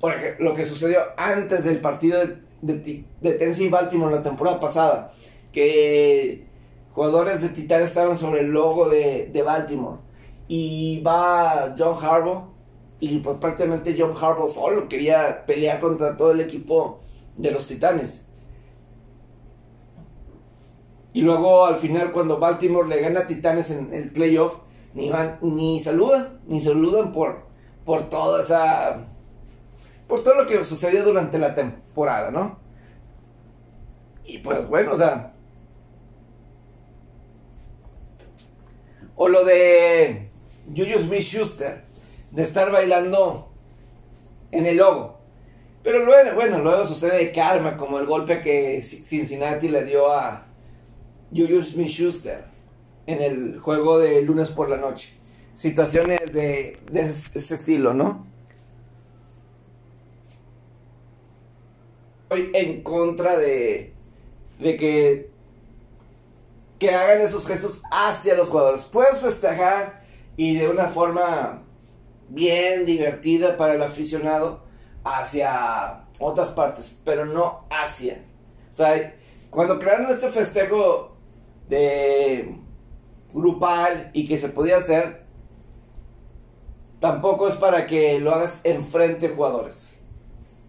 por 0.00 0.12
ejemplo, 0.12 0.50
lo 0.50 0.54
que 0.54 0.66
sucedió 0.66 0.98
antes 1.16 1.64
del 1.64 1.80
partido 1.80 2.20
de, 2.60 3.04
de, 3.20 3.32
Tennessee 3.32 3.64
y 3.64 3.68
Baltimore 3.68 4.14
la 4.14 4.22
temporada 4.22 4.60
pasada, 4.60 5.12
que 5.52 6.46
jugadores 6.92 7.40
de 7.42 7.48
Titan 7.48 7.82
estaban 7.82 8.18
sobre 8.18 8.40
el 8.40 8.48
logo 8.48 8.88
de, 8.88 9.42
Baltimore 9.44 9.98
y 10.48 11.00
va 11.00 11.74
John 11.76 11.96
Harbaugh 12.00 12.50
y 13.00 13.18
pues 13.18 13.38
prácticamente 13.38 13.96
John 13.98 14.14
Harbaugh 14.16 14.48
solo 14.48 14.88
quería 14.88 15.44
pelear 15.44 15.80
contra 15.80 16.16
todo 16.16 16.32
el 16.32 16.40
equipo 16.40 17.00
de 17.36 17.50
los 17.50 17.66
Titanes. 17.66 18.24
Y 21.12 21.22
luego 21.22 21.64
al 21.64 21.76
final 21.76 22.12
cuando 22.12 22.38
Baltimore 22.38 22.88
le 22.88 23.00
gana 23.00 23.20
a 23.20 23.26
Titanes 23.26 23.70
en 23.70 23.92
el 23.94 24.12
playoff, 24.12 24.58
ni 24.96 25.10
van, 25.10 25.38
ni 25.42 25.78
saludan, 25.78 26.40
ni 26.46 26.58
saludan 26.58 27.12
por, 27.12 27.42
por 27.84 28.08
toda 28.08 28.40
esa 28.40 29.06
por 30.08 30.22
todo 30.22 30.34
lo 30.34 30.46
que 30.46 30.64
sucedió 30.64 31.04
durante 31.04 31.38
la 31.38 31.54
temporada, 31.54 32.30
¿no? 32.30 32.58
Y 34.24 34.38
pues 34.38 34.66
bueno, 34.68 34.92
o 34.92 34.96
sea. 34.96 35.34
O 39.16 39.28
lo 39.28 39.44
de 39.44 40.30
Julius 40.74 41.02
Smith 41.02 41.22
Schuster, 41.22 41.84
de 42.30 42.42
estar 42.42 42.70
bailando 42.70 43.50
en 44.50 44.64
el 44.64 44.78
logo. 44.78 45.18
Pero 45.82 46.04
luego, 46.04 46.34
bueno, 46.34 46.58
luego 46.60 46.84
sucede 46.84 47.32
karma, 47.32 47.76
como 47.76 47.98
el 47.98 48.06
golpe 48.06 48.40
que 48.40 48.80
Cincinnati 48.82 49.68
le 49.68 49.84
dio 49.84 50.10
a 50.10 50.46
Julius 51.30 51.72
Smith 51.72 51.88
Schuster 51.88 52.55
en 53.06 53.22
el 53.22 53.58
juego 53.60 53.98
de 53.98 54.22
lunes 54.22 54.50
por 54.50 54.68
la 54.68 54.76
noche. 54.76 55.12
Situaciones 55.54 56.32
de, 56.32 56.78
de 56.90 57.00
ese 57.00 57.54
estilo, 57.54 57.94
¿no? 57.94 58.26
en 62.28 62.82
contra 62.82 63.38
de, 63.38 63.94
de 64.58 64.76
que 64.76 65.30
que 66.78 66.90
hagan 66.90 67.20
esos 67.20 67.46
gestos 67.46 67.82
hacia 67.90 68.34
los 68.34 68.48
jugadores. 68.48 68.84
Puedes 68.84 69.18
festejar 69.18 70.02
y 70.36 70.56
de 70.56 70.68
una 70.68 70.88
forma 70.88 71.62
bien 72.28 72.84
divertida 72.84 73.56
para 73.56 73.74
el 73.74 73.82
aficionado 73.82 74.62
hacia 75.04 76.04
otras 76.18 76.50
partes, 76.50 76.96
pero 77.04 77.24
no 77.24 77.64
hacia. 77.70 78.24
O 78.70 78.74
sea, 78.74 79.14
cuando 79.50 79.78
crearon 79.78 80.10
este 80.10 80.28
festejo 80.28 81.16
de 81.68 82.58
grupal 83.36 84.10
y 84.14 84.26
que 84.26 84.38
se 84.38 84.48
podía 84.48 84.78
hacer, 84.78 85.22
tampoco 87.00 87.48
es 87.48 87.56
para 87.56 87.86
que 87.86 88.18
lo 88.18 88.32
hagas 88.32 88.62
enfrente 88.64 89.28
de 89.28 89.34
jugadores. 89.34 89.94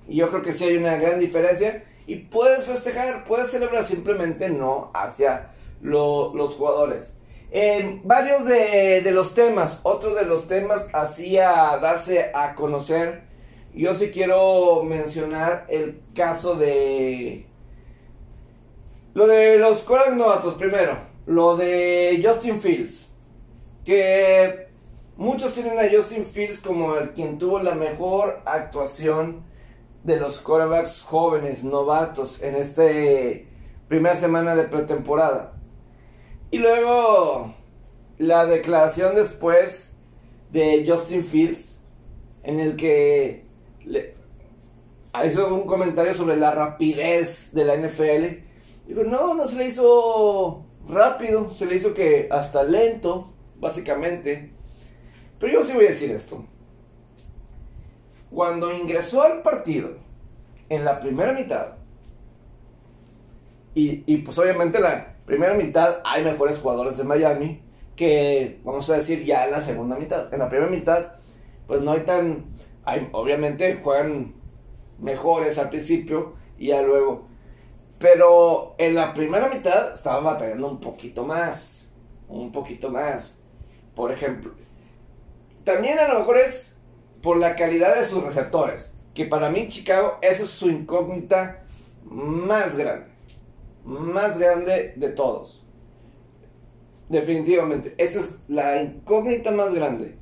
Y 0.08 0.18
yo 0.18 0.30
creo 0.30 0.42
que 0.42 0.54
sí 0.54 0.66
hay 0.66 0.78
una 0.78 0.98
gran 0.98 1.20
diferencia 1.20 1.86
y 2.06 2.18
puedes 2.18 2.66
festejar, 2.66 3.24
puedes 3.24 3.50
celebrar 3.50 3.84
simplemente 3.84 4.50
no 4.50 4.92
hacia 4.94 5.52
los 5.82 6.56
jugadores. 6.56 7.14
En 7.52 8.06
varios 8.06 8.46
de, 8.46 9.10
los 9.12 9.34
temas, 9.34 9.80
otros 9.84 10.16
de 10.16 10.26
los 10.26 10.48
temas 10.48 10.90
hacía 10.94 11.78
darse 11.82 12.32
a 12.34 12.56
conocer. 12.56 13.24
Yo 13.74 13.96
sí 13.96 14.10
quiero 14.12 14.84
mencionar 14.84 15.66
el 15.70 16.02
caso 16.14 16.56
de 16.56 17.46
lo 19.14 19.28
de 19.28 19.58
los 19.58 19.84
coras 19.84 20.14
novatos 20.16 20.56
primero, 20.56 20.98
lo 21.28 21.58
de 21.58 22.24
Justin 22.26 22.62
Fields, 22.62 23.14
que 23.84 24.70
muchos 25.18 25.54
tienen 25.54 25.78
a 25.78 25.94
Justin 25.94 26.26
Fields 26.26 26.60
como 26.62 26.96
el 26.96 27.12
quien 27.12 27.38
tuvo 27.38 27.60
la 27.60 27.76
mejor 27.76 28.42
actuación 28.46 29.44
de 30.04 30.18
los 30.18 30.40
quarterbacks 30.40 31.04
jóvenes, 31.04 31.66
novatos, 31.66 32.42
en 32.42 32.56
esta 32.56 32.86
primera 33.90 34.16
semana 34.16 34.56
de 34.56 34.64
pretemporada. 34.64 35.54
Y 36.50 36.60
luego 36.60 37.54
la 38.18 38.46
declaración 38.46 39.14
después 39.14 39.98
de 40.52 40.86
Justin 40.88 41.26
Fields, 41.26 41.82
en 42.44 42.62
el 42.62 42.78
que 42.78 43.46
le 43.84 44.14
hizo 45.26 45.54
un 45.54 45.68
comentario 45.68 46.14
sobre 46.14 46.38
la 46.38 46.52
rapidez 46.52 47.52
de 47.54 47.66
la 47.66 47.76
NFL. 47.76 48.88
Digo, 48.88 49.04
no, 49.04 49.34
no 49.34 49.46
se 49.46 49.58
le 49.58 49.68
hizo 49.68 50.67
rápido, 50.88 51.52
se 51.52 51.66
le 51.66 51.76
hizo 51.76 51.94
que 51.94 52.28
hasta 52.32 52.64
lento, 52.64 53.34
básicamente. 53.58 54.54
Pero 55.40 55.54
yo 55.54 55.64
sí 55.64 55.74
voy 55.74 55.86
a 55.86 55.90
decir 55.90 56.12
esto. 56.12 56.46
Cuando 58.30 58.74
ingresó 58.74 59.22
al 59.24 59.42
partido, 59.42 59.98
en 60.70 60.84
la 60.84 61.00
primera 61.00 61.34
mitad, 61.34 61.76
y, 63.74 64.04
y 64.06 64.18
pues 64.18 64.38
obviamente 64.40 64.80
la, 64.80 65.18
primera 65.28 65.54
mitad 65.54 65.98
hay 66.06 66.24
mejores 66.24 66.58
jugadores 66.58 66.98
de 66.98 67.04
Miami 67.04 67.62
que, 67.96 68.62
vamos 68.64 68.90
a 68.90 68.96
decir, 68.96 69.26
ya 69.26 69.46
en 69.46 69.52
la 69.52 69.62
segunda 69.62 69.98
mitad. 69.98 70.34
En 70.34 70.40
la 70.40 70.50
primera 70.50 70.72
mitad, 70.72 71.12
pues 71.68 71.82
no 71.82 71.92
hay 71.92 72.00
tan... 72.00 72.46
Obviamente 73.12 73.80
juegan 73.84 74.34
mejores 74.98 75.58
al 75.60 75.70
principio 75.70 76.36
y 76.58 76.68
ya 76.68 76.82
luego. 76.82 77.28
Pero 78.00 78.76
en 78.78 78.96
la 78.96 79.14
primera 79.14 79.50
mitad 79.50 79.94
estaba 79.94 80.20
batallando 80.20 80.68
un 80.68 80.80
poquito 80.80 81.26
más. 81.26 81.90
Un 82.28 82.52
poquito 82.52 82.90
más. 82.90 83.40
Por 83.96 84.12
ejemplo. 84.12 84.54
También 85.64 86.00
a 86.00 86.08
lo 86.08 86.20
mejor 86.20 86.38
es 86.38 86.78
por 87.22 87.38
la 87.38 87.56
calidad 87.56 87.96
de 87.96 88.06
sus 88.06 88.24
receptores. 88.24 88.96
Que 89.14 89.26
para 89.26 89.50
mí 89.50 89.68
Chicago, 89.68 90.18
esa 90.22 90.44
es 90.44 90.50
su 90.50 90.70
incógnita 90.70 91.64
más 92.04 92.78
grande 92.78 93.18
más 93.88 94.38
grande 94.38 94.94
de 94.96 95.10
todos. 95.10 95.64
Definitivamente. 97.10 97.96
Esa 97.98 98.20
es 98.20 98.40
la 98.48 98.82
incógnita 98.82 99.52
más 99.52 99.74
grande. 99.74 100.18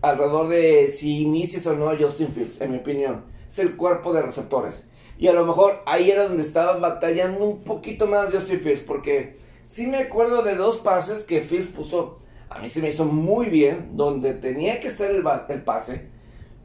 Alrededor 0.00 0.48
de 0.48 0.88
si 0.88 1.20
inicias 1.20 1.66
o 1.66 1.76
no 1.76 1.96
Justin 1.96 2.28
Fields, 2.28 2.60
en 2.60 2.72
mi 2.72 2.78
opinión. 2.78 3.26
Es 3.46 3.58
el 3.58 3.76
cuerpo 3.76 4.12
de 4.12 4.22
receptores. 4.22 4.88
Y 5.22 5.28
a 5.28 5.32
lo 5.32 5.46
mejor 5.46 5.84
ahí 5.86 6.10
era 6.10 6.24
donde 6.24 6.42
estaba 6.42 6.78
batallando 6.78 7.44
un 7.44 7.62
poquito 7.62 8.08
más 8.08 8.32
Justin 8.32 8.58
Fields. 8.58 8.80
Porque 8.80 9.36
sí 9.62 9.86
me 9.86 9.98
acuerdo 9.98 10.42
de 10.42 10.56
dos 10.56 10.78
pases 10.78 11.22
que 11.22 11.42
Fields 11.42 11.68
puso. 11.68 12.18
A 12.50 12.58
mí 12.58 12.68
se 12.68 12.82
me 12.82 12.88
hizo 12.88 13.04
muy 13.04 13.46
bien. 13.46 13.90
Donde 13.92 14.34
tenía 14.34 14.80
que 14.80 14.88
estar 14.88 15.08
el, 15.08 15.22
el 15.48 15.62
pase. 15.62 16.08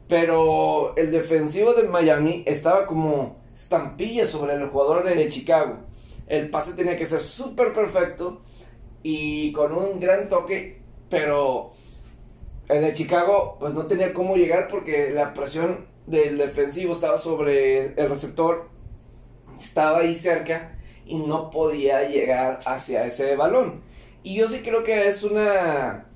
Pero 0.08 0.96
el 0.96 1.12
defensivo 1.12 1.72
de 1.72 1.84
Miami 1.84 2.42
estaba 2.46 2.84
como 2.84 3.36
estampilla 3.54 4.26
sobre 4.26 4.54
el 4.54 4.66
jugador 4.70 5.04
de 5.04 5.28
Chicago. 5.28 5.76
El 6.26 6.50
pase 6.50 6.72
tenía 6.72 6.96
que 6.96 7.06
ser 7.06 7.20
súper 7.20 7.72
perfecto 7.72 8.40
y 9.04 9.52
con 9.52 9.72
un 9.72 10.00
gran 10.00 10.28
toque, 10.28 10.82
pero 11.08 11.74
el 12.68 12.82
de 12.82 12.92
Chicago 12.92 13.56
pues 13.60 13.72
no 13.72 13.86
tenía 13.86 14.12
cómo 14.12 14.34
llegar 14.34 14.66
porque 14.66 15.10
la 15.10 15.32
presión 15.32 15.86
del 16.08 16.38
defensivo 16.38 16.92
estaba 16.92 17.16
sobre 17.16 17.92
el 18.00 18.08
receptor, 18.08 18.68
estaba 19.60 19.98
ahí 20.00 20.14
cerca 20.14 20.78
y 21.06 21.16
no 21.16 21.50
podía 21.50 22.08
llegar 22.08 22.60
hacia 22.66 23.04
ese 23.06 23.36
balón. 23.36 23.82
Y 24.22 24.36
yo 24.36 24.48
sí 24.48 24.60
creo 24.60 24.82
que 24.84 25.08
es 25.08 25.22
una... 25.22 26.06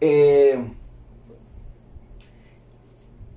Eh, 0.00 0.58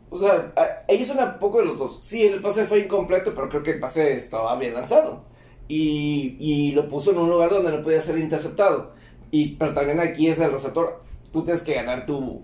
o 0.09 0.17
sea, 0.17 0.53
ellos 0.87 1.07
son 1.07 1.19
un 1.19 1.39
poco 1.39 1.59
de 1.59 1.65
los 1.65 1.77
dos. 1.77 1.99
Sí, 2.01 2.25
el 2.25 2.41
pase 2.41 2.65
fue 2.65 2.79
incompleto, 2.79 3.33
pero 3.33 3.49
creo 3.49 3.63
que 3.63 3.71
el 3.71 3.79
pase 3.79 4.13
estaba 4.15 4.57
bien 4.57 4.73
lanzado 4.73 5.25
y, 5.67 6.71
lo 6.73 6.87
puso 6.87 7.11
en 7.11 7.17
un 7.17 7.29
lugar 7.29 7.49
donde 7.49 7.71
no 7.71 7.81
podía 7.81 8.01
ser 8.01 8.17
interceptado. 8.17 8.93
Y, 9.31 9.55
pero 9.55 9.73
también 9.73 9.99
aquí 9.99 10.27
es 10.27 10.39
el 10.39 10.51
receptor. 10.51 11.03
Tú 11.31 11.43
tienes 11.43 11.63
que 11.63 11.73
ganar 11.73 12.05
tu, 12.05 12.43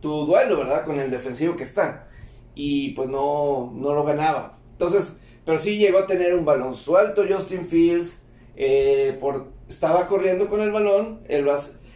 tu 0.00 0.26
duelo, 0.26 0.58
¿verdad? 0.58 0.84
Con 0.84 0.98
el 0.98 1.10
defensivo 1.10 1.56
que 1.56 1.64
está. 1.64 2.08
Y 2.54 2.90
pues 2.90 3.08
no, 3.08 3.72
no 3.74 3.94
lo 3.94 4.04
ganaba. 4.04 4.58
Entonces, 4.72 5.16
pero 5.44 5.58
sí 5.58 5.78
llegó 5.78 5.98
a 5.98 6.06
tener 6.06 6.34
un 6.34 6.44
balón 6.44 6.74
suelto 6.74 7.24
Justin 7.28 7.66
Fields. 7.66 8.22
Eh, 8.56 9.16
por, 9.20 9.48
estaba 9.68 10.06
corriendo 10.06 10.48
con 10.48 10.60
el 10.60 10.70
balón. 10.70 11.20
El, 11.28 11.48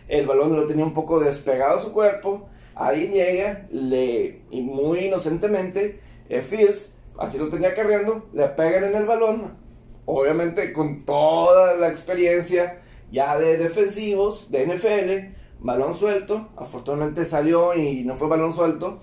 el 0.08 0.26
balón 0.26 0.54
lo 0.54 0.66
tenía 0.66 0.84
un 0.84 0.92
poco 0.92 1.20
despegado 1.20 1.76
a 1.76 1.80
su 1.80 1.92
cuerpo. 1.92 2.48
Alguien 2.76 3.12
llega, 3.12 3.66
le, 3.70 4.42
y 4.50 4.60
muy 4.60 5.06
inocentemente, 5.06 6.00
eh, 6.28 6.42
Fields, 6.42 6.94
así 7.18 7.38
lo 7.38 7.48
tenía 7.48 7.72
cargando, 7.72 8.26
le 8.34 8.48
pegan 8.48 8.84
en 8.84 8.94
el 8.94 9.06
balón, 9.06 9.56
obviamente 10.04 10.74
con 10.74 11.06
toda 11.06 11.74
la 11.74 11.88
experiencia 11.88 12.82
ya 13.10 13.38
de 13.38 13.56
defensivos 13.56 14.50
de 14.50 14.66
NFL, 14.66 15.64
balón 15.64 15.94
suelto, 15.94 16.48
afortunadamente 16.56 17.24
salió 17.24 17.74
y 17.74 18.04
no 18.04 18.14
fue 18.16 18.28
balón 18.28 18.52
suelto, 18.52 18.98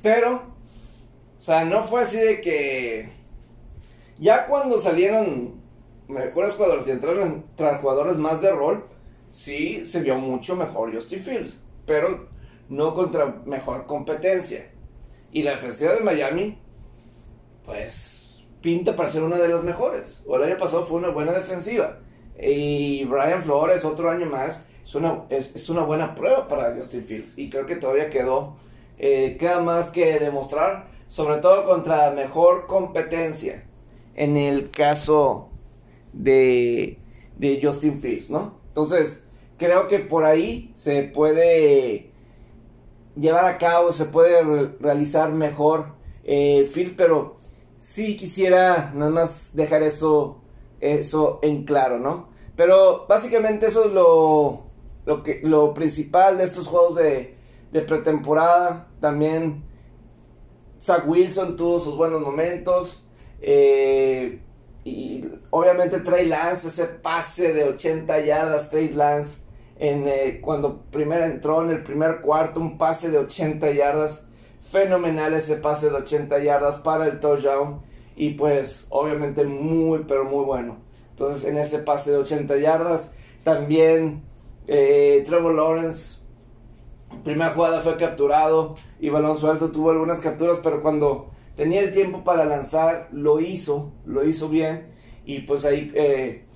pero, 0.00 0.42
o 1.38 1.40
sea, 1.40 1.64
no 1.64 1.84
fue 1.84 2.02
así 2.02 2.18
de 2.18 2.40
que 2.40 3.08
ya 4.18 4.46
cuando 4.46 4.80
salieron 4.80 5.54
mejores 6.08 6.54
jugadores 6.54 6.88
y 6.88 6.90
entraron 6.90 7.44
tras 7.54 7.80
jugadores 7.80 8.16
más 8.16 8.42
de 8.42 8.50
rol, 8.50 8.84
sí 9.30 9.86
se 9.86 10.00
vio 10.00 10.16
mucho 10.16 10.56
mejor 10.56 10.92
Justin 10.92 11.20
Fields, 11.20 11.60
pero 11.86 12.28
no 12.68 12.92
contra 12.94 13.26
mejor 13.46 13.86
competencia. 13.86 14.70
Y 15.30 15.42
la 15.42 15.52
defensiva 15.52 15.92
de 15.92 16.00
Miami, 16.00 16.58
pues 17.64 18.42
pinta 18.60 18.96
para 18.96 19.08
ser 19.08 19.22
una 19.22 19.36
de 19.36 19.48
las 19.48 19.62
mejores. 19.62 20.22
O 20.26 20.36
el 20.36 20.42
año 20.42 20.56
pasado 20.56 20.84
fue 20.84 20.98
una 20.98 21.10
buena 21.10 21.32
defensiva. 21.32 22.00
Y 22.40 23.04
Brian 23.04 23.42
Flores, 23.42 23.84
otro 23.84 24.10
año 24.10 24.26
más, 24.26 24.66
es 24.84 24.94
una, 24.94 25.24
es, 25.28 25.68
una 25.68 25.82
buena 25.82 26.14
prueba 26.14 26.48
para 26.48 26.74
Justin 26.74 27.04
Fields. 27.04 27.38
Y 27.38 27.50
creo 27.50 27.66
que 27.66 27.76
todavía 27.76 28.10
quedó, 28.10 28.56
eh, 28.98 29.36
queda 29.38 29.60
más 29.60 29.90
que 29.90 30.18
demostrar, 30.18 30.88
sobre 31.08 31.38
todo 31.38 31.64
contra 31.64 32.10
mejor 32.10 32.66
competencia. 32.66 33.64
En 34.14 34.36
el 34.36 34.70
caso 34.70 35.48
de, 36.12 36.98
de 37.36 37.60
Justin 37.62 37.98
Fields, 37.98 38.30
¿no? 38.30 38.58
Entonces, 38.68 39.24
creo 39.56 39.88
que 39.88 39.98
por 39.98 40.24
ahí 40.24 40.72
se 40.76 41.02
puede 41.02 42.10
llevar 43.16 43.46
a 43.46 43.58
cabo, 43.58 43.92
se 43.92 44.06
puede 44.06 44.42
realizar 44.80 45.32
mejor 45.32 45.94
eh, 46.24 46.68
Fields, 46.70 46.94
pero 46.96 47.36
sí 47.78 48.16
quisiera 48.16 48.92
nada 48.94 49.10
más 49.10 49.50
dejar 49.54 49.82
eso, 49.82 50.38
eso 50.80 51.38
en 51.42 51.64
claro, 51.64 51.98
¿no? 51.98 52.28
Pero 52.56 53.06
básicamente 53.08 53.66
eso 53.66 53.86
es 53.86 53.92
lo, 53.92 54.64
lo, 55.06 55.22
que, 55.22 55.40
lo 55.42 55.74
principal 55.74 56.38
de 56.38 56.44
estos 56.44 56.66
juegos 56.66 56.96
de, 56.96 57.36
de 57.72 57.80
pretemporada. 57.82 58.88
También 59.00 59.62
Zach 60.80 61.06
Wilson 61.06 61.56
tuvo 61.56 61.78
sus 61.78 61.96
buenos 61.96 62.20
momentos. 62.20 63.02
Eh, 63.40 64.40
y 64.84 65.24
obviamente 65.50 66.00
Trey 66.00 66.26
Lance, 66.26 66.68
ese 66.68 66.86
pase 66.86 67.52
de 67.52 67.64
80 67.64 68.20
yardas, 68.20 68.70
Trey 68.70 68.88
Lance, 68.88 69.42
en, 69.78 70.08
eh, 70.08 70.40
cuando 70.40 70.82
primero 70.90 71.24
entró 71.24 71.62
en 71.62 71.70
el 71.70 71.82
primer 71.82 72.20
cuarto, 72.20 72.60
un 72.60 72.78
pase 72.78 73.10
de 73.10 73.18
80 73.18 73.70
yardas 73.72 74.28
fenomenal 74.70 75.34
ese 75.34 75.56
pase 75.56 75.88
de 75.88 75.96
80 75.96 76.38
yardas 76.40 76.76
para 76.76 77.06
el 77.06 77.20
touchdown 77.20 77.80
y 78.16 78.30
pues 78.30 78.86
obviamente 78.90 79.44
muy 79.44 80.04
pero 80.06 80.24
muy 80.24 80.44
bueno. 80.44 80.78
Entonces 81.10 81.44
en 81.48 81.56
ese 81.56 81.78
pase 81.78 82.12
de 82.12 82.18
80 82.18 82.58
yardas 82.58 83.12
También 83.42 84.22
eh, 84.66 85.24
Trevor 85.26 85.54
Lawrence, 85.54 86.17
primera 87.24 87.50
jugada 87.50 87.80
fue 87.80 87.96
capturado 87.96 88.74
y 89.00 89.08
balón 89.08 89.36
suelto, 89.36 89.70
tuvo 89.70 89.90
algunas 89.90 90.20
capturas, 90.20 90.60
pero 90.62 90.82
cuando 90.82 91.30
tenía 91.56 91.80
el 91.80 91.92
tiempo 91.92 92.24
para 92.24 92.44
lanzar, 92.44 93.08
lo 93.12 93.40
hizo, 93.40 93.92
lo 94.04 94.24
hizo 94.26 94.48
bien 94.48 94.92
y 95.24 95.40
pues 95.40 95.64
ahí 95.64 95.92
eh, 95.94 96.46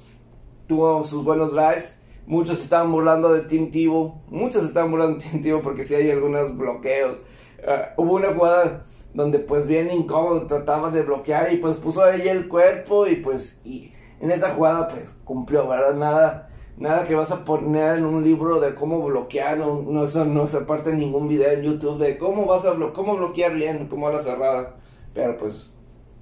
tuvo 0.66 1.04
sus 1.04 1.24
buenos 1.24 1.52
drives. 1.52 1.98
Muchos 2.24 2.62
estaban 2.62 2.92
burlando 2.92 3.32
de 3.32 3.42
Tim 3.42 3.70
Tebow, 3.70 4.22
muchos 4.28 4.64
estaban 4.64 4.90
burlando 4.90 5.18
de 5.18 5.24
Tim 5.28 5.42
Tebow 5.42 5.60
porque 5.60 5.84
sí 5.84 5.94
hay 5.94 6.10
algunos 6.10 6.56
bloqueos. 6.56 7.18
Ah, 7.66 7.94
hubo 7.96 8.14
una 8.14 8.32
jugada 8.32 8.84
donde 9.12 9.38
pues 9.38 9.66
bien 9.66 9.90
incómodo 9.90 10.46
trataba 10.46 10.90
de 10.90 11.02
bloquear 11.02 11.52
y 11.52 11.58
pues 11.58 11.76
puso 11.76 12.02
ahí 12.02 12.28
el 12.28 12.48
cuerpo 12.48 13.06
y 13.06 13.16
pues 13.16 13.60
y 13.64 13.92
en 14.20 14.30
esa 14.30 14.50
jugada 14.50 14.88
pues 14.88 15.14
cumplió, 15.24 15.68
¿verdad? 15.68 15.94
Nada, 15.94 16.48
nada 16.82 17.06
que 17.06 17.14
vas 17.14 17.30
a 17.30 17.44
poner 17.44 17.98
en 17.98 18.04
un 18.04 18.24
libro 18.24 18.60
de 18.60 18.74
cómo 18.74 19.02
bloquear, 19.02 19.58
no, 19.58 19.82
no, 19.82 20.04
eso 20.04 20.24
no 20.24 20.46
se 20.48 20.60
parte 20.62 20.90
en 20.90 20.98
ningún 20.98 21.28
video 21.28 21.50
en 21.52 21.62
YouTube 21.62 21.98
de 21.98 22.18
cómo 22.18 22.44
vas 22.46 22.64
a 22.66 22.76
cómo 22.92 23.16
bloquear 23.16 23.54
bien, 23.54 23.88
cómo 23.88 24.08
a 24.08 24.12
la 24.12 24.18
cerrada, 24.18 24.76
pero 25.14 25.36
pues 25.36 25.72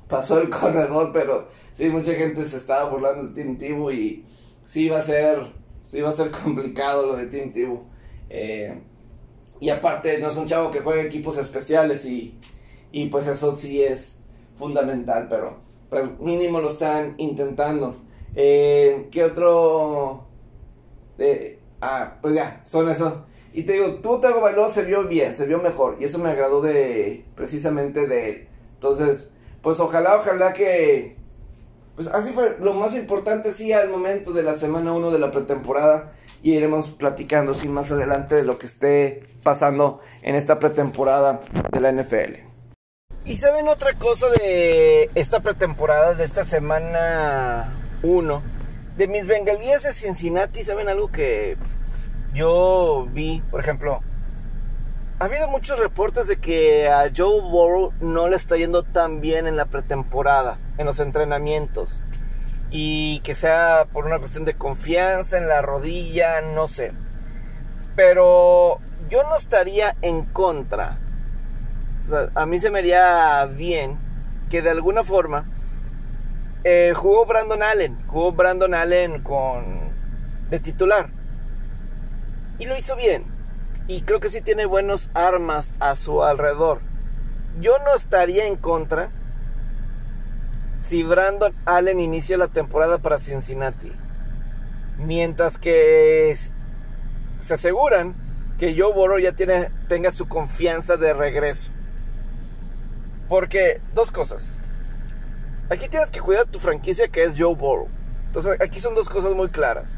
pasó 0.08 0.40
el 0.40 0.50
corredor, 0.50 1.10
pero 1.12 1.48
sí, 1.72 1.88
mucha 1.88 2.14
gente 2.14 2.46
se 2.46 2.56
estaba 2.56 2.88
burlando 2.90 3.28
de 3.28 3.34
Team 3.34 3.58
Tibu 3.58 3.90
y 3.90 4.24
sí 4.64 4.88
va 4.88 4.98
a 4.98 5.02
ser, 5.02 5.52
sí 5.82 6.00
va 6.00 6.10
a 6.10 6.12
ser 6.12 6.30
complicado 6.42 7.06
lo 7.06 7.16
de 7.16 7.26
Team 7.26 7.52
Tibu. 7.52 7.80
Eh, 8.28 8.80
y 9.58 9.68
aparte 9.68 10.18
no 10.18 10.28
es 10.28 10.36
un 10.36 10.46
chavo 10.46 10.70
que 10.70 10.80
juega 10.80 11.02
equipos 11.02 11.36
especiales 11.36 12.06
y 12.06 12.38
y 12.92 13.06
pues 13.06 13.26
eso 13.26 13.52
sí 13.52 13.82
es 13.82 14.18
fundamental, 14.56 15.26
pero, 15.28 15.58
pero 15.88 16.16
mínimo 16.20 16.60
lo 16.60 16.68
están 16.68 17.14
intentando. 17.18 17.96
Eh, 18.34 19.08
¿Qué 19.10 19.24
otro? 19.24 20.26
Ah, 21.80 22.16
pues 22.20 22.34
ya, 22.34 22.60
son 22.64 22.88
eso. 22.88 23.24
Y 23.52 23.64
te 23.64 23.72
digo, 23.72 23.94
tú 23.96 24.20
Tago 24.20 24.40
Bailó 24.40 24.68
se 24.68 24.84
vio 24.84 25.04
bien, 25.04 25.34
se 25.34 25.46
vio 25.46 25.58
mejor. 25.58 25.96
Y 26.00 26.04
eso 26.04 26.18
me 26.18 26.30
agradó 26.30 26.60
de 26.60 27.24
precisamente 27.34 28.06
de 28.06 28.30
él. 28.30 28.48
Entonces, 28.74 29.32
pues 29.62 29.80
ojalá, 29.80 30.16
ojalá 30.16 30.52
que. 30.52 31.16
Pues 31.96 32.08
así 32.08 32.32
fue. 32.32 32.56
Lo 32.60 32.74
más 32.74 32.94
importante 32.94 33.52
sí 33.52 33.72
al 33.72 33.88
momento 33.88 34.32
de 34.32 34.42
la 34.42 34.54
semana 34.54 34.92
1 34.92 35.10
de 35.10 35.18
la 35.18 35.30
pretemporada. 35.32 36.12
Y 36.42 36.52
iremos 36.52 36.88
platicando 36.88 37.52
sí, 37.52 37.68
más 37.68 37.90
adelante 37.90 38.34
de 38.34 38.44
lo 38.44 38.56
que 38.56 38.66
esté 38.66 39.24
pasando 39.42 40.00
en 40.22 40.36
esta 40.36 40.58
pretemporada 40.58 41.42
de 41.70 41.80
la 41.80 41.92
NFL. 41.92 42.50
Y 43.26 43.36
saben 43.36 43.68
otra 43.68 43.92
cosa 43.98 44.30
de 44.30 45.10
esta 45.14 45.40
pretemporada, 45.40 46.14
de 46.14 46.24
esta 46.24 46.46
semana 46.46 47.74
1, 48.02 48.42
de 49.00 49.08
mis 49.08 49.26
bengalías 49.26 49.82
de 49.82 49.94
Cincinnati, 49.94 50.62
¿saben 50.62 50.90
algo 50.90 51.10
que 51.10 51.56
yo 52.34 53.08
vi? 53.10 53.42
Por 53.50 53.60
ejemplo, 53.60 54.02
ha 55.18 55.24
habido 55.24 55.48
muchos 55.48 55.78
reportes 55.78 56.26
de 56.26 56.36
que 56.36 56.86
a 56.86 57.10
Joe 57.16 57.40
Burrow 57.40 57.94
no 58.02 58.28
le 58.28 58.36
está 58.36 58.58
yendo 58.58 58.82
tan 58.82 59.22
bien 59.22 59.46
en 59.46 59.56
la 59.56 59.64
pretemporada, 59.64 60.58
en 60.76 60.84
los 60.84 61.00
entrenamientos. 61.00 62.02
Y 62.70 63.20
que 63.20 63.34
sea 63.34 63.86
por 63.90 64.04
una 64.04 64.18
cuestión 64.18 64.44
de 64.44 64.52
confianza 64.52 65.38
en 65.38 65.48
la 65.48 65.62
rodilla, 65.62 66.42
no 66.42 66.68
sé. 66.68 66.92
Pero 67.96 68.80
yo 69.08 69.22
no 69.22 69.34
estaría 69.34 69.96
en 70.02 70.26
contra 70.26 70.98
a 72.34 72.44
mí 72.44 72.58
se 72.58 72.70
me 72.70 72.80
haría 72.80 73.46
bien 73.46 73.96
que 74.50 74.60
de 74.60 74.70
alguna 74.70 75.04
forma 75.04 75.46
eh, 76.64 76.92
jugó 76.94 77.26
Brandon 77.26 77.62
Allen, 77.62 77.96
jugó 78.06 78.32
Brandon 78.32 78.74
Allen 78.74 79.22
con 79.22 79.90
de 80.50 80.58
titular 80.58 81.08
y 82.58 82.66
lo 82.66 82.76
hizo 82.76 82.94
bien. 82.94 83.24
Y 83.88 84.02
creo 84.02 84.20
que 84.20 84.28
sí 84.28 84.40
tiene 84.40 84.66
buenas 84.66 85.10
armas 85.14 85.74
a 85.80 85.96
su 85.96 86.22
alrededor. 86.22 86.80
Yo 87.60 87.78
no 87.80 87.94
estaría 87.94 88.46
en 88.46 88.56
contra 88.56 89.10
si 90.80 91.02
Brandon 91.02 91.52
Allen 91.64 91.98
inicia 91.98 92.36
la 92.36 92.48
temporada 92.48 92.98
para 92.98 93.18
Cincinnati. 93.18 93.90
Mientras 94.98 95.58
que 95.58 96.36
se 97.40 97.54
aseguran 97.54 98.14
que 98.58 98.78
Joe 98.78 98.92
Burrow 98.92 99.18
ya 99.18 99.32
tiene, 99.32 99.70
tenga 99.88 100.12
su 100.12 100.28
confianza 100.28 100.96
de 100.96 101.14
regreso. 101.14 101.72
Porque, 103.28 103.80
dos 103.94 104.12
cosas. 104.12 104.59
Aquí 105.70 105.88
tienes 105.88 106.10
que 106.10 106.20
cuidar 106.20 106.46
tu 106.46 106.58
franquicia 106.58 107.08
que 107.08 107.24
es 107.24 107.34
Joe 107.38 107.54
Burrow. 107.54 107.88
Entonces, 108.26 108.60
aquí 108.60 108.80
son 108.80 108.94
dos 108.94 109.08
cosas 109.08 109.32
muy 109.34 109.48
claras. 109.48 109.90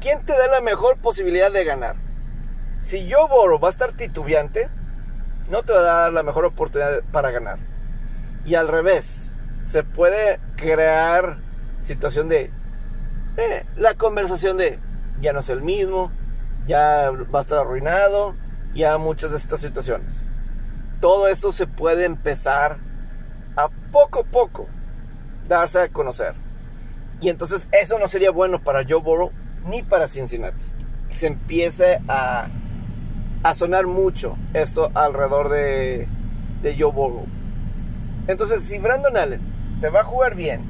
¿Quién 0.00 0.24
te 0.24 0.32
da 0.32 0.48
la 0.48 0.60
mejor 0.60 0.96
posibilidad 0.96 1.52
de 1.52 1.64
ganar? 1.64 1.96
Si 2.80 3.10
Joe 3.10 3.28
Burrow 3.28 3.58
va 3.58 3.68
a 3.68 3.70
estar 3.70 3.92
titubeante, 3.92 4.68
no 5.50 5.62
te 5.62 5.72
va 5.72 5.80
a 5.80 5.82
dar 5.82 6.12
la 6.12 6.22
mejor 6.22 6.44
oportunidad 6.44 7.02
para 7.12 7.30
ganar. 7.30 7.58
Y 8.44 8.56
al 8.56 8.68
revés, 8.68 9.34
se 9.66 9.82
puede 9.82 10.40
crear 10.56 11.38
situación 11.82 12.28
de 12.28 12.50
eh, 13.36 13.66
la 13.76 13.94
conversación 13.94 14.56
de 14.56 14.78
ya 15.20 15.32
no 15.32 15.40
es 15.40 15.48
el 15.48 15.62
mismo, 15.62 16.10
ya 16.66 17.10
va 17.10 17.38
a 17.38 17.42
estar 17.42 17.58
arruinado, 17.58 18.34
ya 18.74 18.98
muchas 18.98 19.30
de 19.30 19.36
estas 19.36 19.60
situaciones 19.60 20.20
todo 21.04 21.28
esto 21.28 21.52
se 21.52 21.66
puede 21.66 22.06
empezar 22.06 22.78
a 23.56 23.68
poco 23.92 24.20
a 24.20 24.24
poco 24.24 24.66
darse 25.48 25.80
a 25.80 25.88
conocer. 25.88 26.34
Y 27.20 27.28
entonces 27.28 27.68
eso 27.72 27.98
no 27.98 28.08
sería 28.08 28.30
bueno 28.30 28.58
para 28.60 28.84
Joe 28.86 29.00
Burrow 29.00 29.30
ni 29.68 29.82
para 29.82 30.08
Cincinnati. 30.08 30.66
Se 31.10 31.26
empiece 31.26 32.00
a, 32.08 32.48
a 33.42 33.54
sonar 33.54 33.86
mucho 33.86 34.36
esto 34.52 34.90
alrededor 34.94 35.48
de, 35.48 36.08
de 36.62 36.76
Joe 36.78 36.92
Burrow. 36.92 37.26
Entonces, 38.26 38.64
si 38.64 38.78
Brandon 38.78 39.16
Allen 39.16 39.40
te 39.80 39.90
va 39.90 40.00
a 40.00 40.04
jugar 40.04 40.34
bien 40.34 40.62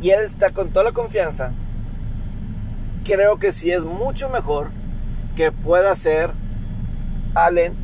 y 0.00 0.10
él 0.10 0.24
está 0.24 0.50
con 0.50 0.70
toda 0.70 0.84
la 0.84 0.92
confianza, 0.92 1.52
creo 3.04 3.38
que 3.38 3.52
sí 3.52 3.70
es 3.70 3.82
mucho 3.82 4.28
mejor 4.30 4.70
que 5.36 5.52
pueda 5.52 5.94
ser 5.94 6.32
Allen 7.34 7.74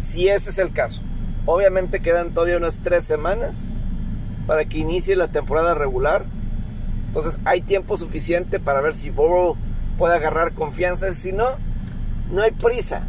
si 0.00 0.28
ese 0.28 0.50
es 0.50 0.58
el 0.58 0.72
caso. 0.72 1.02
Obviamente 1.44 2.00
quedan 2.00 2.30
todavía 2.30 2.56
unas 2.56 2.78
tres 2.78 3.04
semanas 3.04 3.72
para 4.46 4.64
que 4.64 4.78
inicie 4.78 5.16
la 5.16 5.28
temporada 5.28 5.74
regular. 5.74 6.24
Entonces 7.08 7.38
hay 7.44 7.60
tiempo 7.60 7.96
suficiente 7.96 8.60
para 8.60 8.80
ver 8.80 8.94
si 8.94 9.10
Burrow 9.10 9.56
puede 9.98 10.14
agarrar 10.14 10.52
confianza. 10.52 11.12
Si 11.14 11.32
no, 11.32 11.48
no 12.30 12.42
hay 12.42 12.52
prisa. 12.52 13.06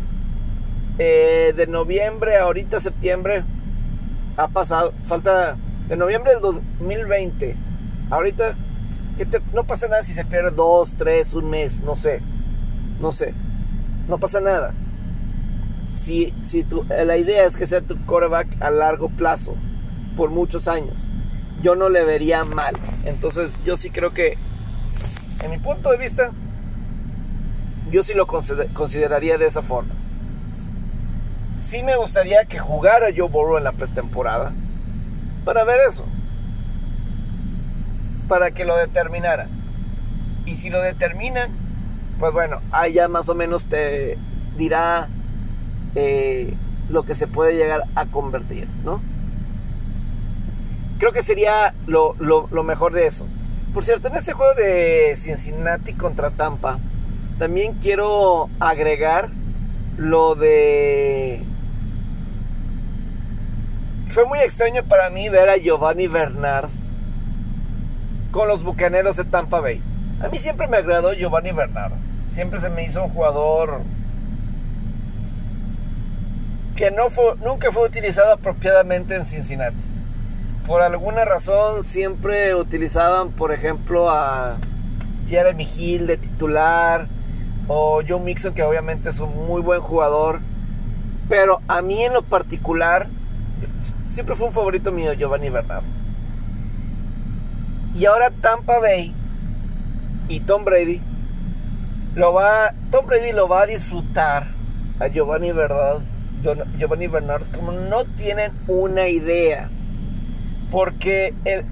Eh, 0.97 1.53
de 1.55 1.67
noviembre 1.67 2.35
a 2.37 2.43
ahorita 2.43 2.81
septiembre 2.81 3.43
ha 4.35 4.47
pasado. 4.47 4.93
Falta 5.05 5.55
de 5.87 5.95
noviembre 5.95 6.33
del 6.33 6.41
2020. 6.41 7.55
Ahorita 8.09 8.55
no 9.53 9.63
pasa 9.63 9.87
nada 9.87 10.03
si 10.03 10.13
se 10.13 10.25
pierde 10.25 10.49
dos, 10.51 10.95
tres, 10.97 11.35
un 11.35 11.51
mes. 11.51 11.81
No 11.81 11.95
sé. 11.95 12.21
No 12.99 13.11
sé. 13.11 13.35
No 14.07 14.17
pasa 14.17 14.41
nada 14.41 14.73
si, 16.03 16.33
si 16.43 16.63
tu, 16.63 16.83
la 16.83 17.15
idea 17.15 17.45
es 17.45 17.55
que 17.55 17.65
sea 17.65 17.79
tu 17.79 17.97
quarterback 18.05 18.61
a 18.61 18.69
largo 18.69 19.07
plazo, 19.07 19.55
por 20.17 20.29
muchos 20.29 20.67
años, 20.67 21.09
yo 21.61 21.75
no 21.75 21.89
le 21.89 22.03
vería 22.03 22.43
mal. 22.43 22.75
Entonces 23.05 23.57
yo 23.65 23.77
sí 23.77 23.89
creo 23.89 24.13
que, 24.13 24.37
en 25.43 25.51
mi 25.51 25.57
punto 25.59 25.89
de 25.91 25.97
vista, 25.97 26.31
yo 27.89 28.03
sí 28.03 28.13
lo 28.13 28.27
consideraría 28.27 29.37
de 29.37 29.47
esa 29.47 29.61
forma. 29.61 29.93
Sí 31.55 31.83
me 31.83 31.95
gustaría 31.95 32.43
que 32.45 32.59
jugara 32.59 33.07
Joe 33.15 33.29
Burrow 33.29 33.57
en 33.57 33.63
la 33.63 33.71
pretemporada 33.71 34.51
para 35.45 35.63
ver 35.63 35.77
eso. 35.89 36.05
Para 38.27 38.51
que 38.51 38.65
lo 38.65 38.75
determinara. 38.75 39.47
Y 40.45 40.55
si 40.55 40.69
lo 40.69 40.81
determinan, 40.81 41.51
pues 42.19 42.33
bueno, 42.33 42.61
ahí 42.71 42.93
ya 42.93 43.07
más 43.07 43.29
o 43.29 43.35
menos 43.35 43.67
te 43.67 44.17
dirá 44.57 45.07
eh, 45.95 46.53
lo 46.89 47.03
que 47.03 47.15
se 47.15 47.27
puede 47.27 47.55
llegar 47.55 47.83
a 47.95 48.05
convertir, 48.05 48.67
¿no? 48.83 49.01
Creo 50.99 51.11
que 51.11 51.23
sería 51.23 51.73
lo, 51.85 52.13
mejor 52.63 52.93
de 52.93 53.07
eso. 53.07 53.27
Por 53.73 53.83
cierto, 53.83 54.07
en 54.07 54.15
ese 54.15 54.33
juego 54.33 54.53
de 54.55 55.15
Cincinnati 55.17 55.93
contra 55.93 56.31
Tampa, 56.31 56.79
también 57.37 57.73
quiero 57.73 58.49
agregar 58.59 59.29
lo 59.97 60.35
de... 60.35 61.43
Fue 64.09 64.25
muy 64.25 64.39
extraño 64.39 64.83
para 64.83 65.09
mí 65.09 65.27
ver 65.27 65.49
a 65.49 65.57
Giovanni 65.57 66.07
Bernard 66.07 66.69
con 68.31 68.47
los 68.47 68.63
Bucaneros 68.63 69.15
de 69.17 69.25
Tampa 69.25 69.59
Bay. 69.59 69.81
A 70.21 70.27
mí 70.27 70.37
siempre 70.37 70.67
me 70.67 70.77
agradó 70.77 71.13
Giovanni 71.13 71.51
Bernard. 71.51 71.93
Siempre 72.31 72.61
se 72.61 72.69
me 72.69 72.85
hizo 72.85 73.03
un 73.03 73.09
jugador 73.09 73.81
que 76.75 76.91
no 76.91 77.09
fue, 77.09 77.35
nunca 77.43 77.71
fue 77.71 77.85
utilizado 77.85 78.33
apropiadamente 78.33 79.15
en 79.15 79.25
Cincinnati. 79.25 79.83
Por 80.65 80.81
alguna 80.81 81.25
razón 81.25 81.83
siempre 81.83 82.55
utilizaban, 82.55 83.31
por 83.31 83.51
ejemplo, 83.51 84.09
a 84.09 84.57
Jeremy 85.27 85.67
Hill 85.77 86.07
de 86.07 86.17
titular 86.17 87.07
o 87.67 88.01
Joe 88.07 88.19
Mixon 88.19 88.53
que 88.53 88.63
obviamente 88.63 89.09
es 89.09 89.19
un 89.19 89.47
muy 89.47 89.61
buen 89.61 89.81
jugador. 89.81 90.39
Pero 91.29 91.61
a 91.67 91.81
mí 91.81 92.03
en 92.03 92.13
lo 92.13 92.21
particular 92.21 93.07
siempre 94.07 94.35
fue 94.35 94.47
un 94.47 94.53
favorito 94.53 94.91
mío 94.91 95.13
Giovanni 95.13 95.49
Bernardo. 95.49 95.87
Y 97.95 98.05
ahora 98.05 98.31
Tampa 98.31 98.79
Bay 98.79 99.13
y 100.27 100.39
Tom 100.39 100.65
Brady 100.65 101.01
lo 102.15 102.33
va 102.33 102.73
Tom 102.91 103.05
Brady 103.05 103.33
lo 103.33 103.47
va 103.47 103.63
a 103.63 103.65
disfrutar 103.65 104.47
a 104.99 105.07
Giovanni 105.07 105.51
Bernardo 105.51 106.01
Giovanni 106.77 107.07
Bernard 107.07 107.43
como 107.55 107.71
no 107.71 108.05
tienen 108.05 108.51
una 108.67 109.07
idea. 109.07 109.69
Porque 110.71 111.33
el, 111.45 111.65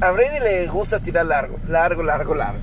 a 0.00 0.10
Brady 0.10 0.40
le 0.40 0.66
gusta 0.66 1.00
tirar 1.00 1.26
largo, 1.26 1.58
largo, 1.68 2.02
largo, 2.02 2.34
largo. 2.34 2.60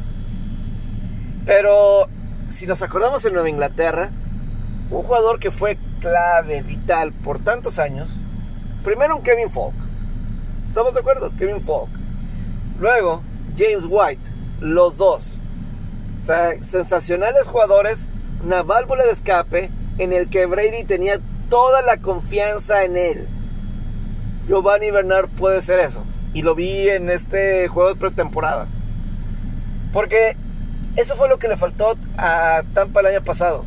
Pero 1.45 2.07
si 2.49 2.67
nos 2.67 2.81
acordamos 2.81 3.23
en 3.25 3.33
Nueva 3.33 3.49
Inglaterra, 3.49 4.09
un 4.89 5.03
jugador 5.03 5.39
que 5.39 5.51
fue 5.51 5.77
clave, 5.99 6.61
vital 6.61 7.13
por 7.13 7.39
tantos 7.39 7.79
años, 7.79 8.15
primero 8.83 9.15
un 9.15 9.23
Kevin 9.23 9.49
Falk. 9.49 9.73
¿Estamos 10.67 10.93
de 10.93 10.99
acuerdo? 10.99 11.31
Kevin 11.37 11.61
Falk. 11.61 11.89
Luego 12.79 13.23
James 13.57 13.85
White, 13.87 14.21
los 14.59 14.97
dos. 14.97 15.37
O 16.21 16.25
sea, 16.25 16.63
sensacionales 16.63 17.47
jugadores, 17.47 18.07
una 18.43 18.63
válvula 18.63 19.05
de 19.05 19.11
escape 19.11 19.69
en 19.99 20.13
el 20.13 20.29
que 20.29 20.45
Brady 20.45 20.85
tenía 20.85 21.19
toda 21.49 21.81
la 21.81 21.97
confianza 21.97 22.83
en 22.83 22.97
él. 22.97 23.27
Giovanni 24.47 24.89
Bernard 24.89 25.29
puede 25.29 25.61
ser 25.61 25.79
eso. 25.79 26.03
Y 26.33 26.41
lo 26.41 26.55
vi 26.55 26.89
en 26.89 27.09
este 27.09 27.67
juego 27.67 27.89
de 27.89 27.99
pretemporada. 27.99 28.67
Porque 29.91 30.35
eso 30.95 31.15
fue 31.15 31.29
lo 31.29 31.37
que 31.37 31.47
le 31.47 31.57
faltó 31.57 31.97
a 32.17 32.63
Tampa 32.73 33.01
el 33.01 33.07
año 33.07 33.23
pasado. 33.23 33.65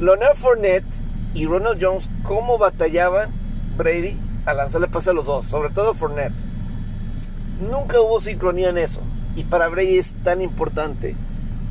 Leonard 0.00 0.36
Fournette 0.36 0.84
y 1.34 1.46
Ronald 1.46 1.82
Jones, 1.82 2.08
cómo 2.22 2.58
batallaban 2.58 3.30
Brady 3.76 4.18
a 4.44 4.54
lanzarle 4.54 4.88
pase 4.88 5.10
a 5.10 5.12
los 5.12 5.26
dos, 5.26 5.46
sobre 5.46 5.70
todo 5.70 5.94
Fournette. 5.94 6.34
Nunca 7.60 8.00
hubo 8.00 8.20
sincronía 8.20 8.70
en 8.70 8.78
eso. 8.78 9.02
Y 9.36 9.44
para 9.44 9.68
Brady 9.68 9.98
es 9.98 10.14
tan 10.24 10.42
importante. 10.42 11.14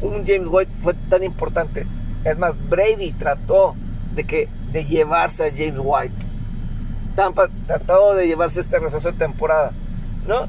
Un 0.02 0.26
James 0.26 0.48
White 0.50 0.72
fue 0.82 0.94
tan 1.10 1.24
importante. 1.24 1.86
Es 2.26 2.38
más, 2.40 2.56
Brady 2.70 3.12
trató 3.12 3.76
de, 4.16 4.26
que, 4.26 4.50
de 4.72 4.84
llevarse 4.84 5.46
a 5.46 5.52
James 5.52 5.80
White. 5.82 6.16
Tampa 7.16 7.48
tratado 7.68 8.16
de 8.16 8.28
llevarse 8.28 8.60
este 8.60 8.80
receso 8.80 9.12
de 9.12 9.18
temporada, 9.18 9.72
¿no? 10.28 10.48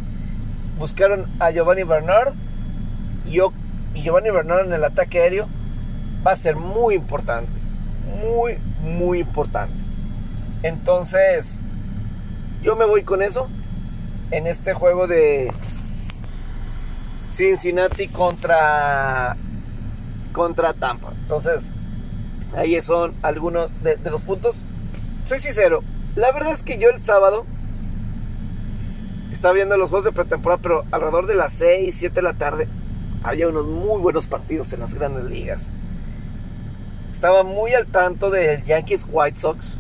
Buscaron 0.79 1.27
a 1.39 1.51
Giovanni 1.51 1.85
Bernard 1.85 2.35
y, 3.27 3.39
y 3.39 4.03
Giovanni 4.03 4.31
Bernard 4.31 4.67
en 4.67 4.73
el 4.73 4.83
ataque 4.83 5.21
aéreo 5.21 5.49
va 6.27 6.33
a 6.33 6.37
ser 6.37 6.57
muy 6.57 6.95
importante, 6.95 7.53
muy, 8.25 8.59
muy 8.81 9.21
importante. 9.21 9.77
Entonces, 10.63 11.61
yo 12.63 12.75
me 12.75 12.85
voy 12.85 13.05
con 13.05 13.23
eso 13.23 13.49
en 14.31 14.47
este 14.47 14.75
juego 14.75 15.07
de 15.07 15.53
Cincinnati 17.31 18.09
contra 18.09 19.37
contra 20.37 20.75
Tampa. 20.75 21.13
Entonces, 21.23 21.73
Ahí 22.55 22.81
son 22.81 23.15
algunos 23.23 23.71
de, 23.83 23.99
los 24.11 24.23
puntos. 24.23 24.63
Soy 25.25 25.41
sincero, 25.41 25.83
la 26.15 26.33
verdad 26.33 26.53
es 26.53 26.63
que 26.63 26.79
yo 26.79 26.89
el 26.89 27.01
sábado 27.01 27.45
estaba 29.33 29.55
viendo 29.55 29.77
los 29.77 29.91
juegos 29.91 30.05
de 30.07 30.13
pretemporada, 30.13 30.63
pero 30.63 30.85
alrededor 30.91 31.27
de 31.27 31.35
las 31.35 31.53
6, 31.53 31.95
7 31.99 32.15
de 32.15 32.23
la 32.23 32.35
tarde 32.35 32.69
había 33.23 33.49
unos 33.49 33.67
muy 33.67 34.01
buenos 34.01 34.27
partidos 34.27 34.73
en 34.73 34.81
las 34.81 34.95
grandes 34.95 35.25
ligas. 35.25 35.71
Estaba 37.13 37.43
muy 37.43 37.75
al 37.75 37.87
tanto 37.87 38.31
del 38.31 38.65
Yankees 38.65 39.05
White 39.11 39.39
Sox 39.39 39.77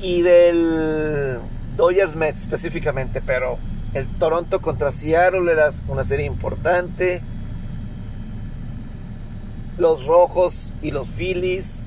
y 0.00 0.22
del 0.22 1.38
Dodgers 1.76 2.16
Mets 2.16 2.40
específicamente, 2.40 3.22
pero 3.24 3.58
el 3.94 4.06
Toronto 4.18 4.60
contra 4.60 4.90
Seattle 4.90 5.50
era 5.50 5.70
una 5.88 6.04
serie 6.04 6.26
importante 6.26 7.22
los 9.78 10.06
rojos 10.06 10.72
y 10.82 10.90
los 10.90 11.08
Phillies. 11.08 11.84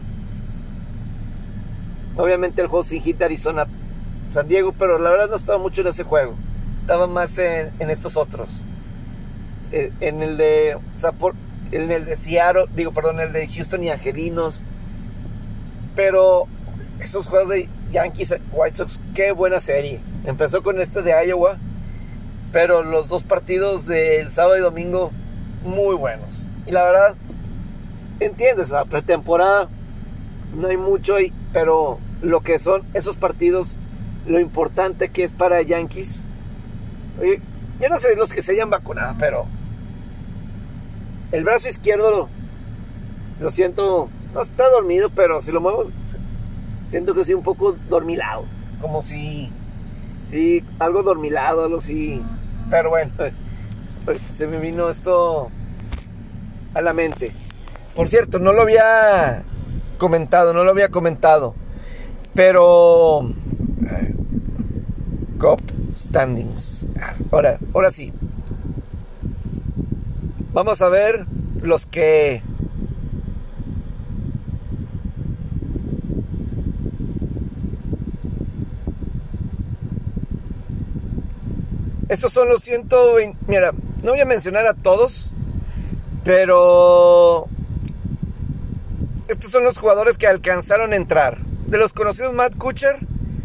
Obviamente 2.15 2.61
el 2.61 2.67
juego 2.67 2.83
sin 2.83 3.01
hit 3.01 3.21
Arizona 3.21 3.67
San 4.31 4.47
Diego, 4.47 4.73
pero 4.77 4.99
la 4.99 5.09
verdad 5.09 5.29
no 5.29 5.35
estaba 5.35 5.57
mucho 5.57 5.81
en 5.81 5.87
ese 5.87 6.03
juego. 6.03 6.35
Estaba 6.81 7.07
más 7.07 7.37
en, 7.37 7.71
estos 7.79 8.17
otros. 8.17 8.61
Eh, 9.71 9.91
en 9.99 10.21
el 10.21 10.37
de. 10.37 10.77
En 11.71 11.91
el 11.91 12.05
de 12.05 12.15
Seattle, 12.15 12.65
digo, 12.75 12.93
perdón, 12.93 13.19
el 13.19 13.33
de 13.33 13.47
Houston 13.47 13.83
y 13.83 13.89
Angelinos. 13.89 14.61
Pero 15.95 16.47
esos 16.99 17.27
juegos 17.27 17.49
de 17.49 17.69
Yankees 17.91 18.35
White 18.51 18.77
Sox, 18.77 18.99
qué 19.13 19.31
buena 19.31 19.59
serie. 19.59 19.99
Empezó 20.25 20.63
con 20.63 20.79
este 20.81 21.01
de 21.01 21.13
Iowa, 21.25 21.57
pero 22.51 22.83
los 22.83 23.07
dos 23.07 23.23
partidos 23.23 23.85
del 23.85 24.29
sábado 24.29 24.57
y 24.57 24.61
domingo, 24.61 25.11
muy 25.63 25.95
buenos. 25.95 26.45
Y 26.65 26.71
la 26.71 26.83
verdad, 26.83 27.15
entiendes, 28.19 28.69
la 28.69 28.85
pretemporada 28.85 29.69
no 30.55 30.67
hay 30.67 30.77
mucho, 30.77 31.15
pero 31.53 31.99
lo 32.21 32.41
que 32.41 32.59
son 32.59 32.83
esos 32.93 33.17
partidos, 33.17 33.77
lo 34.25 34.39
importante 34.39 35.09
que 35.09 35.23
es 35.23 35.31
para 35.31 35.61
Yankees. 35.61 36.19
Yo 37.79 37.89
no 37.89 37.97
sé 37.97 38.15
los 38.15 38.33
que 38.33 38.41
se 38.41 38.53
hayan 38.53 38.69
vacunado, 38.69 39.15
pero 39.19 39.45
el 41.31 41.43
brazo 41.43 41.69
izquierdo 41.69 42.29
lo, 43.39 43.51
siento, 43.51 44.09
no 44.33 44.41
está 44.41 44.69
dormido, 44.69 45.09
pero 45.09 45.41
si 45.41 45.51
lo 45.51 45.61
muevo, 45.61 45.85
siento 46.87 47.13
que 47.13 47.25
sí 47.25 47.33
un 47.33 47.43
poco 47.43 47.75
dormilado, 47.89 48.45
como 48.81 49.01
si, 49.03 49.51
sí, 50.31 50.63
algo 50.79 51.03
dormilado, 51.03 51.65
algo 51.65 51.77
así. 51.77 52.21
Pero 52.69 52.89
bueno, 52.89 53.11
se 54.31 54.47
me 54.47 54.59
vino 54.59 54.89
esto 54.89 55.49
a 56.73 56.81
la 56.81 56.93
mente. 56.93 57.31
Por 57.97 58.07
cierto, 58.07 58.37
no 58.37 58.53
lo 58.53 58.61
había 58.61 59.43
comentado, 59.97 60.53
no 60.53 60.63
lo 60.63 60.69
había 60.69 60.89
comentado. 60.89 61.55
Pero... 62.35 63.33
Cop 65.39 65.59
standings. 65.95 66.87
Ahora, 67.31 67.57
ahora 67.73 67.89
sí. 67.89 68.13
Vamos 70.53 70.83
a 70.83 70.89
ver 70.89 71.25
los 71.63 71.87
que... 71.87 72.43
Estos 82.09 82.31
son 82.31 82.47
los 82.47 82.61
120... 82.61 83.39
Mira, 83.47 83.71
no 84.03 84.11
voy 84.11 84.19
a 84.19 84.25
mencionar 84.25 84.67
a 84.67 84.75
todos, 84.75 85.33
pero 86.23 87.49
estos 89.27 89.51
son 89.51 89.63
los 89.63 89.77
jugadores 89.77 90.17
que 90.17 90.27
alcanzaron 90.27 90.93
a 90.93 90.95
entrar. 90.95 91.39
De 91.67 91.77
los 91.77 91.93
conocidos, 91.93 92.33
Matt 92.33 92.55
Kuchar, 92.57 92.99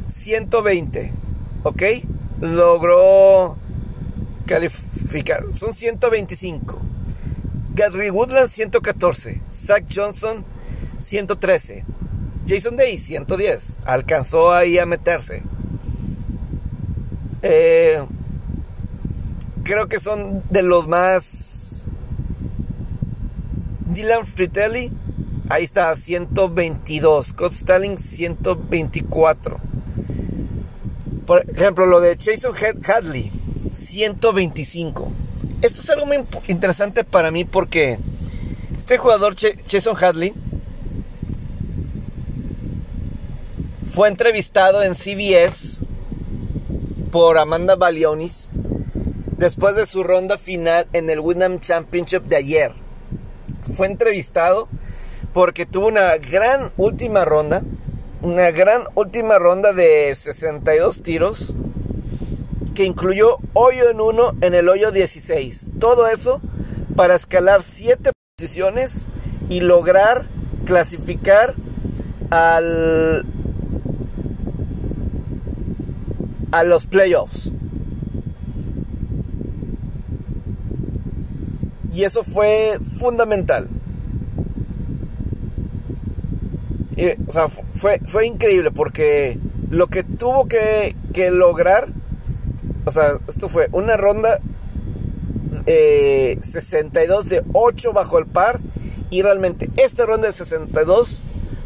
120. 0.07 1.13
¿Ok? 1.65 1.83
Logró 2.41 3.57
calificar. 4.47 5.45
Son 5.53 5.75
125. 5.75 6.79
Gary 7.75 8.11
Woodland, 8.11 8.49
114. 8.49 9.41
Zach 9.51 9.85
Johnson, 9.93 10.45
113. 11.01 11.85
Jason 12.47 12.77
Day, 12.77 12.99
110. 12.99 13.79
Alcanzó 13.85 14.53
ahí 14.53 14.79
a 14.79 14.87
meterse. 14.87 15.43
Eh, 17.43 18.05
creo 19.65 19.89
que 19.89 19.99
son 19.99 20.43
de 20.51 20.63
los 20.63 20.87
más. 20.87 21.89
Dylan 23.87 24.25
Fritelli, 24.25 24.91
Ahí 25.53 25.65
está, 25.65 25.95
122. 25.95 27.27
Scott 27.27 27.53
Stalling, 27.53 27.99
124. 27.99 29.61
Por 31.27 31.45
ejemplo, 31.51 31.85
lo 31.85 32.01
de 32.01 32.17
Jason 32.19 32.55
Hadley, 32.87 33.31
125. 33.75 35.13
Esto 35.61 35.81
es 35.83 35.91
algo 35.91 36.07
muy 36.07 36.25
interesante 36.49 37.05
para 37.05 37.31
mí 37.31 37.45
porque 37.45 37.99
este 38.79 38.97
jugador, 38.97 39.35
Jason 39.67 39.95
Hadley, 39.95 40.33
fue 43.87 44.09
entrevistado 44.09 44.83
en 44.83 44.95
CBS 44.95 45.85
por 47.11 47.37
Amanda 47.37 47.77
Balionis 47.77 48.49
después 49.37 49.77
de 49.77 49.85
su 49.85 50.03
ronda 50.03 50.39
final 50.39 50.89
en 50.95 51.11
el 51.11 51.21
Wyndham 51.21 51.61
Championship 51.61 52.23
de 52.23 52.37
ayer. 52.37 52.73
Fue 53.77 53.87
entrevistado 53.87 54.71
porque 55.33 55.67
tuvo 55.67 55.87
una 55.89 56.17
gran 56.19 56.73
última 56.77 57.25
ronda, 57.25 57.63
una 58.21 58.51
gran 58.51 58.83
última 58.95 59.39
ronda 59.39 59.73
de 59.73 60.15
62 60.15 61.03
tiros 61.03 61.55
que 62.75 62.85
incluyó 62.85 63.39
hoyo 63.53 63.91
en 63.91 64.01
uno 64.01 64.33
en 64.41 64.55
el 64.55 64.69
hoyo 64.69 64.91
16. 64.91 65.71
Todo 65.79 66.09
eso 66.09 66.41
para 66.97 67.15
escalar 67.15 67.63
7 67.63 68.13
posiciones 68.37 69.07
y 69.49 69.61
lograr 69.61 70.27
clasificar 70.65 71.55
al 72.31 73.27
a 76.51 76.65
los 76.65 76.87
playoffs. 76.87 77.51
Y 81.95 82.05
eso 82.05 82.23
fue 82.23 82.79
fundamental. 82.99 83.69
O 87.27 87.33
sea, 87.33 87.49
fue, 87.49 88.01
fue 88.07 88.27
increíble 88.27 88.71
porque 88.71 89.39
lo 89.71 89.87
que 89.87 90.05
tuvo 90.05 90.47
que, 90.47 90.95
que 91.15 91.31
lograr, 91.31 91.89
o 92.85 92.91
sea, 92.91 93.19
esto 93.29 93.49
fue 93.49 93.69
una 93.73 93.97
ronda 93.97 94.41
62 95.67 97.27
eh, 97.27 97.29
de 97.29 97.43
8 97.53 97.93
bajo 97.93 98.19
el 98.19 98.27
par. 98.27 98.61
Y 99.11 99.23
realmente 99.23 99.69
esta 99.77 100.07
ronda 100.07 100.27
de 100.27 100.33
62 100.33 101.23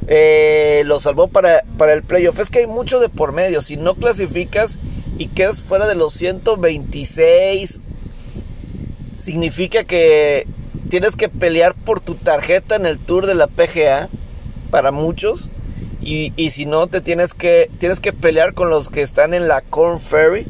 eh, 0.09 0.83
lo 0.87 0.99
salvó 0.99 1.29
para, 1.29 1.63
para 1.79 1.93
el 1.93 2.03
playoff. 2.03 2.41
Es 2.41 2.51
que 2.51 2.61
hay 2.61 2.67
mucho 2.67 3.01
de 3.01 3.09
por 3.09 3.33
medio. 3.33 3.63
Si 3.63 3.77
no 3.77 3.95
clasificas 3.95 4.79
y 5.19 5.29
quedas 5.29 5.63
fuera 5.63 5.87
de 5.87 5.95
los 5.95 6.13
126, 6.15 7.81
significa 9.19 9.85
que 9.85 10.47
tienes 10.89 11.17
que 11.17 11.29
pelear 11.29 11.75
por 11.75 12.01
tu 12.01 12.17
tarjeta 12.17 12.77
en 12.77 12.87
el 12.87 12.99
tour 12.99 13.27
de 13.27 13.35
la 13.35 13.47
PGA. 13.47 14.09
Para 14.77 14.91
muchos. 14.91 15.49
Y, 16.03 16.35
y 16.37 16.51
si 16.51 16.67
no, 16.67 16.87
te 16.87 17.01
tienes 17.01 17.33
que, 17.33 17.71
tienes 17.79 17.99
que 17.99 18.13
pelear 18.13 18.53
con 18.53 18.69
los 18.69 18.91
que 18.91 19.01
están 19.01 19.33
en 19.33 19.49
la 19.49 19.63
Corn 19.63 20.01
Ferry 20.01 20.47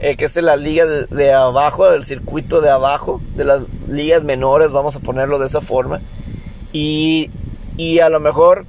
eh, 0.00 0.16
que 0.16 0.24
es 0.24 0.34
la 0.34 0.56
liga 0.56 0.84
de, 0.84 1.32
abajo, 1.32 1.88
del 1.88 2.04
circuito 2.04 2.60
de 2.60 2.70
abajo, 2.70 3.20
de 3.36 3.44
las 3.44 3.62
ligas 3.88 4.24
menores, 4.24 4.72
vamos 4.72 4.96
a 4.96 4.98
ponerlo 4.98 5.38
de 5.38 5.46
esa 5.46 5.60
forma. 5.60 6.00
Y, 6.72 7.30
y 7.76 8.00
a 8.00 8.08
lo 8.08 8.18
mejor 8.18 8.66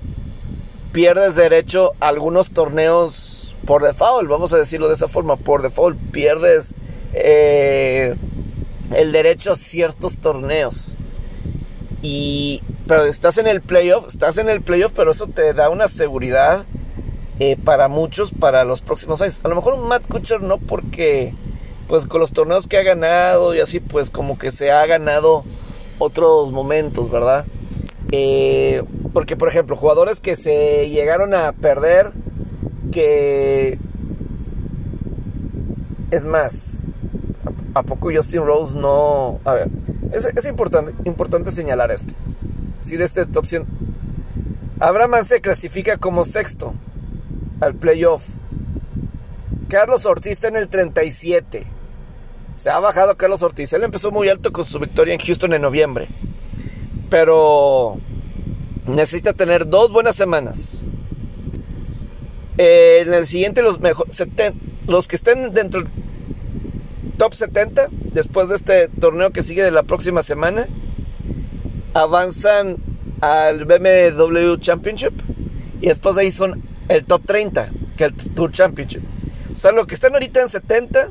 pierdes 0.91 1.35
derecho 1.35 1.93
a 1.99 2.09
algunos 2.09 2.51
torneos 2.51 3.55
por 3.65 3.81
default, 3.81 4.29
vamos 4.29 4.53
a 4.53 4.57
decirlo 4.57 4.89
de 4.89 4.93
esa 4.93 5.07
forma, 5.07 5.37
por 5.37 5.63
default 5.63 5.97
pierdes 6.11 6.75
eh, 7.13 8.15
el 8.95 9.11
derecho 9.11 9.53
a 9.53 9.55
ciertos 9.55 10.19
torneos. 10.19 10.93
Y, 12.03 12.61
pero 12.93 13.05
estás 13.05 13.39
en 13.39 13.47
el 13.47 13.61
playoff, 13.61 14.07
estás 14.07 14.37
en 14.37 14.49
el 14.49 14.61
playoff, 14.61 14.91
pero 14.95 15.11
eso 15.11 15.25
te 15.25 15.53
da 15.53 15.69
una 15.69 15.87
seguridad 15.87 16.63
eh, 17.39 17.57
para 17.57 17.87
muchos 17.87 18.31
para 18.31 18.63
los 18.65 18.83
próximos 18.83 19.19
años. 19.19 19.41
A 19.43 19.47
lo 19.47 19.55
mejor 19.55 19.77
Matt 19.77 20.07
Kutcher 20.07 20.41
no 20.41 20.59
porque 20.59 21.33
pues 21.87 22.05
con 22.05 22.21
los 22.21 22.33
torneos 22.33 22.67
que 22.67 22.77
ha 22.77 22.83
ganado 22.83 23.55
y 23.55 23.61
así 23.61 23.79
pues 23.79 24.11
como 24.11 24.37
que 24.37 24.51
se 24.51 24.71
ha 24.71 24.85
ganado 24.85 25.43
otros 25.97 26.51
momentos, 26.51 27.09
¿verdad? 27.09 27.45
Eh, 28.11 28.83
porque 29.11 29.35
por 29.35 29.49
ejemplo 29.49 29.75
jugadores 29.75 30.19
que 30.19 30.35
se 30.35 30.87
llegaron 30.91 31.33
a 31.33 31.51
perder 31.51 32.11
que 32.91 33.79
es 36.11 36.23
más 36.23 36.83
a, 37.73 37.81
poco 37.81 38.11
Justin 38.13 38.45
Rose 38.45 38.77
no 38.77 39.39
a 39.45 39.53
ver 39.53 39.69
es, 40.11 40.25
es 40.25 40.45
importante 40.45 40.93
importante 41.05 41.49
señalar 41.49 41.91
esto 41.91 42.13
si 42.83 42.97
de 42.97 43.05
esta 43.05 43.25
opción 43.35 43.65
Abraham 44.79 45.23
se 45.23 45.39
clasifica 45.39 45.97
como 45.97 46.25
sexto 46.25 46.73
al 47.61 47.75
playoff. 47.75 48.27
Carlos 49.69 50.05
Ortiz 50.05 50.33
está 50.33 50.49
en 50.49 50.57
el 50.57 50.67
37. 50.67 51.63
Se 52.55 52.69
ha 52.69 52.79
bajado 52.79 53.15
Carlos 53.15 53.41
Ortiz. 53.43 53.71
Él 53.71 53.83
empezó 53.83 54.11
muy 54.11 54.27
alto 54.27 54.51
con 54.51 54.65
su 54.65 54.79
victoria 54.79 55.13
en 55.13 55.21
Houston 55.21 55.53
en 55.53 55.61
noviembre. 55.61 56.09
Pero 57.09 57.97
necesita 58.85 59.31
tener 59.33 59.67
dos 59.67 59.91
buenas 59.91 60.15
semanas. 60.15 60.83
en 62.57 63.13
el 63.13 63.25
siguiente, 63.25 63.61
los, 63.61 63.79
los 64.87 65.07
que 65.07 65.15
estén 65.15 65.53
dentro 65.53 65.83
del 65.83 65.91
top 67.17 67.33
70, 67.33 67.87
después 68.11 68.49
de 68.49 68.55
este 68.55 68.87
torneo 68.89 69.31
que 69.31 69.43
sigue 69.43 69.63
de 69.63 69.71
la 69.71 69.83
próxima 69.83 70.23
semana, 70.23 70.67
avanzan 71.93 72.77
al 73.21 73.65
BMW 73.65 74.55
Championship. 74.57 75.13
Y 75.81 75.87
después 75.87 76.15
de 76.15 76.21
ahí 76.21 76.31
son 76.31 76.63
el 76.87 77.05
top 77.05 77.23
30, 77.25 77.69
que 77.97 78.05
el 78.05 78.13
Tour 78.13 78.51
Championship. 78.51 79.03
O 79.53 79.57
sea, 79.57 79.71
lo 79.71 79.85
que 79.85 79.95
están 79.95 80.13
ahorita 80.13 80.41
en 80.41 80.49
70, 80.49 81.09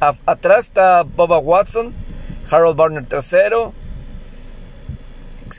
atrás 0.00 0.66
está 0.66 1.02
Boba 1.02 1.38
Watson, 1.38 1.94
Harold 2.50 2.76
Barner 2.76 3.06
tercero, 3.06 3.72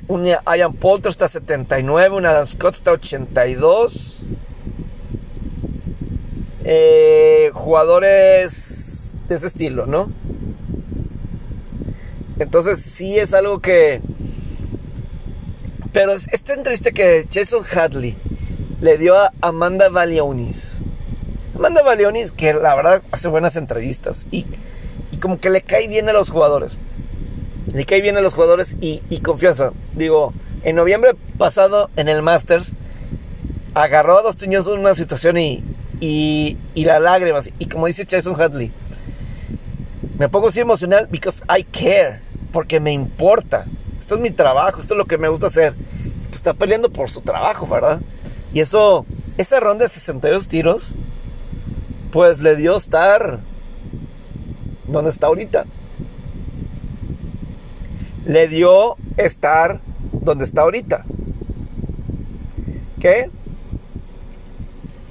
una 0.08 0.42
Ian 0.56 0.74
Poulter 0.74 1.10
está 1.12 1.28
79, 1.28 2.16
una 2.16 2.46
Scott 2.46 2.76
está 2.76 2.92
82. 2.92 4.24
Eh, 6.70 7.50
jugadores 7.54 9.16
de 9.30 9.36
ese 9.36 9.48
estilo, 9.48 9.86
¿no? 9.86 10.12
Entonces 12.40 12.82
sí 12.82 13.18
es 13.18 13.34
algo 13.34 13.60
que... 13.60 14.02
Pero 15.98 16.14
esta 16.14 16.54
entrevista 16.54 16.92
que 16.92 17.28
Jason 17.34 17.64
Hadley 17.66 18.16
le 18.82 19.00
dio 19.00 19.18
a 19.18 19.34
Amanda 19.42 19.90
Valionis. 19.90 20.78
Amanda 21.56 21.82
Valionis, 21.82 22.32
que 22.32 22.54
la 22.54 22.76
verdad 22.76 23.02
hace 23.12 23.28
buenas 23.28 23.56
entrevistas 23.56 24.28
y, 24.30 24.46
como 25.20 25.40
que 25.40 25.50
le 25.50 25.64
cae 25.64 25.88
bien 25.88 26.08
a 26.08 26.14
los 26.14 26.30
jugadores. 26.30 26.78
Le 27.74 27.84
cae 27.86 28.02
bien 28.02 28.16
a 28.16 28.22
los 28.22 28.36
jugadores 28.36 28.78
y, 28.80 29.00
confianza. 29.22 29.72
Digo, 29.96 30.36
en 30.62 30.76
noviembre 30.76 31.16
pasado 31.40 31.90
en 31.96 32.10
el 32.10 32.22
Masters 32.22 32.74
agarró 33.74 34.20
a 34.20 34.22
dos 34.22 34.40
niños 34.40 34.68
en 34.68 34.78
una 34.78 34.94
situación 34.94 35.40
y, 35.40 35.64
y, 36.00 36.58
y 36.76 36.86
las 36.86 37.02
lágrimas. 37.02 37.50
Y 37.58 37.66
como 37.66 37.88
dice 37.88 38.06
Jason 38.08 38.40
Hadley, 38.40 38.72
me 40.20 40.30
pongo 40.30 40.50
así 40.50 40.60
emocional 40.60 41.08
because 41.10 41.44
I 41.50 41.64
care, 41.64 42.22
porque 42.52 42.80
me 42.80 42.94
importa. 42.94 43.66
Esto 44.08 44.16
es 44.16 44.22
mi 44.22 44.32
trabajo, 44.32 44.80
esto 44.80 44.94
es 44.94 44.98
lo 44.98 45.04
que 45.04 45.18
me 45.18 45.28
gusta 45.28 45.48
hacer. 45.48 45.76
Pues 46.30 46.36
está 46.36 46.54
peleando 46.54 46.90
por 46.90 47.10
su 47.10 47.20
trabajo, 47.20 47.68
¿verdad? 47.68 48.00
Y 48.54 48.62
eso, 48.62 49.06
esa 49.38 49.60
ronda 49.60 49.84
de 49.84 49.90
62 49.90 50.48
tiros, 50.48 50.94
pues 52.14 52.40
le 52.40 52.56
dio 52.56 52.78
estar 52.78 53.42
donde 54.88 55.10
está 55.10 55.28
ahorita. 55.28 55.66
Le 58.26 58.48
dio 58.48 58.96
estar 59.18 59.82
donde 60.14 60.46
está 60.46 60.62
ahorita. 60.62 61.04
¿Qué? 63.02 63.30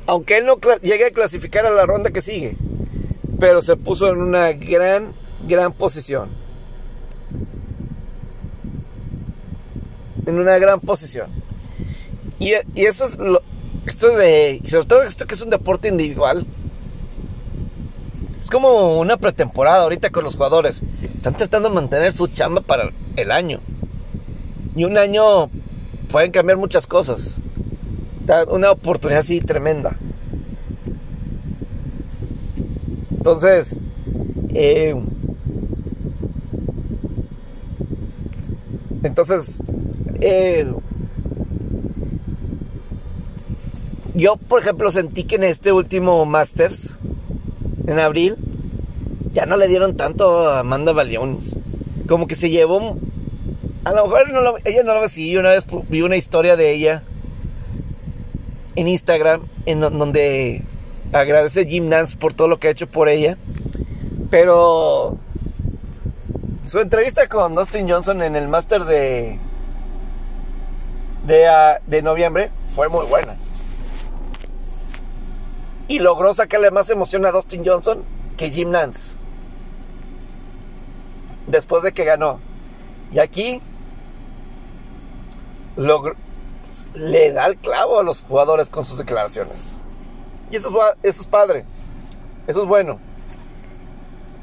Aunque 0.07 0.39
él 0.39 0.47
no 0.47 0.57
llegue 0.81 1.09
a 1.09 1.11
clasificar 1.11 1.67
a 1.67 1.71
la 1.71 1.85
ronda 1.85 2.13
que 2.13 2.23
sigue, 2.23 2.57
pero 3.39 3.61
se 3.61 3.77
puso 3.77 4.09
en 4.09 4.23
una 4.23 4.53
gran, 4.53 5.13
gran 5.47 5.75
posición. 5.75 6.46
En 10.27 10.39
una 10.39 10.59
gran 10.59 10.81
posición. 10.81 11.31
Y, 12.39 12.53
eso 12.75 13.05
es 13.05 13.17
lo, 13.19 13.43
esto 13.87 14.17
de, 14.17 14.61
sobre 14.65 14.87
todo 14.87 15.03
esto 15.03 15.27
que 15.27 15.35
es 15.35 15.43
un 15.43 15.51
deporte 15.51 15.89
individual. 15.89 16.47
Es 18.41 18.51
como 18.51 18.99
una 18.99 19.17
pretemporada 19.17 19.85
ahorita 19.85 20.11
con 20.11 20.25
los 20.25 20.37
jugadores. 20.37 20.83
Están 21.15 21.35
tratando 21.35 21.69
de 21.69 21.75
mantener 21.75 22.13
su 22.13 22.29
chamba 22.29 22.61
para 22.61 22.91
el 23.17 23.31
año. 23.31 23.61
Y 24.75 24.85
un 24.85 24.99
año 24.99 25.49
pueden 26.11 26.31
cambiar 26.31 26.59
muchas 26.59 26.87
cosas. 26.87 27.37
una 28.49 28.73
oportunidad 28.73 29.21
así 29.21 29.41
tremenda. 29.41 29.97
Entonces, 33.11 33.77
eh, 34.55 34.95
entonces, 39.03 39.63
eh, 40.21 40.67
Yo, 44.17 44.37
por 44.37 44.63
ejemplo, 44.63 44.91
sentí 44.91 45.25
que 45.25 45.37
en 45.37 45.45
este 45.45 45.73
último 45.73 46.25
Masters, 46.25 46.99
en 47.87 47.99
abril, 47.99 48.37
ya 49.35 49.45
no 49.45 49.59
le 49.59 49.69
dieron 49.69 49.95
tanto 49.95 50.49
a 50.49 50.61
Amanda 50.61 50.95
Baliones. 50.95 51.59
Como 52.09 52.27
que 52.27 52.35
se 52.35 52.49
llevó. 52.49 52.97
A 53.85 53.93
lo 53.93 54.05
mejor 54.05 54.23
ella 54.65 54.83
no 54.85 54.95
lo 54.95 55.01
ve 55.01 55.07
así. 55.07 55.37
Una 55.37 55.51
vez 55.51 55.67
vi 55.91 56.01
una 56.01 56.17
historia 56.17 56.57
de 56.57 56.73
ella 56.73 57.03
en 58.75 58.89
Instagram, 58.89 59.43
en 59.67 59.81
donde 59.81 60.63
agradece 61.13 61.61
a 61.61 61.67
Jim 61.67 61.91
Nance 61.91 62.17
por 62.17 62.33
todo 62.33 62.49
lo 62.49 62.59
que 62.59 62.69
ha 62.69 62.71
hecho 62.71 62.87
por 62.87 63.11
ella. 63.11 63.37
Pero 64.31 65.19
su 66.65 66.81
entrevista 66.81 67.29
con 67.29 67.55
Dustin 67.55 67.87
Johnson 67.87 68.23
en 68.23 68.35
el 68.35 68.49
Master 68.49 68.85
de, 68.85 69.39
de, 71.27 71.49
ah, 71.49 71.81
de 71.87 72.03
noviembre 72.03 72.51
fue 72.75 72.89
muy 72.89 73.07
buena 73.07 73.37
y 75.89 75.99
logró 75.99 76.35
sacarle 76.35 76.71
más 76.71 76.91
emoción 76.91 77.25
a 77.27 77.33
Dustin 77.33 77.65
Johnson 77.65 78.03
que 78.37 78.51
Jim 78.51 78.71
Nance. 78.71 79.15
Después 81.47 81.83
de 81.83 81.93
que 81.93 82.05
ganó. 82.05 82.41
Y 83.13 83.21
aquí 83.21 83.61
le 86.95 87.33
da 87.33 87.47
el 87.47 87.57
clavo 87.57 88.01
a 88.01 88.03
los 88.03 88.23
jugadores 88.25 88.69
con 88.69 88.85
sus 88.85 88.99
declaraciones. 88.99 89.75
Y 90.51 90.57
eso, 90.57 90.71
eso 91.03 91.21
es 91.21 91.27
padre. 91.27 91.65
Eso 92.47 92.63
es 92.63 92.69
bueno. 92.69 92.99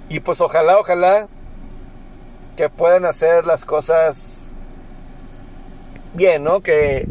Y 0.07 0.19
pues 0.21 0.39
ojalá, 0.39 0.79
ojalá 0.79 1.27
que 2.55 2.69
puedan 2.69 3.03
hacer 3.03 3.45
las 3.45 3.65
cosas 3.65 4.32
bien, 6.13 6.43
¿no? 6.43 6.61
Que 6.61 7.07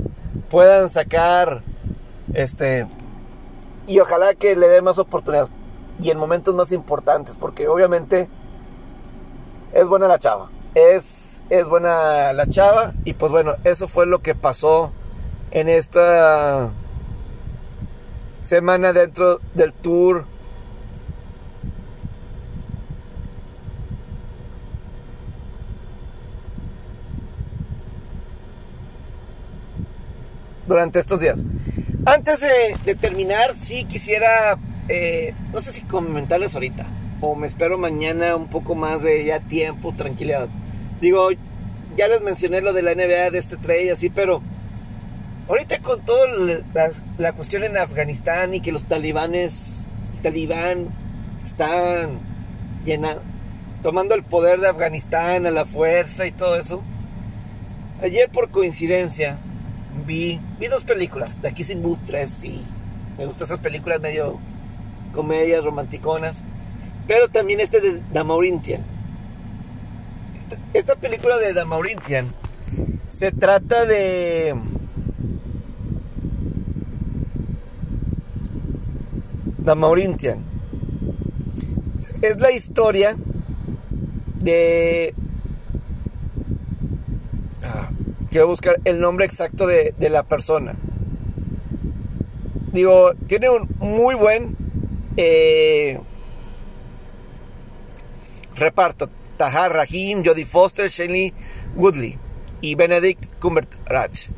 puedan 0.49 0.91
sacar 0.91 1.63
este 2.35 2.87
y 3.87 3.99
ojalá 3.99 4.35
que 4.35 4.55
le 4.57 4.69
dé 4.69 4.81
más 4.81 4.99
oportunidades 4.99 5.51
y 6.01 6.11
en 6.11 6.19
momentos 6.19 6.55
más 6.55 6.73
importantes, 6.73 7.37
porque 7.37 7.69
obviamente 7.69 8.29
es 9.73 9.87
buena 9.87 10.09
la 10.09 10.19
chava. 10.19 10.51
Es, 10.75 11.45
es 11.51 11.69
buena 11.69 12.33
la 12.33 12.47
chava 12.47 12.93
y 13.05 13.15
pues 13.15 13.31
bueno, 13.31 13.57
eso 13.65 13.89
fue 13.89 14.07
lo 14.07 14.23
que 14.23 14.35
pasó 14.35 14.93
en 15.51 15.69
esta 15.69 16.71
semana 18.43 18.93
dentro 18.93 19.41
del 19.55 19.73
tour 19.75 20.25
durante 30.67 30.99
estos 30.99 31.21
días. 31.21 31.45
Antes 32.05 32.41
de, 32.41 32.95
terminar, 32.97 33.55
sí 33.55 33.85
quisiera, 33.85 34.59
eh, 34.89 35.35
no 35.53 35.61
sé 35.61 35.73
si 35.73 35.83
comentarles 35.83 36.55
ahorita, 36.55 36.87
o 37.21 37.37
me 37.37 37.47
espero 37.47 37.79
mañana 37.79 38.35
un 38.35 38.49
poco 38.49 38.75
más 38.75 39.03
de 39.03 39.25
ya 39.25 39.41
tiempo, 39.41 39.95
tranquilidad. 39.95 40.49
Digo, 41.01 41.29
ya 41.97 42.09
les 42.09 42.23
mencioné 42.23 42.61
lo 42.61 42.73
de 42.73 42.83
la 42.83 42.95
NBA, 42.95 43.31
de 43.31 43.39
este 43.39 43.57
trade, 43.57 43.93
así, 43.93 44.11
pero 44.11 44.43
ahorita 45.49 45.81
con 45.81 46.05
toda 46.05 46.27
la, 47.19 47.33
cuestión 47.33 47.65
en 47.65 47.77
Afganistán 47.77 48.55
y 48.55 48.61
que 48.61 48.73
los 48.73 48.85
talibanes, 48.85 49.85
el 50.17 50.23
talibán, 50.23 50.89
están 51.45 52.19
llena, 52.85 53.19
tomando 53.83 54.15
el 54.15 54.25
poder 54.25 54.61
de 54.61 54.69
Afganistán 54.69 55.47
a 55.47 55.51
la 55.51 55.67
fuerza 55.67 56.27
y 56.27 56.33
todo 56.33 56.57
eso. 56.57 56.83
Ayer 58.03 58.29
por 58.29 58.51
coincidencia 58.51 59.39
vi, 60.03 60.41
vi 60.59 60.67
dos 60.67 60.85
películas. 60.85 61.39
The 61.41 61.53
Kissing 61.53 61.83
Booth 61.83 62.05
3, 62.07 62.31
sí. 62.31 62.63
Me 63.19 63.27
gustan 63.27 63.47
esas 63.47 63.59
películas 63.59 64.01
medio 64.01 64.39
comedias 65.13 65.65
romanticonas. 65.65 66.43
Pero 67.07 67.29
también 67.29 67.61
este 67.61 67.81
de 67.81 68.01
The 68.13 68.25
Maurintian. 68.25 68.83
Esta, 70.75 70.97
película 70.97 71.39
de 71.39 71.55
The 71.55 71.65
Maurintian 71.65 72.27
se 73.09 73.31
trata 73.33 73.85
de... 73.85 74.55
The 79.65 79.75
Maurintian. 79.75 80.45
Es 82.21 82.41
la 82.41 82.51
historia 82.51 83.17
de 84.41 85.15
Quiero 88.33 88.47
buscar 88.47 88.81
el 88.87 88.99
nombre 88.99 89.27
exacto 89.27 89.67
de, 89.67 89.95
la 89.99 90.23
persona. 90.23 90.75
Digo, 92.73 93.13
tiene 93.27 93.51
un 93.51 93.69
muy 93.79 94.15
buen 94.15 94.57
eh, 95.19 96.01
reparto. 98.55 99.11
Tahar 99.37 99.75
Rahim, 99.75 100.25
Jodie 100.25 100.47
Foster, 100.47 100.89
Shelley 100.89 101.35
Woodley 101.77 102.19
y 102.63 102.75
Benedict 102.75 103.39
Cumberbatch. 103.39 104.29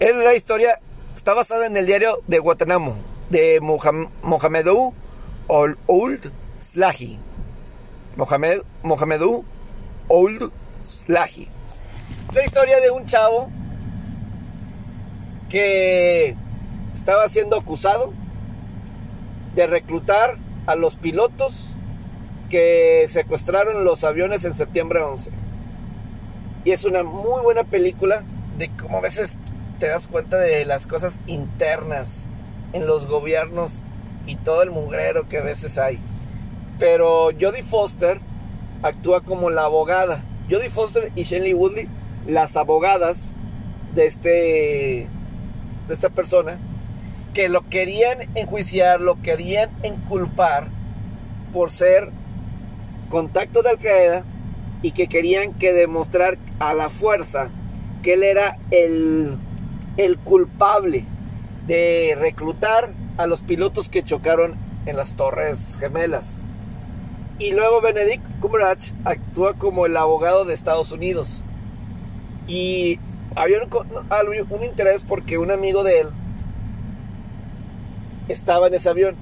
Es 0.00 0.16
la 0.16 0.34
historia, 0.34 0.80
está 1.14 1.32
basada 1.32 1.66
en 1.66 1.76
el 1.76 1.86
diario 1.86 2.18
de 2.26 2.40
Guantanamo 2.40 2.96
de 3.30 3.60
Mohamedou 3.60 4.94
Old 5.46 6.32
Slahi. 6.60 7.20
Mohamed, 8.16 8.62
Mohamedou 8.82 9.44
Old 10.08 10.50
Slahi. 10.82 11.57
Es 12.28 12.34
la 12.34 12.44
historia 12.44 12.80
de 12.80 12.90
un 12.90 13.06
chavo 13.06 13.48
que 15.48 16.36
estaba 16.94 17.26
siendo 17.30 17.56
acusado 17.56 18.12
de 19.54 19.66
reclutar 19.66 20.36
a 20.66 20.74
los 20.74 20.96
pilotos 20.96 21.70
que 22.50 23.06
secuestraron 23.08 23.82
los 23.82 24.04
aviones 24.04 24.44
en 24.44 24.54
septiembre 24.54 25.00
11. 25.00 25.30
Y 26.66 26.72
es 26.72 26.84
una 26.84 27.02
muy 27.02 27.40
buena 27.42 27.64
película 27.64 28.22
de 28.58 28.68
cómo 28.76 28.98
a 28.98 29.00
veces 29.00 29.36
te 29.80 29.88
das 29.88 30.06
cuenta 30.06 30.36
de 30.36 30.66
las 30.66 30.86
cosas 30.86 31.18
internas 31.26 32.26
en 32.74 32.86
los 32.86 33.06
gobiernos 33.06 33.82
y 34.26 34.36
todo 34.36 34.62
el 34.62 34.70
mugrero 34.70 35.30
que 35.30 35.38
a 35.38 35.42
veces 35.42 35.78
hay. 35.78 35.98
Pero 36.78 37.30
Jodie 37.40 37.62
Foster 37.62 38.20
actúa 38.82 39.22
como 39.22 39.48
la 39.48 39.64
abogada. 39.64 40.22
Jodie 40.50 40.68
Foster 40.68 41.10
y 41.14 41.22
Shelley 41.22 41.54
Woodley 41.54 41.88
las 42.26 42.56
abogadas 42.56 43.34
de 43.94 44.06
este 44.06 45.06
de 45.88 45.94
esta 45.94 46.10
persona 46.10 46.58
que 47.34 47.48
lo 47.48 47.68
querían 47.68 48.18
enjuiciar, 48.34 49.00
lo 49.00 49.20
querían 49.22 49.70
enculpar 49.82 50.68
por 51.52 51.70
ser 51.70 52.10
contacto 53.10 53.62
de 53.62 53.70
Al 53.70 53.78
Qaeda 53.78 54.24
y 54.82 54.92
que 54.92 55.08
querían 55.08 55.54
que 55.54 55.72
demostrar 55.72 56.38
a 56.58 56.74
la 56.74 56.90
fuerza 56.90 57.48
que 58.02 58.14
él 58.14 58.22
era 58.22 58.58
el, 58.70 59.36
el 59.96 60.18
culpable 60.18 61.04
de 61.66 62.16
reclutar 62.18 62.92
a 63.16 63.26
los 63.26 63.42
pilotos 63.42 63.88
que 63.88 64.02
chocaron 64.02 64.56
en 64.86 64.96
las 64.96 65.14
Torres 65.14 65.76
Gemelas. 65.78 66.38
Y 67.38 67.52
luego 67.52 67.80
Benedict 67.80 68.24
Cumberbatch 68.40 68.92
actúa 69.04 69.54
como 69.54 69.86
el 69.86 69.96
abogado 69.96 70.44
de 70.44 70.54
Estados 70.54 70.92
Unidos. 70.92 71.42
Y 72.48 72.98
había 73.36 73.58
un, 73.62 74.64
interés 74.64 75.04
porque 75.06 75.38
un 75.38 75.50
amigo 75.50 75.84
de 75.84 76.00
él 76.00 76.08
estaba 78.28 78.66
en 78.66 78.74
ese 78.74 78.88
avión. 78.88 79.16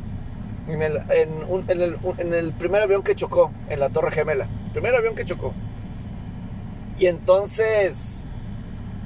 En 0.68 0.82
el, 0.82 2.52
primer 2.52 2.82
avión 2.82 3.02
que 3.02 3.14
chocó 3.14 3.52
en 3.68 3.80
la 3.80 3.90
Torre 3.90 4.12
Gemela. 4.12 4.46
Primer 4.72 4.94
avión 4.94 5.14
que 5.14 5.24
chocó. 5.24 5.52
Y 6.98 7.06
entonces 7.06 8.24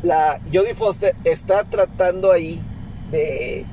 la 0.03 0.39
Jodie 0.53 0.75
Foster 0.75 1.17
está 1.25 1.65
tratando 1.65 2.31
ahí 2.31 2.63
de... 3.11 3.67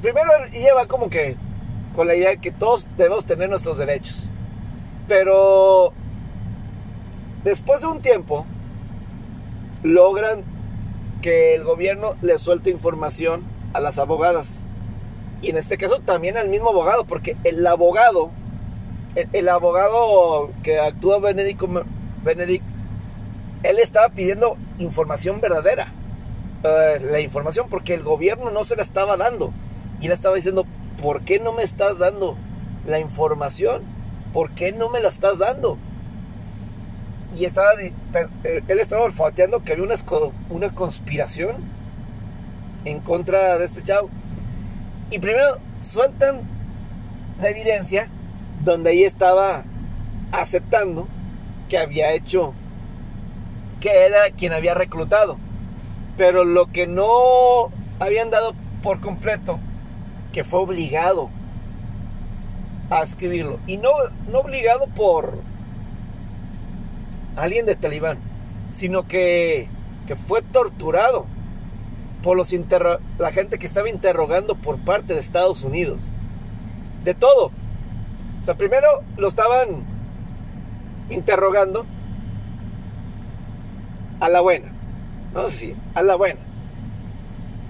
Primero 0.00 0.30
lleva 0.52 0.86
como 0.86 1.08
que 1.08 1.36
con 1.94 2.06
la 2.08 2.14
idea 2.14 2.30
de 2.30 2.38
que 2.38 2.50
todos 2.50 2.86
debemos 2.96 3.24
tener 3.24 3.48
nuestros 3.48 3.78
derechos. 3.78 4.28
Pero 5.06 5.92
Después 7.44 7.80
de 7.80 7.88
un 7.88 8.00
tiempo, 8.00 8.46
logran 9.82 10.44
que 11.22 11.54
el 11.54 11.64
gobierno 11.64 12.14
le 12.22 12.38
suelte 12.38 12.70
información 12.70 13.42
a 13.72 13.80
las 13.80 13.98
abogadas. 13.98 14.60
Y 15.40 15.50
en 15.50 15.56
este 15.56 15.76
caso 15.76 16.00
también 16.00 16.36
al 16.36 16.48
mismo 16.48 16.70
abogado, 16.70 17.04
porque 17.04 17.36
el 17.42 17.66
abogado, 17.66 18.30
el, 19.32 19.48
abogado 19.48 20.50
que 20.62 20.78
actúa 20.78 21.18
Benedict, 21.18 21.62
Benedict, 22.22 22.64
él 23.62 23.78
estaba 23.78 24.10
pidiendo 24.10 24.56
información 24.78 25.40
verdadera. 25.40 25.88
Eh, 26.62 27.00
la 27.10 27.20
información 27.20 27.66
porque 27.68 27.94
el 27.94 28.04
gobierno 28.04 28.50
no 28.50 28.62
se 28.62 28.76
la 28.76 28.82
estaba 28.82 29.16
dando. 29.16 29.52
Y 30.00 30.06
él 30.06 30.12
estaba 30.12 30.36
diciendo, 30.36 30.64
¿por 31.02 31.22
qué 31.22 31.40
no 31.40 31.52
me 31.52 31.64
estás 31.64 31.98
dando 31.98 32.36
la 32.86 33.00
información? 33.00 33.82
¿Por 34.32 34.50
qué 34.52 34.72
no 34.72 34.88
me 34.88 35.00
la 35.00 35.08
estás 35.08 35.38
dando? 35.38 35.76
Y 37.36 37.44
estaba 37.44 37.70
eh, 37.80 37.92
él 38.68 38.80
estaba 38.80 39.04
olfateando 39.04 39.62
que 39.62 39.72
había 39.72 39.84
una, 39.84 39.96
una 40.50 40.74
conspiración 40.74 41.56
en 42.84 43.00
contra 43.00 43.58
de 43.58 43.64
este 43.64 43.82
chavo. 43.82 44.10
Y 45.10 45.18
primero 45.18 45.48
sueltan 45.80 46.42
la 47.40 47.48
evidencia 47.48 48.08
donde 48.64 48.90
ahí 48.90 49.04
estaba 49.04 49.64
aceptando 50.30 51.08
que 51.68 51.78
había 51.78 52.12
hecho, 52.12 52.54
que 53.80 54.06
era 54.06 54.30
quien 54.36 54.52
había 54.52 54.74
reclutado. 54.74 55.38
Pero 56.16 56.44
lo 56.44 56.66
que 56.66 56.86
no 56.86 57.70
habían 57.98 58.30
dado 58.30 58.54
por 58.82 59.00
completo, 59.00 59.58
que 60.32 60.44
fue 60.44 60.60
obligado 60.60 61.30
a 62.90 63.02
escribirlo. 63.02 63.58
Y 63.66 63.78
no, 63.78 63.90
no 64.30 64.40
obligado 64.40 64.86
por, 64.88 65.38
alguien 67.36 67.66
de 67.66 67.76
Talibán, 67.76 68.18
sino 68.70 69.06
que, 69.06 69.68
que 70.06 70.14
fue 70.14 70.42
torturado 70.42 71.26
por 72.22 72.36
los 72.36 72.54
la 73.18 73.32
gente 73.32 73.58
que 73.58 73.66
estaba 73.66 73.88
interrogando 73.88 74.54
por 74.54 74.78
parte 74.78 75.14
de 75.14 75.20
Estados 75.20 75.64
Unidos. 75.64 76.00
De 77.04 77.14
todo. 77.14 77.50
O 78.40 78.44
sea, 78.44 78.54
primero 78.54 78.88
lo 79.16 79.28
estaban 79.28 79.84
interrogando 81.10 81.84
a 84.20 84.28
la 84.28 84.40
buena. 84.40 84.72
Vamos 85.32 85.50
a 85.50 85.52
decir, 85.52 85.76
a 85.94 86.02
la 86.02 86.14
buena. 86.14 86.40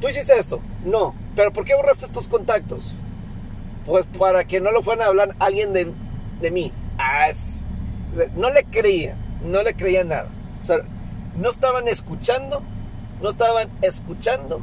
¿Tú 0.01 0.09
hiciste 0.09 0.39
esto? 0.39 0.61
No. 0.85 1.15
¿Pero 1.35 1.53
por 1.53 1.65
qué 1.65 1.75
borraste 1.75 2.09
tus 2.09 2.29
contactos? 2.29 2.93
Pues 3.87 4.07
para 4.07 4.45
que 4.45 4.61
no 4.61 4.71
lo 4.71 4.83
fueran 4.83 5.05
a 5.05 5.09
hablar 5.09 5.35
alguien 5.39 5.73
de, 5.73 5.93
de 6.41 6.51
mí. 6.51 6.73
Ah, 6.99 7.29
no 8.37 8.51
le 8.51 8.65
creía, 8.65 9.17
no 9.45 9.63
le 9.63 9.75
creía 9.75 10.05
nada. 10.05 10.29
O 10.63 10.65
sea, 10.65 10.79
no 11.37 11.49
estaban 11.49 11.89
escuchando, 11.89 12.63
no 13.21 13.31
estaban 13.31 13.69
escuchando 13.83 14.61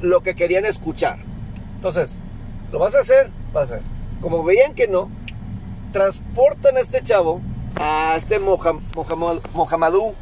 lo 0.00 0.22
que 0.22 0.34
querían 0.34 0.64
escuchar. 0.64 1.18
Entonces, 1.76 2.18
¿lo 2.72 2.78
vas 2.78 2.94
a 2.94 3.00
hacer? 3.00 3.30
Vas 3.52 3.72
a 3.72 3.76
hacer. 3.76 3.86
Como 4.20 4.42
veían 4.44 4.74
que 4.74 4.88
no, 4.88 5.10
transportan 5.92 6.76
a 6.76 6.80
este 6.80 7.02
chavo, 7.02 7.40
a 7.80 8.14
este 8.16 8.38
Mohamadú, 8.38 10.14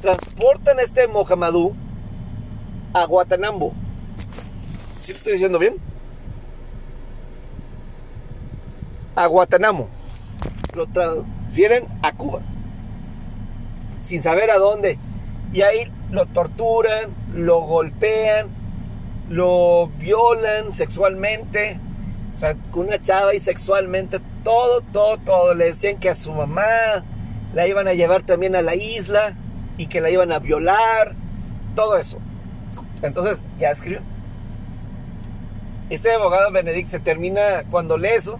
transportan 0.00 0.78
a 0.78 0.82
este 0.82 1.06
Mohamadú 1.06 1.74
a 2.92 3.04
Guatanambo. 3.04 3.72
¿Sí 5.00 5.12
lo 5.12 5.18
estoy 5.18 5.32
diciendo 5.34 5.58
bien? 5.58 5.76
A 9.14 9.26
Guatanamo. 9.26 9.88
Lo 10.74 10.86
transfieren 10.86 11.88
a 12.02 12.12
Cuba. 12.12 12.40
Sin 14.08 14.22
saber 14.22 14.50
a 14.50 14.56
dónde. 14.56 14.96
Y 15.52 15.60
ahí 15.60 15.92
lo 16.10 16.24
torturan, 16.24 17.10
lo 17.34 17.60
golpean, 17.60 18.48
lo 19.28 19.88
violan 19.98 20.72
sexualmente. 20.72 21.78
O 22.34 22.38
sea, 22.38 22.56
con 22.70 22.86
una 22.86 23.02
chava 23.02 23.34
y 23.34 23.38
sexualmente, 23.38 24.18
todo, 24.44 24.80
todo, 24.80 25.18
todo. 25.18 25.52
Le 25.52 25.66
decían 25.66 25.98
que 25.98 26.08
a 26.08 26.14
su 26.14 26.32
mamá 26.32 26.64
la 27.52 27.68
iban 27.68 27.86
a 27.86 27.92
llevar 27.92 28.22
también 28.22 28.56
a 28.56 28.62
la 28.62 28.76
isla 28.76 29.36
y 29.76 29.88
que 29.88 30.00
la 30.00 30.08
iban 30.08 30.32
a 30.32 30.38
violar. 30.38 31.14
Todo 31.74 31.98
eso. 31.98 32.18
Entonces, 33.02 33.44
ya 33.60 33.72
escribió. 33.72 34.00
Este 35.90 36.10
abogado 36.12 36.50
Benedict 36.50 36.88
se 36.88 36.98
termina, 36.98 37.64
cuando 37.70 37.98
lee 37.98 38.14
eso, 38.14 38.38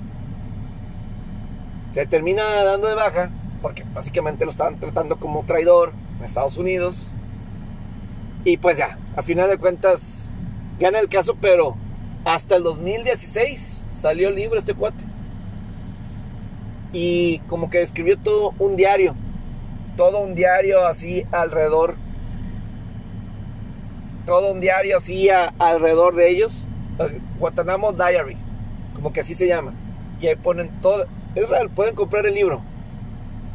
se 1.93 2.07
termina 2.07 2.43
dando 2.65 2.89
de 2.89 2.95
baja, 2.95 3.29
porque 3.61 3.85
básicamente 3.95 4.45
lo 4.45 4.51
estaban 4.51 4.79
tratando 4.79 5.17
como 5.17 5.45
traidor 5.45 5.93
en 6.19 6.25
Estados 6.25 6.57
Unidos. 6.57 7.09
Y 8.45 8.57
pues 8.57 8.79
ya, 8.79 8.99
a 9.17 9.23
final 9.23 9.49
de 9.49 9.59
cuentas, 9.59 10.29
gana 10.79 10.99
el 10.99 11.09
caso, 11.09 11.37
pero 11.41 11.77
hasta 12.25 12.57
el 12.57 12.63
2016 12.63 13.85
salió 13.93 14.31
libre 14.31 14.59
este 14.59 14.75
cuate. 14.75 15.05
Y 16.93 17.41
como 17.49 17.69
que 17.69 17.83
escribió 17.83 18.19
todo 18.19 18.55
un 18.59 18.77
diario, 18.77 19.15
todo 19.97 20.21
un 20.21 20.35
diario 20.35 20.87
así 20.87 21.27
alrededor 21.33 21.97
todo 24.29 24.53
un 24.53 24.61
diario 24.61 24.99
así 24.99 25.31
alrededor 25.59 26.15
de 26.15 26.29
ellos. 26.29 26.63
Guantanamo 27.39 27.93
Diary, 27.93 28.37
como 28.95 29.11
que 29.11 29.21
así 29.21 29.33
se 29.33 29.49
llama. 29.49 29.73
Y 30.21 30.27
ahí 30.27 30.37
ponen 30.37 30.69
todo. 30.83 31.07
Es 31.35 31.49
real, 31.49 31.71
pueden 31.71 31.95
comprar 31.95 32.27
el 32.27 32.35
libro. 32.35 32.61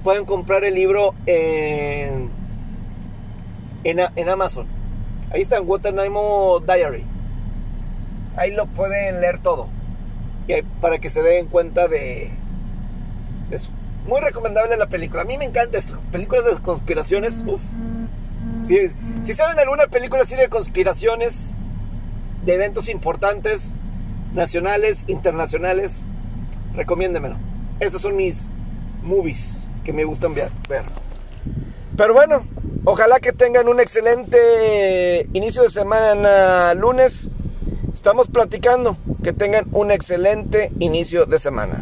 Pueden 0.03 0.25
comprar 0.25 0.65
el 0.65 0.75
libro 0.75 1.15
en, 1.25 2.29
en, 3.83 4.29
Amazon. 4.29 4.67
Ahí 5.31 5.41
está, 5.41 5.59
Guantanamo 5.59 6.59
Diary. 6.59 7.05
Ahí 8.35 8.53
lo 8.53 8.65
pueden 8.67 9.21
leer 9.21 9.39
todo. 9.39 9.69
Y 10.47 10.61
para 10.81 10.99
que 10.99 11.09
se 11.09 11.21
den 11.21 11.47
cuenta 11.47 11.87
de, 11.87 12.31
eso. 13.49 13.71
Muy 14.05 14.19
recomendable 14.19 14.75
la 14.75 14.87
película. 14.87 15.21
A 15.21 15.25
mí 15.25 15.37
me 15.37 15.45
encanta 15.45 15.77
eso. 15.77 15.97
Películas 16.11 16.43
de 16.45 16.61
conspiraciones. 16.61 17.43
Uf. 17.47 17.61
Si, 18.63 19.33
saben 19.33 19.59
alguna 19.59 19.87
película 19.87 20.23
así 20.23 20.35
de 20.35 20.49
conspiraciones, 20.49 21.53
de 22.45 22.53
eventos 22.53 22.89
importantes, 22.89 23.73
nacionales, 24.33 25.05
internacionales, 25.07 26.01
recomiéndemelo. 26.75 27.37
Esos 27.79 28.01
son 28.01 28.17
mis 28.17 28.49
movies 29.01 29.62
que 29.83 29.93
me 29.93 30.03
gustan 30.03 30.33
ver. 30.33 30.49
Pero 31.95 32.13
bueno, 32.13 32.43
ojalá 32.85 33.19
que 33.19 33.33
tengan 33.33 33.67
un 33.67 33.79
excelente 33.79 35.27
inicio 35.33 35.63
de 35.63 35.69
semana 35.69 36.73
lunes. 36.73 37.29
Estamos 37.93 38.27
platicando. 38.27 38.97
Que 39.23 39.31
tengan 39.31 39.67
un 39.71 39.91
excelente 39.91 40.71
inicio 40.79 41.25
de 41.25 41.39
semana. 41.39 41.81